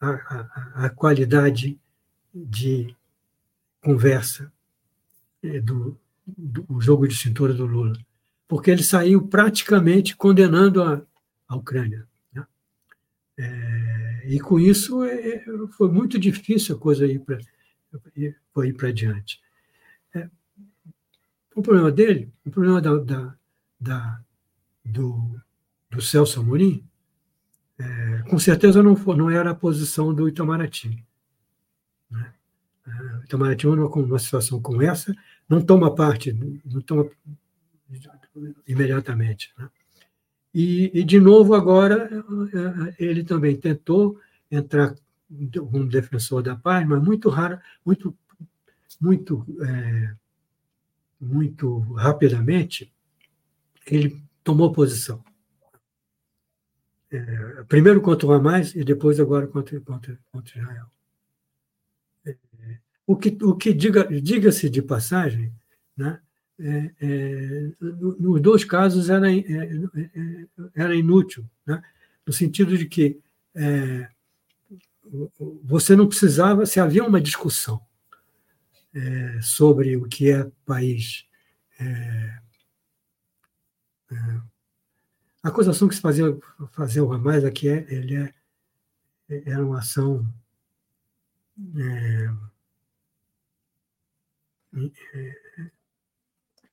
a, 0.00 0.10
a, 0.10 0.86
a, 0.86 0.90
qualidade 0.90 1.78
de 2.34 2.94
conversa 3.80 4.52
é, 5.42 5.60
do, 5.60 5.98
do 6.26 6.80
jogo 6.80 7.06
de 7.06 7.16
cintura 7.16 7.54
do 7.54 7.66
Lula, 7.66 7.96
porque 8.48 8.70
ele 8.70 8.82
saiu 8.82 9.26
praticamente 9.26 10.16
condenando 10.16 10.82
a, 10.82 11.00
a 11.48 11.56
Ucrânia. 11.56 12.06
Né? 12.32 12.46
É, 13.38 13.91
e 14.24 14.40
com 14.40 14.58
isso 14.58 15.04
é, 15.04 15.44
foi 15.76 15.90
muito 15.90 16.18
difícil 16.18 16.76
a 16.76 16.78
coisa 16.78 17.06
ir 17.06 17.20
para 17.20 18.66
ir 18.66 18.74
para 18.74 18.92
diante. 18.92 19.40
É, 20.14 20.28
o 21.54 21.62
problema 21.62 21.90
dele, 21.90 22.32
o 22.44 22.50
problema 22.50 22.80
da, 22.80 22.96
da, 22.96 23.34
da 23.80 24.20
do, 24.84 25.40
do 25.90 26.00
Celso 26.00 26.40
Amorim, 26.40 26.84
é, 27.78 28.22
com 28.28 28.38
certeza 28.38 28.82
não, 28.82 28.96
foi, 28.96 29.16
não 29.16 29.30
era 29.30 29.50
a 29.50 29.54
posição 29.54 30.14
do 30.14 30.28
Itamaraty. 30.28 31.04
Né? 32.10 32.32
É, 32.86 32.90
o 33.16 33.24
Itamaraty, 33.24 33.66
numa 33.66 34.18
situação 34.18 34.60
como 34.60 34.82
essa, 34.82 35.14
não 35.48 35.60
toma 35.60 35.94
parte, 35.94 36.32
não 36.64 36.80
toma 36.80 37.10
imediatamente. 38.66 39.52
Né? 39.58 39.68
E, 40.54 41.00
e, 41.00 41.04
de 41.04 41.18
novo, 41.18 41.54
agora, 41.54 42.10
é, 42.98 43.04
ele 43.04 43.24
também 43.24 43.56
tentou 43.56 44.20
entrar 44.50 44.94
como 45.70 45.88
defensor 45.88 46.42
da 46.42 46.54
paz, 46.54 46.86
mas 46.86 47.02
muito 47.02 47.30
raro, 47.30 47.58
muito, 47.84 48.14
muito, 49.00 49.46
é, 49.62 50.14
muito 51.18 51.78
rapidamente, 51.94 52.92
ele 53.86 54.22
tomou 54.44 54.72
posição. 54.72 55.24
É, 57.10 57.64
primeiro 57.64 58.00
contra 58.00 58.26
o 58.26 58.32
Hamas 58.32 58.74
e 58.74 58.84
depois 58.84 59.20
agora 59.20 59.46
contra, 59.46 59.80
contra, 59.80 60.18
contra 60.30 60.58
Israel. 60.58 60.86
É, 62.26 62.36
o 63.06 63.16
que, 63.16 63.36
o 63.42 63.54
que 63.54 63.72
diga, 63.72 64.04
diga-se 64.20 64.68
de 64.68 64.82
passagem, 64.82 65.52
né, 65.96 66.20
é, 66.64 66.94
é, 67.00 67.70
nos 67.80 68.40
dois 68.40 68.64
casos 68.64 69.10
era, 69.10 69.30
é, 69.32 69.40
é, 69.40 70.46
era 70.74 70.94
inútil, 70.94 71.44
né, 71.66 71.82
no 72.24 72.32
sentido 72.32 72.78
de 72.78 72.86
que 72.86 73.18
você 75.64 75.96
não 75.96 76.06
precisava, 76.06 76.64
se 76.64 76.78
havia 76.78 77.04
uma 77.04 77.20
discussão 77.20 77.82
sobre 79.42 79.96
o 79.96 80.06
que 80.06 80.30
é 80.30 80.48
país 80.64 81.26
a 85.42 85.48
acusação 85.48 85.88
que 85.88 85.94
se 85.94 86.00
fazia 86.00 86.38
fazer 86.70 87.00
o 87.00 87.12
Hamas 87.12 87.44
aqui 87.44 87.68
é 87.68 87.86
ele 87.92 88.16
é 88.16 88.32
era 89.28 89.64
uma 89.64 89.78
ação 89.78 90.26
é, 91.76 92.30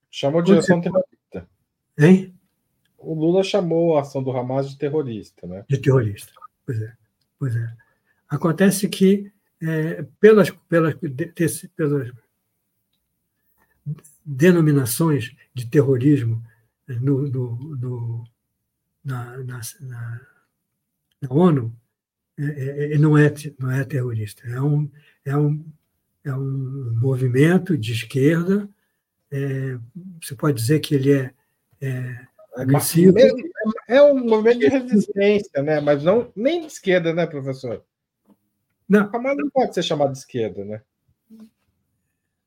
chamou 0.10 0.41
de 0.41 0.53
ação 0.53 0.82
terrorista. 0.82 1.47
Hein? 1.97 2.34
O 2.97 3.14
Lula 3.14 3.43
chamou 3.43 3.97
a 3.97 4.01
ação 4.01 4.22
do 4.22 4.32
Hamas 4.32 4.70
de 4.70 4.78
terrorista, 4.78 5.47
né? 5.47 5.66
De 5.68 5.78
terrorista. 5.78 6.34
Pois 6.66 6.82
é. 6.82 6.93
Pois 7.38 7.55
é. 7.55 7.74
Acontece 8.28 8.88
que 8.89 9.32
é, 9.62 10.05
pelas, 10.20 10.49
pelas, 10.49 10.95
de, 10.99 11.34
pelas 11.76 12.12
denominações 14.26 15.36
de 15.53 15.68
terrorismo 15.68 16.43
no, 16.88 17.28
no, 17.28 17.55
no 17.76 18.24
na, 19.03 19.38
na, 19.39 19.62
na, 19.82 20.22
na 21.22 21.30
ONU 21.30 21.76
é, 22.38 22.43
é, 22.43 22.93
é, 22.93 22.97
não, 22.97 23.18
é, 23.18 23.34
não 23.60 23.72
é 23.72 23.84
terrorista. 23.84 24.47
É 24.47 24.62
um, 24.62 24.89
é 25.26 25.36
um, 25.36 25.66
é 26.24 26.34
um 26.34 26.97
movimento 26.99 27.78
de 27.78 27.91
esquerda. 27.91 28.70
É, 29.32 29.78
você 30.22 30.36
pode 30.36 30.60
dizer 30.60 30.80
que 30.80 30.96
ele 30.96 31.14
é, 31.14 31.32
é 31.82 32.28
agressivo. 32.56 33.16
É 33.88 34.02
um 34.02 34.26
movimento 34.26 34.60
de 34.60 34.68
resistência, 34.68 35.62
né? 35.62 35.80
mas 35.80 36.04
não 36.04 36.32
nem 36.36 36.62
de 36.62 36.68
esquerda, 36.68 37.14
né, 37.14 37.26
professor? 37.26 37.84
Não. 38.88 39.10
Mas 39.12 39.38
não 39.38 39.50
pode 39.50 39.74
ser 39.74 39.84
chamado 39.84 40.12
de 40.12 40.18
esquerda, 40.18 40.66
né? 40.66 40.82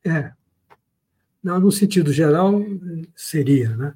É. 0.05 0.33
Não, 1.43 1.61
no 1.61 1.71
sentido 1.71 2.13
geral, 2.13 2.61
seria, 3.15 3.77
né? 3.77 3.95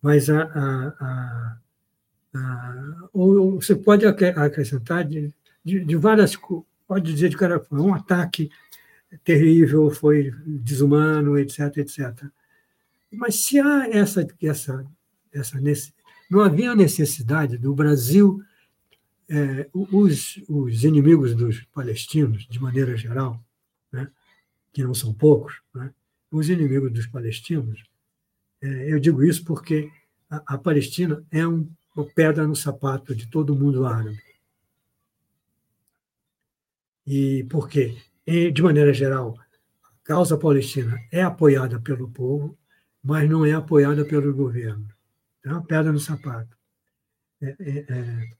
Mas 0.00 0.30
a, 0.30 0.42
a, 0.42 1.58
a 2.34 3.08
ou 3.12 3.60
você 3.60 3.74
pode 3.74 4.06
acrescentar 4.06 5.04
de, 5.04 5.32
de, 5.64 5.84
de, 5.84 5.96
várias, 5.96 6.36
pode 6.86 7.12
dizer 7.12 7.28
de 7.28 7.36
cara, 7.36 7.64
um 7.70 7.92
ataque 7.92 8.50
terrível, 9.24 9.90
foi 9.90 10.32
desumano, 10.46 11.38
etc, 11.38 11.78
etc. 11.78 12.26
Mas 13.12 13.36
se 13.36 13.58
há 13.58 13.88
essa, 13.90 14.26
essa, 14.42 14.86
essa 15.32 15.60
não 16.30 16.40
havia 16.40 16.74
necessidade 16.74 17.56
do 17.56 17.74
Brasil, 17.74 18.42
é, 19.28 19.68
os, 19.72 20.42
os 20.48 20.84
inimigos 20.84 21.34
dos 21.34 21.62
palestinos, 21.72 22.46
de 22.46 22.60
maneira 22.60 22.96
geral, 22.96 23.42
né, 23.92 24.10
que 24.72 24.82
não 24.82 24.94
são 24.94 25.12
poucos, 25.12 25.60
né, 25.74 25.92
os 26.30 26.48
inimigos 26.48 26.92
dos 26.92 27.06
palestinos, 27.06 27.82
é, 28.60 28.92
eu 28.92 28.98
digo 28.98 29.22
isso 29.22 29.44
porque 29.44 29.90
a, 30.28 30.54
a 30.54 30.58
Palestina 30.58 31.24
é 31.30 31.46
um 31.46 31.68
ou 31.96 32.04
pedra 32.04 32.46
no 32.46 32.54
sapato 32.54 33.14
de 33.14 33.26
todo 33.26 33.56
mundo 33.56 33.84
árabe. 33.84 34.22
E 37.04 37.44
por 37.50 37.68
quê? 37.68 37.96
De 38.52 38.62
maneira 38.62 38.92
geral, 38.92 39.34
a 39.82 40.04
causa 40.04 40.36
palestina 40.36 41.00
é 41.10 41.22
apoiada 41.22 41.80
pelo 41.80 42.10
povo, 42.10 42.58
mas 43.02 43.28
não 43.28 43.44
é 43.46 43.52
apoiada 43.52 44.04
pelo 44.04 44.34
governo. 44.34 44.86
É 45.42 45.50
uma 45.50 45.64
pedra 45.64 45.90
no 45.90 45.98
sapato. 45.98 46.54
É, 47.40 47.56
é, 47.58 47.78
é. 47.88 48.30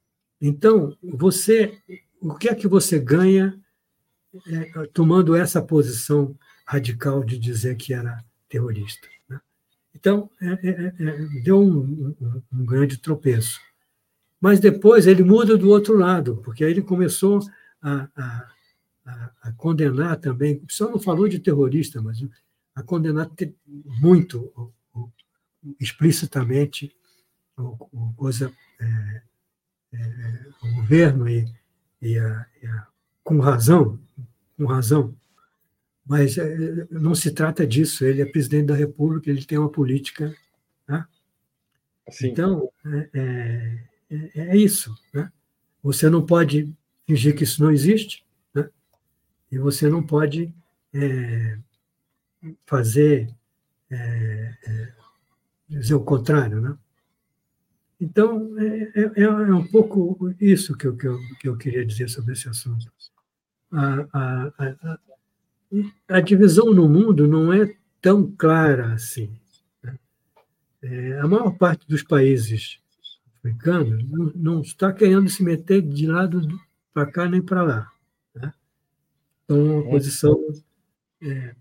Então, 0.41 0.95
você, 1.03 1.79
o 2.21 2.35
que 2.35 2.51
é 2.51 2.55
que 2.55 2.69
você 2.69 2.99
ganha 2.99 3.59
é, 4.47 4.87
tomando 4.93 5.35
essa 5.35 5.63
posição 5.63 6.37
radical 6.67 7.25
de 7.25 7.39
dizer 7.39 7.77
que 7.77 7.95
era 7.95 8.23
terrorista? 8.49 9.09
Então, 9.95 10.31
é, 10.41 10.47
é, 10.47 10.71
é, 10.71 11.09
é, 11.09 11.43
deu 11.43 11.61
um, 11.61 12.15
um, 12.21 12.43
um, 12.53 12.65
grande 12.65 12.99
tropeço. 12.99 13.61
Mas 14.41 14.61
depois 14.61 15.07
ele 15.07 15.25
muda 15.25 15.57
do 15.57 15.71
outro 15.71 15.97
lado, 15.97 16.37
porque 16.45 16.63
aí 16.63 16.71
ele 16.71 16.83
começou 16.83 17.41
a, 17.83 18.09
a, 18.17 18.49
a, 19.09 19.33
a 19.49 19.53
condenar 19.53 20.19
também, 20.19 20.63
só 20.69 20.91
não 20.91 21.01
falou 21.01 21.29
de 21.29 21.39
terrorista, 21.39 22.03
mas 22.03 22.23
a 22.75 22.83
condenar 22.83 23.31
muito, 24.01 24.73
explicitamente, 25.81 26.95
o, 27.57 28.13
coisa, 28.17 28.53
é, 28.81 29.23
é, 29.93 30.47
o 30.63 30.75
governo 30.77 31.29
e, 31.29 31.47
e, 32.01 32.19
a, 32.19 32.47
e 32.63 32.67
a, 32.67 32.87
com 33.25 33.41
razão, 33.41 33.99
com 34.57 34.67
razão, 34.67 35.15
mas 36.07 36.39
é, 36.39 36.87
não 36.91 37.15
se 37.15 37.31
trata 37.31 37.67
disso. 37.67 38.05
Ele 38.05 38.23
é 38.23 38.27
presidente 38.27 38.67
da 38.67 38.75
República, 38.75 39.31
ele 39.31 39.45
tem 39.45 39.59
uma 39.59 39.71
política. 39.71 40.35
Né? 40.87 41.05
Então, 42.23 42.71
é, 42.87 43.11
é, 43.13 43.85
é, 44.11 44.31
é, 44.35 44.57
isso. 44.57 44.95
Né? 45.13 45.31
Você 45.83 46.09
não 46.09 46.25
pode 46.25 46.73
fingir 47.07 47.37
que 47.37 47.45
isso 47.45 47.63
não 47.63 47.71
existe? 47.71 48.25
E 49.51 49.59
você 49.59 49.89
não 49.89 50.03
pode 50.03 50.53
é, 50.93 51.59
fazer 52.67 53.29
é, 53.91 54.93
dizer 55.69 55.95
o 55.95 56.01
contrário. 56.01 56.61
Né? 56.61 56.77
Então, 58.01 58.55
é, 58.59 59.23
é, 59.23 59.31
um 59.31 59.67
pouco 59.67 60.35
isso 60.41 60.77
que 60.77 60.87
eu, 60.87 60.97
que, 60.97 61.07
eu, 61.07 61.19
que 61.41 61.49
eu 61.49 61.57
queria 61.57 61.85
dizer 61.85 62.09
sobre 62.09 62.33
esse 62.33 62.49
assunto. 62.49 62.91
a, 63.73 64.07
a, 64.13 64.53
a, 64.59 64.99
a 66.09 66.21
divisão 66.21 66.73
no 66.73 66.89
mundo 66.89 67.27
não 67.27 67.53
é 67.53 67.75
tão 68.01 68.31
clara 68.31 68.95
assim. 68.95 69.31
Né? 69.83 69.99
É, 70.83 71.21
a 71.21 71.27
maior 71.27 71.51
parte 71.57 71.87
dos 71.89 72.03
países 72.03 72.79
africanos 73.37 74.09
não, 74.09 74.33
não, 74.35 74.61
está 74.61 74.93
querendo 74.93 75.29
se 75.29 75.43
meter 75.43 75.83
de 75.83 76.07
lado 76.07 76.47
para 76.95 77.07
cá 77.07 77.29
nem 77.29 77.43
para 77.43 77.63
lá. 77.63 77.93
Então, 79.49 79.79
a 79.79 79.83
posição. 79.85 80.39
É, 81.23 81.55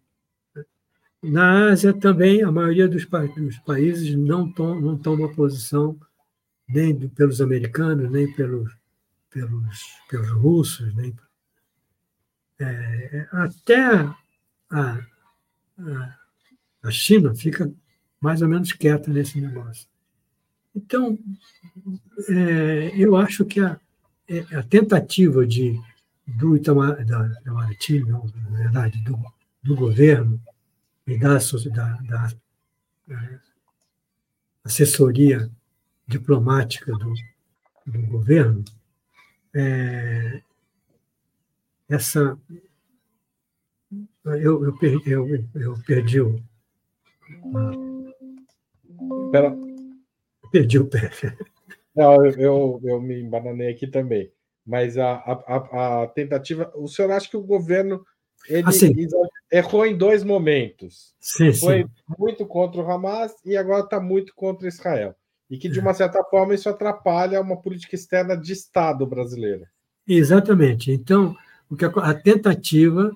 na 1.24 1.70
Ásia 1.70 1.94
também, 1.94 2.44
a 2.44 2.52
maioria 2.52 2.88
dos, 2.88 3.06
dos 3.06 3.58
países 3.60 4.14
não, 4.16 4.52
tom, 4.52 4.80
não 4.80 4.98
toma 4.98 5.34
posição 5.34 5.98
nem 6.68 7.08
pelos 7.10 7.40
americanos, 7.42 8.12
nem 8.12 8.32
pelos, 8.34 8.76
pelos, 9.30 10.00
pelos 10.10 10.30
russos, 10.32 10.94
nem 10.96 11.16
é, 12.60 13.28
até 13.32 13.86
a, 13.86 14.18
a, 14.70 16.18
a 16.84 16.92
China 16.92 17.36
fica 17.36 17.72
mais 18.20 18.42
ou 18.42 18.48
menos 18.50 18.74
quieta 18.74 19.12
nesse 19.12 19.40
negócio. 19.40 19.88
Então, 20.76 21.18
é, 22.30 22.92
eu 22.96 23.16
acho 23.16 23.46
que 23.46 23.60
a, 23.60 23.80
é, 24.28 24.40
a 24.56 24.64
tentativa 24.64 25.46
de, 25.46 25.80
do 26.28 26.56
Itamar, 26.56 27.06
da, 27.06 27.28
Itamaraty, 27.42 28.00
não, 28.02 28.26
na 28.26 28.58
verdade, 28.58 29.02
do, 29.04 29.18
do 29.64 29.76
governo 29.76 30.42
e 31.06 31.18
da, 31.18 31.38
da, 31.38 32.34
da 33.08 33.40
assessoria 34.64 35.50
diplomática 36.06 36.92
do, 36.92 37.14
do 37.86 38.08
governo, 38.08 38.64
é, 39.56 40.42
essa. 41.90 42.38
Eu, 44.26 44.66
eu, 44.66 44.78
perdi, 44.78 45.10
eu, 45.10 45.28
eu 45.56 45.74
perdi 45.86 46.20
o. 46.20 46.36
Pera. 49.32 49.56
Perdi 50.52 50.80
o 50.80 50.88
pé. 50.88 51.10
Não, 51.96 52.26
eu, 52.26 52.80
eu 52.84 53.02
me 53.02 53.22
embananei 53.22 53.70
aqui 53.70 53.88
também. 53.88 54.32
Mas 54.68 54.98
a, 54.98 55.14
a, 55.14 56.04
a 56.04 56.08
tentativa. 56.08 56.72
O 56.76 56.88
senhor 56.88 57.10
acha 57.12 57.30
que 57.30 57.38
o 57.38 57.44
governo 57.44 58.06
ele 58.50 58.68
assim, 58.68 58.94
errou 59.52 59.86
em 59.86 59.98
dois 59.98 60.24
momentos? 60.24 61.16
Sim, 61.20 61.54
Foi 61.54 61.84
sim. 61.84 61.90
muito 62.20 62.46
contra 62.46 62.82
o 62.82 62.92
Hamas 62.92 63.32
e 63.46 63.56
agora 63.56 63.84
está 63.84 64.00
muito 64.00 64.34
contra 64.36 64.68
Israel. 64.68 65.16
E 65.50 65.58
que, 65.58 65.70
de 65.70 65.80
uma 65.80 65.94
certa 65.94 66.22
forma, 66.26 66.54
isso 66.54 66.68
atrapalha 66.68 67.40
uma 67.40 67.56
política 67.56 67.96
externa 67.96 68.36
de 68.36 68.52
Estado 68.52 69.08
brasileira. 69.08 69.70
Exatamente. 70.06 70.92
Então, 70.92 71.36
o 71.70 71.76
que 71.76 71.86
a 71.86 72.14
tentativa 72.14 73.16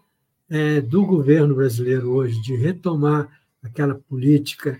é, 0.49 0.81
do 0.81 1.05
governo 1.05 1.55
brasileiro 1.55 2.11
hoje 2.11 2.41
de 2.41 2.55
retomar 2.55 3.27
aquela 3.63 3.95
política 3.95 4.79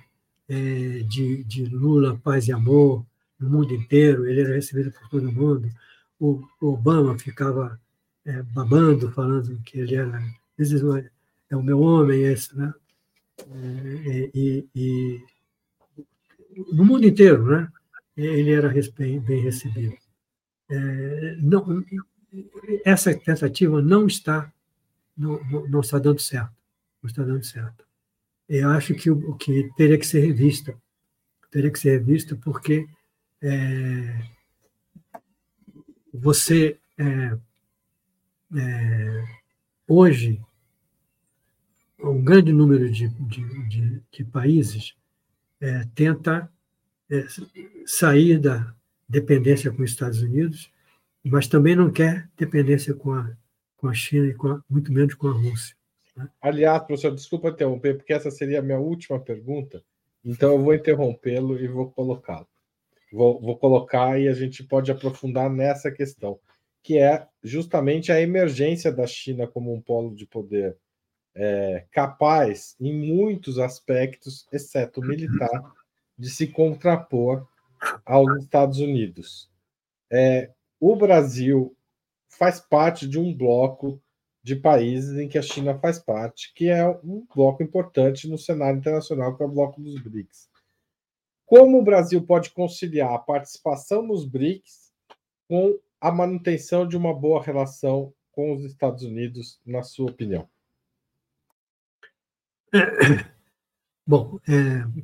é, 0.50 1.04
de, 1.06 1.44
de, 1.44 1.66
Lula, 1.66 2.20
paz 2.22 2.48
e 2.48 2.52
amor 2.52 3.06
no 3.40 3.50
mundo 3.50 3.74
inteiro, 3.74 4.28
ele 4.28 4.42
era 4.42 4.54
recebido 4.54 4.92
por 4.92 5.10
todo 5.10 5.32
mundo. 5.32 5.70
O, 6.22 6.48
Obama 6.62 7.18
ficava 7.18 7.82
é, 8.24 8.44
babando, 8.44 9.12
falando 9.12 9.60
que 9.64 9.80
ele 9.80 9.96
era 9.96 10.22
é 11.50 11.56
o 11.56 11.64
meu 11.64 11.82
homem, 11.82 12.22
esse, 12.24 12.56
né? 12.56 12.74
É, 13.40 14.32
e, 14.34 14.68
e, 14.76 15.20
no 16.72 16.86
mundo 16.86 17.06
inteiro, 17.06 17.46
né? 17.46 17.68
Ele 18.16 18.52
era 18.52 18.72
bem, 18.96 19.20
recebido. 19.20 19.98
É, 20.70 21.36
não, 21.40 21.84
essa 22.86 23.14
tentativa 23.18 23.82
não 23.82 24.06
está 24.06 24.52
não, 25.18 25.42
não, 25.68 25.80
está 25.82 25.98
dando 25.98 26.20
certo, 26.20 26.54
não 27.02 27.10
está 27.10 27.24
dando 27.24 27.44
certo. 27.44 27.86
Eu 28.48 28.70
acho 28.70 28.94
que 28.94 29.10
o 29.10 29.36
que 29.36 29.70
teria 29.76 29.98
que 29.98 30.06
ser 30.06 30.22
revista, 30.22 30.78
teria 31.50 31.72
que 31.72 31.80
ser 31.80 32.00
revista 32.00 32.36
porque 32.36 32.88
é, 33.42 34.22
você 36.14 36.78
é, 36.98 37.38
é, 38.56 39.24
hoje 39.88 40.42
um 42.00 42.24
grande 42.24 42.52
número 42.52 42.92
de, 42.92 43.08
de, 43.10 43.68
de, 43.70 44.02
de 44.12 44.26
países 44.26 44.96
é, 45.60 45.88
tenta 45.94 46.52
é, 47.10 47.26
sair 47.86 48.40
da 48.40 48.74
dependência 49.08 49.72
com 49.72 49.84
os 49.84 49.92
Estados 49.92 50.22
Unidos 50.22 50.72
mas 51.24 51.48
também 51.48 51.76
não 51.76 51.92
quer 51.92 52.28
dependência 52.38 52.94
com 52.94 53.14
a, 53.14 53.32
com 53.78 53.88
a 53.88 53.94
China 53.94 54.28
e 54.28 54.34
com 54.34 54.48
a, 54.48 54.64
muito 54.70 54.92
menos 54.92 55.14
com 55.14 55.28
a 55.28 55.34
Rússia. 55.34 55.76
Né? 56.16 56.28
Aliás, 56.42 56.82
professor, 56.84 57.14
desculpa 57.14 57.50
interromper, 57.50 57.98
porque 57.98 58.14
essa 58.14 58.32
seria 58.32 58.60
a 58.60 58.64
minha 58.64 58.80
última 58.80 59.20
pergunta, 59.20 59.84
então 60.24 60.52
eu 60.52 60.64
vou 60.64 60.74
interrompê-lo 60.74 61.60
e 61.60 61.68
vou 61.68 61.92
colocá-lo. 61.92 62.48
Vou, 63.12 63.40
vou 63.42 63.58
colocar 63.58 64.20
e 64.20 64.28
a 64.28 64.34
gente 64.34 64.64
pode 64.64 64.92
aprofundar 64.92 65.50
nessa 65.50 65.92
questão, 65.92 66.40
que 66.82 66.98
é 66.98 67.28
justamente 67.44 68.12
a 68.12 68.22
emergência 68.22 68.92
da 68.92 69.06
China 69.06 69.48
como 69.48 69.74
um 69.74 69.82
polo 69.82 70.16
de 70.16 70.26
poder 70.26 70.78
é, 71.36 71.86
capaz, 71.92 72.76
em 72.80 72.94
muitos 72.94 73.60
aspectos, 73.60 74.48
exceto 74.52 75.02
militar, 75.02 75.74
de 76.18 76.30
se 76.30 76.48
contrapor 76.48 77.48
aos 78.06 78.44
Estados 78.44 78.80
Unidos. 78.80 79.50
É, 80.12 80.52
o 80.80 80.96
Brasil 80.96 81.76
faz 82.28 82.60
parte 82.60 83.08
de 83.08 83.20
um 83.20 83.34
bloco 83.34 84.02
de 84.44 84.56
países 84.56 85.18
em 85.18 85.28
que 85.28 85.38
a 85.38 85.42
China 85.42 85.78
faz 85.78 86.00
parte, 86.00 86.54
que 86.54 86.68
é 86.68 86.88
um 87.04 87.26
bloco 87.34 87.62
importante 87.62 88.28
no 88.28 88.38
cenário 88.38 88.80
internacional, 88.80 89.36
que 89.36 89.44
é 89.44 89.46
o 89.46 89.50
bloco 89.50 89.80
dos 89.82 90.00
BRICS. 90.02 90.51
Como 91.52 91.80
o 91.80 91.84
Brasil 91.84 92.22
pode 92.22 92.52
conciliar 92.52 93.14
a 93.14 93.20
participação 93.20 94.02
nos 94.02 94.26
BRICS 94.26 94.90
com 95.50 95.78
a 96.00 96.10
manutenção 96.10 96.88
de 96.88 96.96
uma 96.96 97.14
boa 97.14 97.44
relação 97.44 98.14
com 98.32 98.56
os 98.56 98.64
Estados 98.64 99.04
Unidos, 99.04 99.60
na 99.66 99.84
sua 99.84 100.10
opinião? 100.10 100.48
Bom, 104.08 104.40
é, 104.48 105.04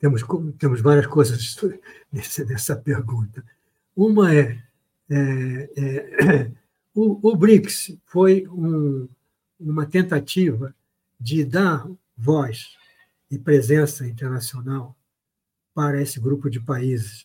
temos, 0.00 0.24
temos 0.58 0.80
várias 0.80 1.06
coisas 1.06 1.56
nessa 2.10 2.74
pergunta. 2.74 3.46
Uma 3.94 4.34
é, 4.34 4.60
é, 5.08 5.70
é 5.76 6.50
o, 6.92 7.30
o, 7.30 7.36
BRICS 7.36 7.96
foi 8.04 8.48
um, 8.48 9.08
uma 9.60 9.86
tentativa 9.86 10.74
de 11.20 11.44
dar 11.44 11.88
voz 12.16 12.76
e 13.30 13.38
presença 13.38 14.08
internacional 14.08 14.96
para 15.74 16.00
esse 16.00 16.20
grupo 16.20 16.48
de 16.48 16.60
países 16.60 17.24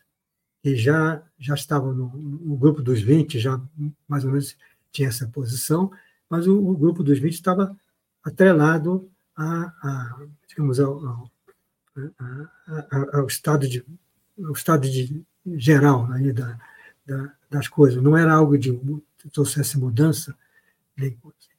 que 0.62 0.76
já, 0.76 1.22
já 1.38 1.54
estavam 1.54 1.94
no, 1.94 2.10
no 2.10 2.58
grupo 2.58 2.82
dos 2.82 3.02
20, 3.02 3.40
já 3.40 3.62
mais 4.08 4.26
ou 4.26 4.32
menos 4.32 4.58
tinha 4.92 5.08
essa 5.08 5.28
posição, 5.28 5.92
mas 6.30 6.48
o, 6.48 6.58
o 6.58 6.76
grupo 6.76 7.04
dos 7.04 7.20
20 7.20 7.34
estava 7.34 7.76
atrelado 8.24 9.10
a, 9.36 9.74
a 9.82 10.20
digamos, 10.48 10.80
ao, 10.80 11.06
ao, 11.06 11.32
ao, 13.14 13.28
estado 13.28 13.68
de, 13.68 13.86
ao 14.44 14.52
estado 14.52 14.90
de 14.90 15.24
geral 15.56 16.12
aí 16.12 16.34
da, 16.34 16.60
da, 17.06 17.34
das 17.50 17.68
coisas, 17.68 18.02
não 18.02 18.18
era 18.18 18.34
algo 18.34 18.58
de 18.58 18.74
que 19.18 19.30
trouxesse 19.30 19.78
mudança. 19.78 20.36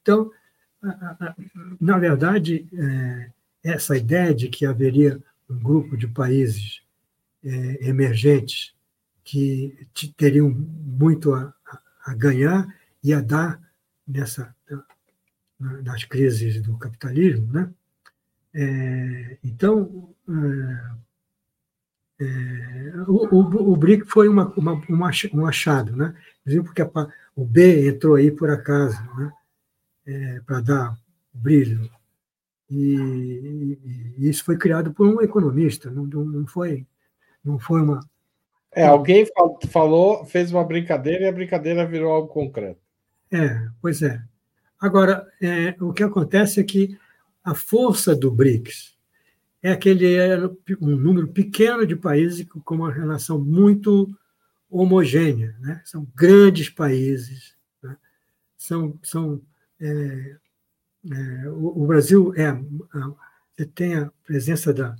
Então, 0.01 0.31
na 1.79 1.97
verdade, 1.97 2.67
é, 2.73 3.31
essa 3.63 3.95
ideia 3.97 4.33
de 4.33 4.49
que 4.49 4.65
haveria 4.65 5.21
um 5.51 5.59
grupo 5.59 5.97
de 5.97 6.07
países 6.07 6.81
é, 7.43 7.89
emergentes 7.89 8.73
que 9.23 9.87
teriam 10.17 10.49
muito 10.49 11.33
a, 11.33 11.53
a, 12.05 12.13
ganhar 12.13 12.67
e 13.03 13.13
a 13.13 13.21
dar 13.21 13.61
nessa 14.07 14.53
nas 15.59 16.03
crises 16.05 16.59
do 16.61 16.75
capitalismo, 16.77 17.51
né? 17.53 17.71
É, 18.53 19.37
então, 19.43 20.13
é, 22.19 22.25
é, 22.25 22.93
o, 23.07 23.27
o, 23.35 23.71
o, 23.73 23.77
BRIC 23.77 24.05
foi 24.05 24.27
uma, 24.27 24.49
uma, 24.55 24.73
uma, 24.89 25.11
um 25.33 25.45
achado, 25.45 25.95
né? 25.95 26.15
porque 26.65 26.81
a, 26.81 26.89
o 27.35 27.45
B 27.45 27.87
entrou 27.87 28.15
aí 28.15 28.31
por 28.31 28.49
acaso, 28.49 29.01
né? 29.15 29.31
É, 30.05 30.39
para 30.41 30.61
dar 30.61 30.97
brilho. 31.33 31.89
E, 32.71 33.77
e, 34.17 34.29
isso 34.29 34.45
foi 34.45 34.57
criado 34.57 34.93
por 34.93 35.05
um 35.05 35.21
economista, 35.21 35.91
não, 35.91 36.05
não, 36.05 36.47
foi, 36.47 36.87
não 37.43 37.59
foi 37.59 37.81
uma. 37.81 37.99
É, 38.73 38.85
alguém 38.85 39.27
falou, 39.69 40.23
fez 40.25 40.51
uma 40.53 40.63
brincadeira 40.63 41.25
e 41.25 41.27
a 41.27 41.33
brincadeira 41.33 41.85
virou 41.85 42.13
algo 42.13 42.29
concreto. 42.29 42.79
É, 43.29 43.67
pois 43.81 44.01
é. 44.01 44.23
Agora, 44.79 45.27
é, 45.41 45.75
o 45.81 45.91
que 45.91 46.01
acontece 46.01 46.61
é 46.61 46.63
que 46.63 46.97
a 47.43 47.53
força 47.53 48.15
do 48.15 48.31
BRICS 48.31 48.97
é 49.61 49.71
aquele 49.71 50.15
é 50.15 50.37
um 50.79 50.95
número 50.95 51.27
pequeno 51.27 51.85
de 51.85 51.95
países 51.95 52.47
com 52.63 52.75
uma 52.75 52.91
relação 52.91 53.37
muito 53.37 54.07
homogênea. 54.69 55.55
Né? 55.59 55.81
São 55.83 56.07
grandes 56.15 56.69
países, 56.69 57.55
né? 57.83 57.97
são, 58.57 58.97
são 59.03 59.41
é, 59.79 60.37
é, 61.09 61.49
o, 61.49 61.83
o, 61.83 61.87
Brasil 61.87 62.33
é 62.35 62.51
você 63.55 63.65
tem 63.65 63.95
a 63.95 64.11
presença 64.23 64.73
da 64.73 64.95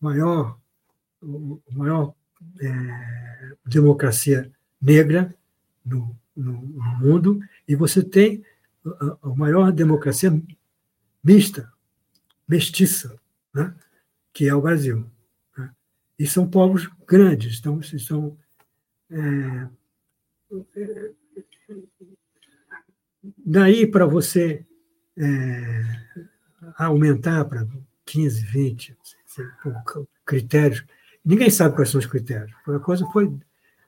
maior 0.00 0.58
o, 1.20 1.60
maior 1.70 2.14
é, 2.60 3.56
democracia 3.66 4.50
negra 4.80 5.34
no, 5.84 6.16
no, 6.34 6.52
no, 6.52 6.98
mundo 6.98 7.40
e 7.68 7.74
você 7.76 8.02
tem 8.02 8.44
a, 8.84 9.18
a 9.22 9.28
maior 9.34 9.70
democracia 9.72 10.30
mista, 11.22 11.70
mestiça, 12.48 13.16
né? 13.54 13.74
que 14.32 14.48
é 14.48 14.54
o 14.54 14.62
Brasil. 14.62 15.06
Né? 15.56 15.70
E 16.18 16.26
são 16.26 16.48
povos 16.48 16.88
grandes, 17.06 17.58
então, 17.58 17.80
são 17.82 18.36
é, 19.10 19.68
daí 23.44 23.86
para 23.86 24.06
você 24.06 24.66
é, 25.16 25.82
aumentar 26.76 27.44
para 27.44 27.66
15, 28.06 28.44
20 28.44 28.96
critérios, 30.24 30.84
ninguém 31.24 31.50
sabe 31.50 31.74
quais 31.74 31.90
são 31.90 31.98
os 31.98 32.06
critérios. 32.06 32.52
A 32.66 32.78
coisa 32.78 33.06
foi, 33.06 33.32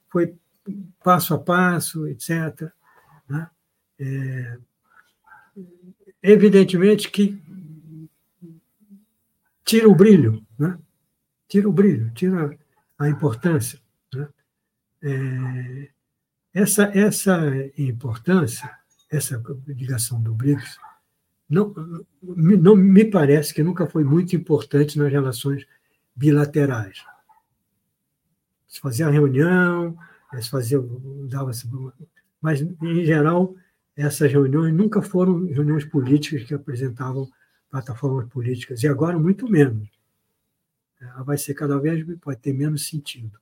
foi 0.08 0.34
passo 1.02 1.34
a 1.34 1.38
passo, 1.38 2.06
etc. 2.08 2.70
Né? 3.28 3.50
É, 3.98 4.58
evidentemente 6.22 7.10
que 7.10 7.40
tira 9.64 9.88
o 9.88 9.94
brilho, 9.94 10.44
né? 10.58 10.78
tira 11.48 11.68
o 11.68 11.72
brilho, 11.72 12.10
tira 12.14 12.56
a 12.98 13.08
importância. 13.08 13.78
Né? 14.14 14.28
É, 15.02 15.90
essa, 16.54 16.84
essa 16.96 17.40
importância, 17.76 18.70
essa 19.10 19.42
ligação 19.66 20.22
do 20.22 20.34
BRICS, 20.34 20.78
não, 21.54 21.74
não 22.22 22.76
me 22.76 23.04
parece 23.04 23.54
que 23.54 23.62
nunca 23.62 23.86
foi 23.86 24.04
muito 24.04 24.34
importante 24.34 24.98
nas 24.98 25.10
relações 25.10 25.64
bilaterais. 26.14 27.04
Se 28.68 28.80
fazia 28.80 29.08
reunião, 29.08 29.96
se 30.40 30.50
fazia, 30.50 30.82
dava 31.28 31.52
mas 32.42 32.60
em 32.60 33.04
geral 33.04 33.54
essas 33.96 34.30
reuniões 34.30 34.74
nunca 34.74 35.00
foram 35.00 35.46
reuniões 35.46 35.84
políticas 35.84 36.42
que 36.42 36.54
apresentavam 36.54 37.30
plataformas 37.70 38.28
políticas 38.28 38.82
e 38.82 38.88
agora 38.88 39.18
muito 39.18 39.48
menos. 39.48 39.88
Vai 41.24 41.38
ser 41.38 41.54
cada 41.54 41.78
vez 41.78 42.04
pode 42.20 42.40
ter 42.40 42.52
menos 42.52 42.88
sentido. 42.88 43.38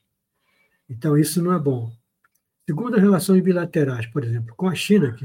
Então 0.88 1.16
isso 1.16 1.42
não 1.42 1.52
é 1.52 1.58
bom. 1.58 1.90
Segundo 2.66 2.96
as 2.96 3.02
relações 3.02 3.42
bilaterais, 3.42 4.06
por 4.06 4.22
exemplo, 4.22 4.54
com 4.54 4.68
a 4.68 4.74
China, 4.74 5.12
que 5.12 5.24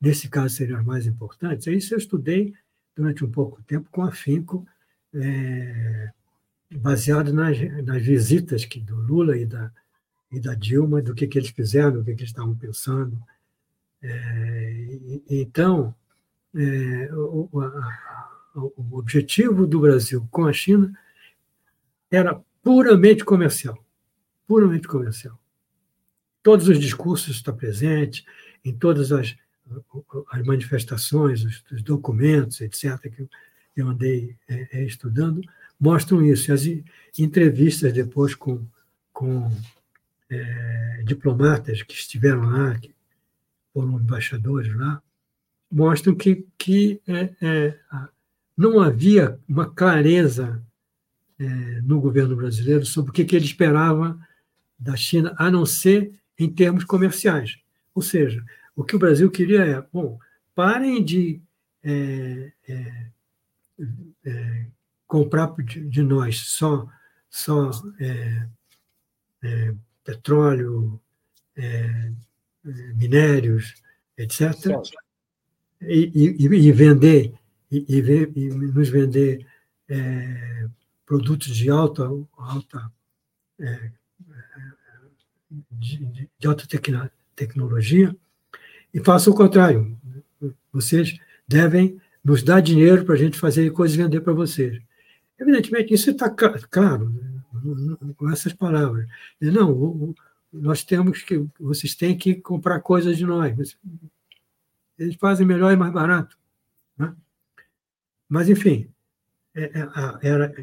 nesse 0.00 0.28
caso 0.28 0.54
seriam 0.54 0.78
as 0.78 0.84
mais 0.84 1.06
importantes, 1.06 1.66
isso 1.66 1.94
eu 1.94 1.98
estudei 1.98 2.54
durante 2.96 3.24
um 3.24 3.30
pouco 3.30 3.62
tempo 3.62 3.88
com 3.90 4.02
afinco, 4.02 4.66
é, 5.14 6.10
baseado 6.76 7.32
nas, 7.32 7.56
nas 7.84 8.02
visitas 8.02 8.64
que, 8.64 8.80
do 8.80 8.96
Lula 8.96 9.36
e 9.36 9.46
da, 9.46 9.72
e 10.30 10.40
da 10.40 10.54
Dilma, 10.54 11.00
do 11.00 11.14
que, 11.14 11.26
que 11.26 11.38
eles 11.38 11.50
fizeram, 11.50 11.92
do 11.92 12.04
que, 12.04 12.14
que 12.14 12.22
eles 12.22 12.30
estavam 12.30 12.54
pensando. 12.54 13.18
É, 14.02 14.98
então, 15.30 15.94
é, 16.54 17.10
o, 17.12 17.48
a, 17.60 18.30
o 18.54 18.98
objetivo 18.98 19.66
do 19.66 19.80
Brasil 19.80 20.26
com 20.30 20.46
a 20.46 20.52
China 20.52 20.92
era 22.10 22.40
puramente 22.62 23.24
comercial, 23.24 23.84
puramente 24.46 24.88
comercial 24.88 25.38
todos 26.48 26.66
os 26.66 26.78
discursos 26.78 27.36
estão 27.36 27.54
presentes, 27.54 28.24
em 28.64 28.72
todas 28.72 29.12
as, 29.12 29.36
as 30.30 30.42
manifestações, 30.44 31.44
os, 31.44 31.64
os, 31.70 31.82
documentos, 31.82 32.60
etc., 32.60 32.98
que 33.10 33.28
eu 33.76 33.88
andei 33.88 34.36
é, 34.48 34.80
é, 34.80 34.84
estudando, 34.84 35.40
mostram 35.78 36.24
isso. 36.24 36.52
As 36.52 36.62
entrevistas 37.18 37.92
depois 37.92 38.34
com, 38.34 38.66
com 39.12 39.50
é, 40.30 41.02
diplomatas 41.04 41.82
que 41.82 41.94
estiveram 41.94 42.42
lá, 42.42 42.78
que 42.78 42.94
foram 43.72 43.98
embaixadores 44.00 44.74
lá, 44.74 45.02
mostram 45.70 46.14
que, 46.14 46.46
que 46.56 47.00
é, 47.06 47.30
é 47.40 47.78
não 48.56 48.80
havia 48.80 49.38
uma 49.48 49.70
clareza 49.70 50.60
é, 51.38 51.44
no 51.82 52.00
governo 52.00 52.34
brasileiro 52.34 52.84
sobre 52.84 53.10
o 53.10 53.14
que, 53.14 53.24
que 53.24 53.36
ele 53.36 53.44
esperava 53.44 54.18
da 54.76 54.96
China, 54.96 55.32
a 55.38 55.48
não 55.48 55.64
ser 55.64 56.10
em 56.36 56.50
termos 56.50 56.84
comerciais. 56.84 57.58
Ou 57.94 58.02
seja, 58.02 58.44
o 58.78 58.84
que 58.84 58.94
o 58.94 58.98
Brasil 58.98 59.28
queria 59.28 59.64
é, 59.64 59.84
bom, 59.92 60.20
parem 60.54 61.04
de 61.04 61.42
é, 61.82 62.52
é, 62.68 63.06
é, 64.24 64.66
comprar 65.04 65.52
de, 65.64 65.84
de, 65.88 66.00
nós 66.00 66.38
só, 66.38 66.88
só 67.28 67.72
é, 67.98 68.46
é, 69.42 69.74
petróleo, 70.04 71.00
é, 71.56 72.12
minérios, 72.94 73.82
etc., 74.16 74.54
e, 75.80 76.36
e, 76.38 76.44
e 76.44 76.72
vender 76.72 77.34
e, 77.70 77.84
e, 77.88 78.48
nos 78.50 78.88
vender 78.88 79.44
produtos 81.04 81.56
de 81.56 81.68
alta, 81.68 82.08
alta 82.36 82.92
de, 85.70 86.28
de 86.38 86.46
alta 86.46 86.64
tecnologia 87.34 88.16
e 88.92 89.00
faça 89.00 89.30
o 89.30 89.34
contrário. 89.34 89.96
Vocês 90.72 91.18
devem 91.46 92.00
nos 92.24 92.42
dar 92.42 92.60
dinheiro 92.60 93.04
para 93.04 93.14
a 93.14 93.18
gente 93.18 93.38
fazer 93.38 93.70
coisas 93.70 93.96
e 93.96 94.02
vender 94.02 94.20
para 94.20 94.32
vocês. 94.32 94.80
Evidentemente, 95.38 95.94
isso 95.94 96.10
está 96.10 96.28
claro, 96.28 97.10
né, 97.10 97.96
com 98.16 98.30
essas 98.30 98.52
palavras. 98.52 99.08
Não, 99.40 100.14
nós 100.52 100.82
temos 100.84 101.22
que, 101.22 101.46
vocês 101.60 101.94
têm 101.94 102.16
que 102.16 102.34
comprar 102.34 102.80
coisas 102.80 103.16
de 103.16 103.24
nós. 103.24 103.76
Eles 104.98 105.14
fazem 105.16 105.46
melhor 105.46 105.72
e 105.72 105.76
mais 105.76 105.92
barato. 105.92 106.36
Né? 106.96 107.14
Mas, 108.28 108.48
enfim, 108.48 108.88
é, 109.54 109.64
é, 109.64 110.28
era, 110.28 110.54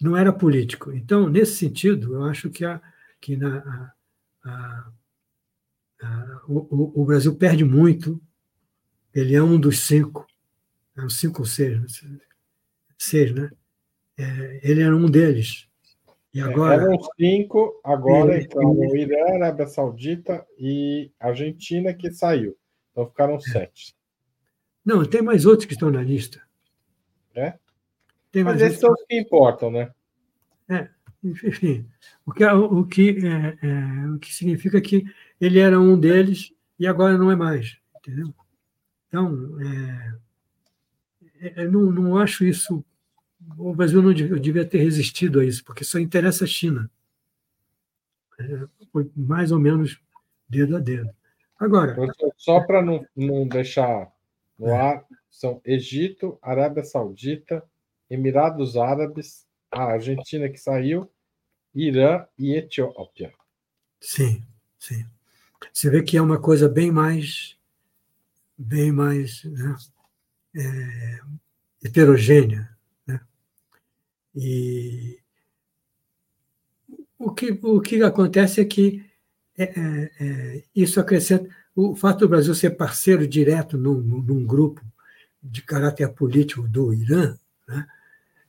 não 0.00 0.16
era 0.16 0.32
político. 0.32 0.92
Então, 0.92 1.28
nesse 1.28 1.56
sentido, 1.56 2.14
eu 2.14 2.24
acho 2.24 2.50
que 2.50 2.64
a, 2.64 2.80
que 3.20 3.36
na, 3.36 3.92
a, 4.44 4.50
a, 4.50 4.86
o, 6.48 7.02
o, 7.02 7.04
Brasil 7.04 7.34
perde 7.36 7.64
muito, 7.64 8.20
ele 9.14 9.34
é 9.34 9.42
um 9.42 9.58
dos 9.58 9.80
cinco, 9.80 10.26
é 10.96 11.02
um 11.02 11.08
cinco 11.08 11.40
ou 11.40 11.46
seis, 11.46 11.80
né? 11.80 12.18
seis, 12.98 13.32
né? 13.32 13.50
É, 14.16 14.60
ele 14.62 14.82
era 14.82 14.96
um 14.96 15.10
deles. 15.10 15.68
E 16.32 16.40
é, 16.40 16.42
agora, 16.42 16.82
Eram 16.82 16.98
cinco, 17.16 17.80
agora 17.84 18.34
ele, 18.34 18.44
entraram 18.44 18.72
o 18.72 18.96
Irã, 18.96 19.34
Arábia 19.34 19.66
Saudita 19.66 20.44
e 20.58 21.12
Argentina, 21.18 21.94
que 21.94 22.10
saiu. 22.10 22.56
Então 22.90 23.06
ficaram 23.06 23.36
é. 23.36 23.40
sete. 23.40 23.94
Não, 24.84 25.04
tem 25.04 25.22
mais 25.22 25.46
outros 25.46 25.66
que 25.66 25.74
estão 25.74 25.90
na 25.90 26.02
lista. 26.02 26.42
É? 27.34 27.54
Mas 28.42 28.60
esses 28.60 28.80
são 28.80 28.92
os 28.92 29.04
que 29.04 29.18
importam, 29.18 29.70
né? 29.70 29.92
É, 30.68 30.88
enfim, 31.22 31.86
o 32.26 32.32
que, 32.32 32.44
o, 32.44 32.84
que, 32.84 33.18
é, 33.24 33.66
é, 33.66 34.10
o 34.10 34.18
que 34.18 34.34
significa 34.34 34.80
que 34.80 35.04
ele 35.40 35.58
era 35.58 35.80
um 35.80 35.98
deles 35.98 36.52
e 36.78 36.86
agora 36.86 37.16
não 37.18 37.30
é 37.30 37.36
mais, 37.36 37.76
entendeu? 37.96 38.34
Então, 39.08 39.60
é, 39.60 40.14
é, 41.56 41.68
não, 41.68 41.90
não 41.90 42.18
acho 42.18 42.44
isso. 42.44 42.84
O 43.58 43.74
Brasil 43.74 44.02
não 44.02 44.12
devia, 44.12 44.40
devia, 44.40 44.64
ter 44.64 44.78
resistido 44.78 45.40
a 45.40 45.44
isso, 45.44 45.64
porque 45.64 45.84
só 45.84 45.98
interessa 45.98 46.44
a 46.44 46.48
China. 46.48 46.90
É, 48.38 48.66
foi 48.90 49.10
mais 49.14 49.52
ou 49.52 49.58
menos 49.58 50.00
dedo 50.48 50.76
a 50.76 50.80
dedo. 50.80 51.10
Agora. 51.58 51.92
Então, 51.92 52.32
só 52.36 52.60
para 52.60 52.82
não, 52.82 53.06
não 53.14 53.46
deixar 53.46 54.12
no 54.58 54.68
é. 54.68 54.76
ar, 54.76 55.04
são 55.30 55.60
Egito, 55.64 56.38
Arábia 56.40 56.84
Saudita, 56.84 57.62
Emirados 58.08 58.76
Árabes, 58.76 59.46
a 59.70 59.84
Argentina 59.84 60.48
que 60.48 60.58
saiu, 60.58 61.10
Irã 61.74 62.24
e 62.38 62.54
Etiópia. 62.54 63.32
Sim, 64.00 64.42
sim. 64.78 65.04
Você 65.72 65.90
vê 65.90 66.02
que 66.02 66.16
é 66.16 66.22
uma 66.22 66.38
coisa 66.38 66.68
bem 66.68 66.90
mais, 66.90 67.56
bem 68.56 68.92
mais 68.92 69.44
né, 69.44 69.76
é, 70.56 71.20
heterogênea. 71.84 72.68
Né? 73.06 73.20
E 74.34 75.18
o 77.18 77.32
que, 77.32 77.58
o 77.62 77.80
que 77.80 78.02
acontece 78.02 78.60
é 78.60 78.64
que 78.64 79.04
é, 79.56 79.64
é, 79.64 80.10
é 80.20 80.64
isso 80.74 81.00
acrescenta. 81.00 81.48
O 81.74 81.94
fato 81.94 82.20
do 82.20 82.28
Brasil 82.28 82.54
ser 82.54 82.70
parceiro 82.70 83.26
direto 83.26 83.76
num, 83.76 84.00
num 84.00 84.44
grupo 84.46 84.80
de 85.42 85.60
caráter 85.62 86.08
político 86.08 86.66
do 86.68 86.92
Irã, 86.94 87.36
né, 87.68 87.86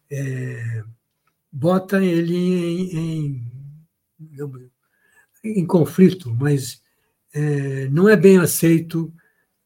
é, 0.10 0.84
bota 1.52 2.04
ele 2.04 2.36
em, 2.36 2.98
em, 2.98 4.72
em 5.44 5.66
conflito, 5.66 6.34
mas 6.34 6.82
é, 7.36 7.90
não 7.90 8.08
é 8.08 8.16
bem 8.16 8.38
aceito 8.38 9.14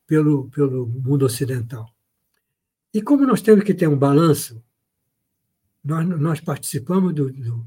pelo, 0.08 0.50
pelo 0.50 0.88
mundo 0.88 1.24
ocidental. 1.24 1.88
E 2.92 3.00
como 3.00 3.28
nós 3.28 3.44
temos 3.44 3.64
que 3.64 3.76
ter 3.76 3.88
um 3.88 3.98
balanço, 3.98 4.64
nós, 5.84 6.04
nós 6.08 6.40
participamos 6.40 7.14
do, 7.14 7.32
do 7.32 7.66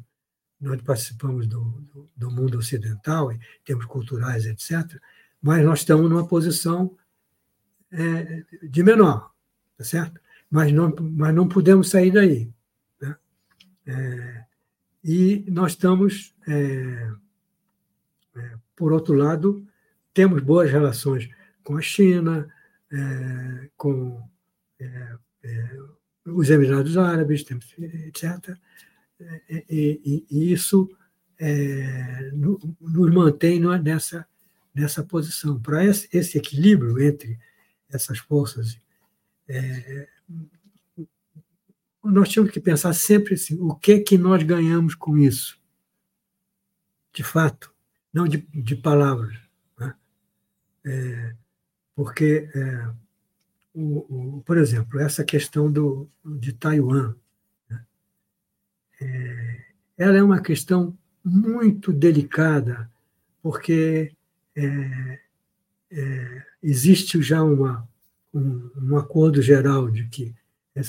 nós 0.60 0.80
participamos 0.82 1.48
do, 1.48 1.60
do, 1.92 2.10
do, 2.16 2.30
mundo 2.30 2.56
ocidental, 2.58 3.32
em 3.32 3.40
termos 3.64 3.84
culturais, 3.86 4.46
etc., 4.46 5.00
mas 5.40 5.64
nós 5.64 5.80
estamos 5.80 6.08
numa 6.08 6.26
posição 6.26 6.96
é, 7.90 8.44
de 8.62 8.82
menor, 8.84 9.32
tá 9.76 9.82
certo? 9.82 10.20
Mas 10.48 10.72
não, 10.72 10.94
mas 11.00 11.34
não 11.34 11.48
podemos 11.48 11.90
sair 11.90 12.12
daí. 12.12 12.48
Né? 13.00 13.16
É, 13.86 14.44
e 15.02 15.44
nós 15.48 15.72
estamos, 15.72 16.32
é, 16.46 17.10
é 18.36 18.54
por 18.76 18.92
outro 18.92 19.14
lado, 19.14 19.66
temos 20.12 20.42
boas 20.42 20.70
relações 20.70 21.28
com 21.62 21.76
a 21.76 21.80
China, 21.80 22.48
é, 22.90 23.70
com 23.76 24.22
é, 24.80 25.16
os 26.26 26.50
Emirados 26.50 26.96
Árabes, 26.96 27.44
etc. 27.50 28.56
E, 29.68 30.00
e, 30.04 30.26
e 30.30 30.52
isso 30.52 30.88
é, 31.38 32.30
nos 32.32 33.12
mantém 33.12 33.60
nessa, 33.82 34.26
nessa 34.74 35.02
posição. 35.02 35.60
Para 35.60 35.84
esse, 35.84 36.08
esse, 36.12 36.38
equilíbrio 36.38 37.00
entre 37.00 37.38
essas 37.88 38.18
forças, 38.18 38.78
é, 39.48 40.08
nós 42.02 42.32
temos 42.32 42.50
que 42.50 42.60
pensar 42.60 42.92
sempre 42.92 43.34
assim, 43.34 43.58
o 43.60 43.74
que 43.74 44.00
que 44.00 44.18
nós 44.18 44.42
ganhamos 44.42 44.94
com 44.94 45.16
isso? 45.16 45.60
De 47.12 47.22
fato, 47.22 47.72
não 48.12 48.26
de, 48.26 48.38
de 48.38 48.74
palavras. 48.74 49.36
É, 50.84 51.34
porque 51.94 52.48
é, 52.54 52.90
o, 53.74 54.36
o, 54.38 54.42
por 54.42 54.58
exemplo, 54.58 55.00
essa 55.00 55.24
questão 55.24 55.70
do, 55.70 56.08
de 56.24 56.52
Taiwan, 56.52 57.14
né? 57.68 57.84
é, 59.00 59.64
ela 59.96 60.16
é 60.16 60.22
uma 60.22 60.40
questão 60.40 60.96
muito 61.24 61.92
delicada, 61.92 62.90
porque 63.42 64.12
é, 64.56 65.20
é, 65.90 66.42
existe 66.62 67.22
já 67.22 67.42
uma, 67.42 67.88
um, 68.32 68.70
um, 68.76 68.96
acordo 68.96 69.40
geral 69.40 69.90
de 69.90 70.08
que 70.08 70.34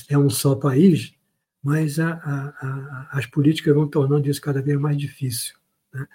é 0.09 0.17
um 0.17 0.29
só 0.29 0.55
país, 0.55 1.13
mas 1.61 1.99
a, 1.99 2.13
a, 2.13 2.47
a, 2.47 3.09
as 3.11 3.25
políticas 3.25 3.73
vão 3.73 3.87
tornando 3.87 4.29
isso 4.29 4.41
cada 4.41 4.61
vez 4.61 4.79
mais 4.79 4.97
difícil. 4.97 5.55
Né? 5.93 6.07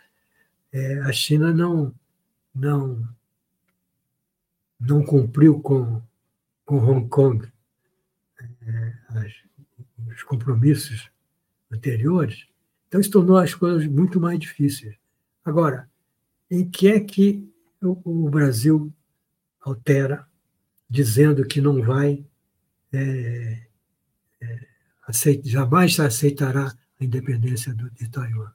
É, 0.72 0.99
a 1.01 1.12
China 1.12 1.53
não, 1.53 1.95
não, 2.55 3.09
não 4.81 5.03
cumpriu 5.03 5.61
com 5.61 6.03
com 6.68 6.76
Hong 6.76 7.09
Kong, 7.09 7.51
é, 8.39 8.93
as, 9.09 9.33
os 10.07 10.22
compromissos 10.22 11.11
anteriores, 11.72 12.47
então 12.87 13.01
isso 13.01 13.11
tornou 13.11 13.39
as 13.39 13.55
coisas 13.55 13.87
muito 13.87 14.20
mais 14.20 14.39
difíceis. 14.39 14.95
Agora, 15.43 15.89
em 16.51 16.68
que 16.68 16.89
é 16.89 17.01
que 17.01 17.43
o, 17.81 18.26
o 18.26 18.29
Brasil 18.29 18.93
altera, 19.62 20.29
dizendo 20.91 21.47
que 21.47 21.59
não 21.59 21.83
vai 21.83 22.22
é, 22.93 23.62
é, 24.43 24.66
jamais 25.45 25.99
aceitará 25.99 26.76
a 27.01 27.05
independência 27.05 27.72
do, 27.72 27.91
de 27.93 28.11
Taiwan? 28.11 28.53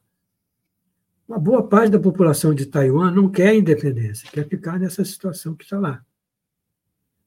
Uma 1.28 1.40
boa 1.40 1.68
parte 1.68 1.94
da 1.94 2.00
população 2.00 2.54
de 2.54 2.68
Taiwan 2.68 3.10
não 3.10 3.28
quer 3.28 3.56
independência, 3.56 4.30
quer 4.30 4.48
ficar 4.48 4.78
nessa 4.78 5.04
situação 5.04 5.56
que 5.56 5.64
está 5.64 5.80
lá 5.80 6.06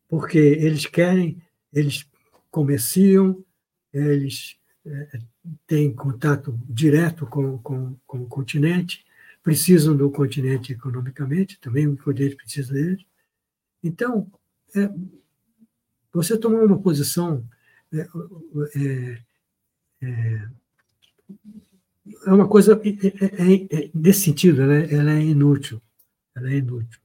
porque 0.09 0.39
eles 0.39 0.87
querem, 0.87 1.43
eles 1.73 2.09
comerciam, 2.51 3.45
eles 3.93 4.57
é, 4.85 5.19
têm 5.67 5.93
contato 5.93 6.59
direto 6.69 7.27
com, 7.27 7.59
com, 7.59 7.97
com 8.07 8.23
o 8.23 8.27
continente, 8.27 9.05
precisam 9.43 9.97
do 9.97 10.11
continente 10.11 10.73
economicamente, 10.73 11.61
também 11.61 11.87
o 11.87 11.97
continente 11.97 12.37
precisa 12.37 12.73
deles. 12.73 13.05
Então, 13.83 14.31
é, 14.75 14.91
você 16.13 16.37
tomar 16.37 16.65
uma 16.65 16.79
posição 16.79 17.45
é, 17.93 18.01
é, 18.01 19.23
é, 20.03 20.49
é 22.27 22.33
uma 22.33 22.49
coisa 22.49 22.81
é, 22.85 23.85
é, 23.85 23.91
nesse 23.95 24.21
sentido, 24.23 24.67
né? 24.67 24.93
ela 24.93 25.13
é 25.13 25.23
inútil, 25.23 25.81
ela 26.35 26.51
é 26.51 26.57
inútil 26.57 27.01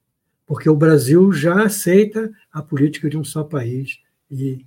porque 0.51 0.69
o 0.69 0.75
Brasil 0.75 1.31
já 1.31 1.63
aceita 1.63 2.29
a 2.51 2.61
política 2.61 3.09
de 3.09 3.17
um 3.17 3.23
só 3.23 3.41
país 3.41 4.01
e, 4.29 4.65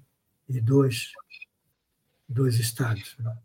e 0.48 0.58
dois, 0.58 1.12
dois 2.26 2.58
estados. 2.58 3.14
Né? 3.18 3.36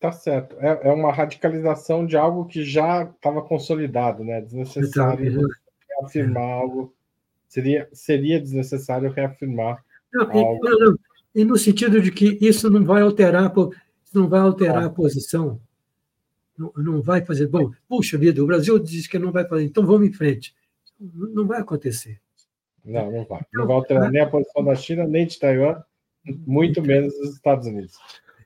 Tá 0.00 0.10
certo. 0.10 0.56
É, 0.58 0.88
é, 0.88 0.92
uma 0.92 1.12
radicalização 1.12 2.04
de 2.04 2.16
algo 2.16 2.46
que 2.46 2.64
já 2.64 3.04
estava 3.04 3.40
consolidado, 3.40 4.24
né? 4.24 4.40
Desnecessário 4.40 5.28
então, 5.28 5.48
reafirmar 6.00 6.42
é. 6.42 6.52
algo. 6.54 6.92
Seria, 7.46 7.88
seria 7.92 8.40
desnecessário 8.40 9.08
reafirmar 9.08 9.84
não, 10.12 10.28
algo. 10.32 10.66
E, 10.66 10.70
não, 10.70 10.78
não. 10.86 10.98
e 11.36 11.44
no 11.44 11.56
sentido 11.56 12.02
de 12.02 12.10
que 12.10 12.36
isso 12.40 12.68
não 12.68 12.84
vai 12.84 13.02
alterar, 13.02 13.54
não 14.12 14.28
vai 14.28 14.40
alterar 14.40 14.82
ah. 14.82 14.86
a 14.86 14.90
posição. 14.90 15.60
Não, 16.58 16.72
não 16.76 17.00
vai 17.00 17.24
fazer. 17.24 17.46
Bom, 17.46 17.70
puxa 17.88 18.18
vida, 18.18 18.42
o 18.42 18.46
Brasil 18.48 18.76
diz 18.80 19.06
que 19.06 19.20
não 19.20 19.30
vai 19.30 19.46
fazer, 19.46 19.62
então 19.62 19.86
vamos 19.86 20.08
em 20.08 20.12
frente 20.12 20.52
não 20.98 21.46
vai 21.46 21.60
acontecer. 21.60 22.20
Não, 22.84 23.10
não 23.10 23.24
vai. 23.24 23.44
Não 23.52 23.66
vai 23.66 23.76
alterar 23.76 24.10
nem 24.10 24.22
a 24.22 24.28
posição 24.28 24.64
da 24.64 24.74
China, 24.74 25.06
nem 25.06 25.26
de 25.26 25.38
Taiwan, 25.38 25.82
muito 26.24 26.82
menos 26.82 27.12
dos 27.18 27.34
Estados 27.34 27.66
Unidos. 27.66 27.98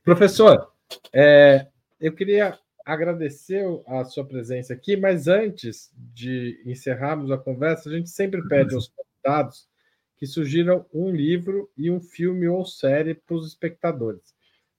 Professor, 0.04 0.72
é, 1.12 1.68
eu 2.00 2.12
queria 2.12 2.58
agradecer 2.84 3.64
a 3.86 4.04
sua 4.04 4.24
presença 4.24 4.72
aqui, 4.72 4.96
mas 4.96 5.28
antes 5.28 5.92
de 5.96 6.60
encerrarmos 6.66 7.30
a 7.30 7.38
conversa, 7.38 7.88
a 7.88 7.92
gente 7.92 8.10
sempre 8.10 8.46
pede 8.48 8.74
aos 8.74 8.88
convidados 8.88 9.68
que 10.16 10.26
sugiram 10.26 10.84
um 10.92 11.10
livro 11.10 11.70
e 11.76 11.90
um 11.90 12.00
filme 12.00 12.48
ou 12.48 12.64
série 12.64 13.14
para 13.14 13.36
os 13.36 13.46
espectadores. 13.46 14.34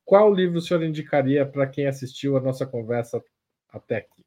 Qual 0.05 0.33
livro 0.33 0.57
o 0.57 0.61
senhor 0.61 0.83
indicaria 0.83 1.45
para 1.45 1.67
quem 1.67 1.87
assistiu 1.87 2.35
a 2.35 2.41
nossa 2.41 2.65
conversa 2.65 3.23
até 3.69 3.97
aqui? 3.97 4.25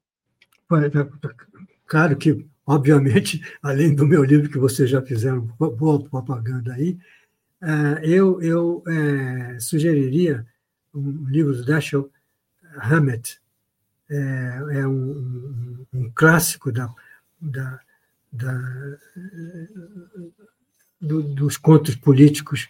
Claro 1.86 2.16
que 2.16 2.46
obviamente, 2.66 3.40
além 3.62 3.94
do 3.94 4.06
meu 4.06 4.24
livro 4.24 4.50
que 4.50 4.58
vocês 4.58 4.90
já 4.90 5.00
fizeram 5.00 5.42
boa 5.58 6.02
propaganda 6.02 6.74
aí, 6.74 6.98
é, 7.62 8.00
eu, 8.02 8.40
eu 8.42 8.82
é, 8.86 9.58
sugeriria 9.60 10.46
um 10.94 11.26
livro 11.28 11.54
do 11.54 11.64
Dashiell 11.64 12.10
Hammett, 12.80 13.40
é, 14.08 14.16
é 14.72 14.86
um, 14.86 15.86
um, 15.92 16.10
clássico 16.14 16.70
da, 16.70 16.92
da, 17.40 17.80
da 18.32 18.98
do, 21.00 21.22
dos 21.22 21.56
contos 21.56 21.96
políticos, 21.96 22.68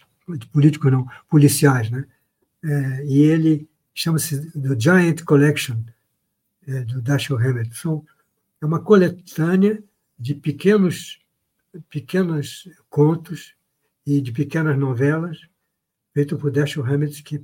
políticos 0.51 0.91
não, 0.91 1.07
policiais, 1.29 1.89
né? 1.89 2.05
É, 2.63 3.05
e 3.05 3.21
ele 3.21 3.69
chama-se 3.93 4.51
The 4.51 4.79
Giant 4.79 5.23
Collection, 5.23 5.77
é, 6.67 6.81
do 6.81 7.01
Dashiell 7.01 7.39
Hammett. 7.39 7.75
São 7.75 8.05
é 8.61 8.65
uma 8.65 8.81
coletânea 8.81 9.83
de 10.17 10.33
pequenos, 10.33 11.19
pequenos 11.89 12.67
contos 12.89 13.55
e 14.05 14.21
de 14.21 14.31
pequenas 14.31 14.77
novelas, 14.77 15.39
feito 16.13 16.37
por 16.37 16.51
Dashiell 16.51 16.85
Hammett, 16.85 17.21
que 17.21 17.35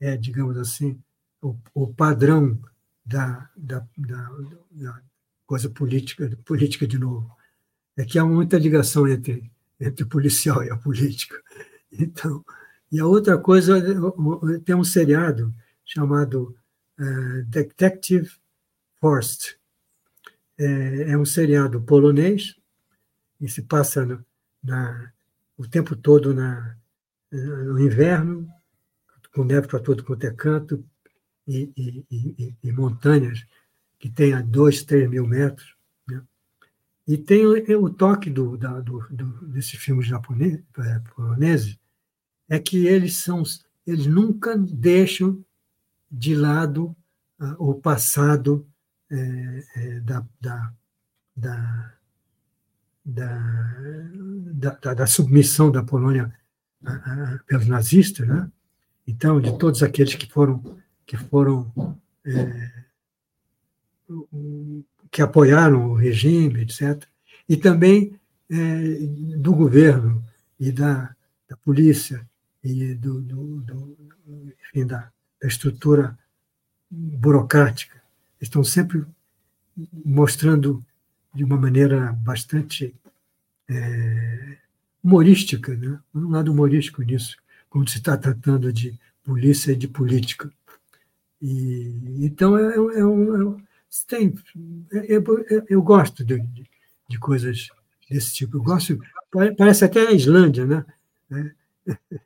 é, 0.00 0.12
é, 0.12 0.16
digamos 0.16 0.56
assim, 0.56 0.98
o, 1.42 1.56
o 1.74 1.92
padrão 1.92 2.58
da, 3.04 3.50
da, 3.56 3.86
da, 3.96 4.30
da, 4.70 5.02
coisa 5.46 5.68
política, 5.68 6.30
política 6.44 6.86
de 6.86 6.98
novo. 6.98 7.30
É 7.96 8.04
que 8.04 8.18
há 8.18 8.24
muita 8.24 8.58
ligação 8.58 9.08
entre, 9.08 9.50
entre 9.80 10.04
o 10.04 10.08
policial 10.08 10.62
e 10.62 10.70
a 10.70 10.76
política. 10.76 11.40
Então, 11.90 12.44
e 12.92 13.00
a 13.00 13.06
outra 13.06 13.38
coisa, 13.38 13.82
tem 14.64 14.74
um 14.74 14.84
seriado 14.84 15.54
chamado 15.84 16.54
uh, 16.98 17.42
Detective 17.46 18.30
Force, 19.00 19.56
é, 20.58 21.12
é 21.12 21.18
um 21.18 21.24
seriado 21.24 21.80
polonês 21.80 22.56
e 23.40 23.48
se 23.48 23.62
passa 23.62 24.04
no, 24.04 24.24
na, 24.62 25.12
o 25.56 25.66
tempo 25.66 25.94
todo 25.94 26.34
na, 26.34 26.76
no 27.30 27.78
inverno, 27.78 28.48
com 29.32 29.44
neve 29.44 29.68
para 29.68 29.80
todo 29.80 30.04
quanto 30.04 30.24
é 30.24 30.32
canto, 30.32 30.84
e, 31.46 31.72
e, 31.76 32.04
e, 32.10 32.54
e, 32.62 32.72
montanhas 32.72 33.46
que 33.98 34.10
tem 34.10 34.34
a 34.34 34.42
dois, 34.42 34.82
três 34.82 35.08
mil 35.08 35.26
metros. 35.26 35.74
Né? 36.06 36.22
E 37.06 37.16
tem 37.16 37.46
o, 37.46 37.84
o 37.84 37.90
toque 37.90 38.28
do, 38.28 38.56
da, 38.56 38.80
do, 38.80 39.00
do, 39.10 39.46
desses 39.46 39.78
filmes 39.78 40.10
é, 40.12 40.98
poloneses, 41.14 41.78
é 42.48 42.58
que 42.58 42.86
eles 42.86 43.16
são, 43.16 43.42
eles 43.86 44.06
nunca 44.06 44.56
deixam 44.58 45.42
de 46.10 46.34
lado 46.34 46.96
uh, 47.40 47.54
o 47.58 47.74
passado 47.74 48.66
da, 50.04 50.24
da, 50.40 50.72
da, 51.36 51.94
da, 53.04 54.70
da, 54.80 54.94
da 54.94 55.06
submissão 55.06 55.70
da 55.70 55.82
Polônia 55.82 56.32
pelos 57.46 57.66
nazistas, 57.66 58.26
né? 58.26 58.50
Então, 59.06 59.40
de 59.40 59.56
todos 59.58 59.82
aqueles 59.82 60.14
que 60.14 60.30
foram 60.30 60.62
que 61.06 61.16
foram 61.16 61.72
é, 62.26 62.70
que 65.10 65.22
apoiaram 65.22 65.90
o 65.90 65.94
regime, 65.94 66.60
etc. 66.60 67.02
E 67.48 67.56
também 67.56 68.18
é, 68.50 69.36
do 69.38 69.54
governo 69.54 70.22
e 70.60 70.70
da, 70.70 71.14
da 71.48 71.56
polícia 71.56 72.28
e 72.62 72.94
do, 72.94 73.22
do, 73.22 73.60
do 73.62 73.96
enfim, 74.60 74.86
da, 74.86 75.10
da 75.40 75.48
estrutura 75.48 76.18
burocrática. 76.90 77.97
Estão 78.40 78.62
sempre 78.62 79.04
mostrando 80.04 80.84
de 81.34 81.44
uma 81.44 81.56
maneira 81.56 82.12
bastante 82.12 82.94
é, 83.68 84.56
humorística, 85.02 85.76
né? 85.76 85.98
um 86.14 86.30
lado 86.30 86.52
humorístico 86.52 87.02
nisso, 87.02 87.36
quando 87.68 87.90
se 87.90 87.98
está 87.98 88.16
tratando 88.16 88.72
de 88.72 88.98
polícia 89.22 89.72
e 89.72 89.76
de 89.76 89.86
política. 89.86 90.50
E, 91.40 92.24
então, 92.24 92.56
é, 92.58 92.74
é, 92.74 93.00
é 93.00 93.68
tem, 94.06 94.34
eu, 95.68 95.82
gosto 95.82 96.24
de, 96.24 96.38
de, 97.08 97.18
coisas 97.18 97.68
desse 98.10 98.34
tipo. 98.34 98.56
Eu 98.56 98.62
gosto, 98.62 98.98
parece 99.56 99.84
até 99.84 100.08
a 100.08 100.12
Islândia, 100.12 100.66
né? 100.66 100.84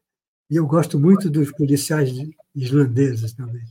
E 0.50 0.56
eu 0.56 0.66
gosto 0.66 1.00
muito 1.00 1.30
dos 1.30 1.50
policiais 1.50 2.10
islandeses 2.54 3.32
também. 3.32 3.62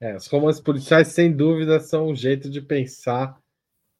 É, 0.00 0.16
os 0.16 0.26
romances 0.26 0.60
policiais, 0.60 1.08
sem 1.08 1.32
dúvida, 1.32 1.80
são 1.80 2.08
um 2.08 2.16
jeito 2.16 2.50
de 2.50 2.60
pensar 2.60 3.38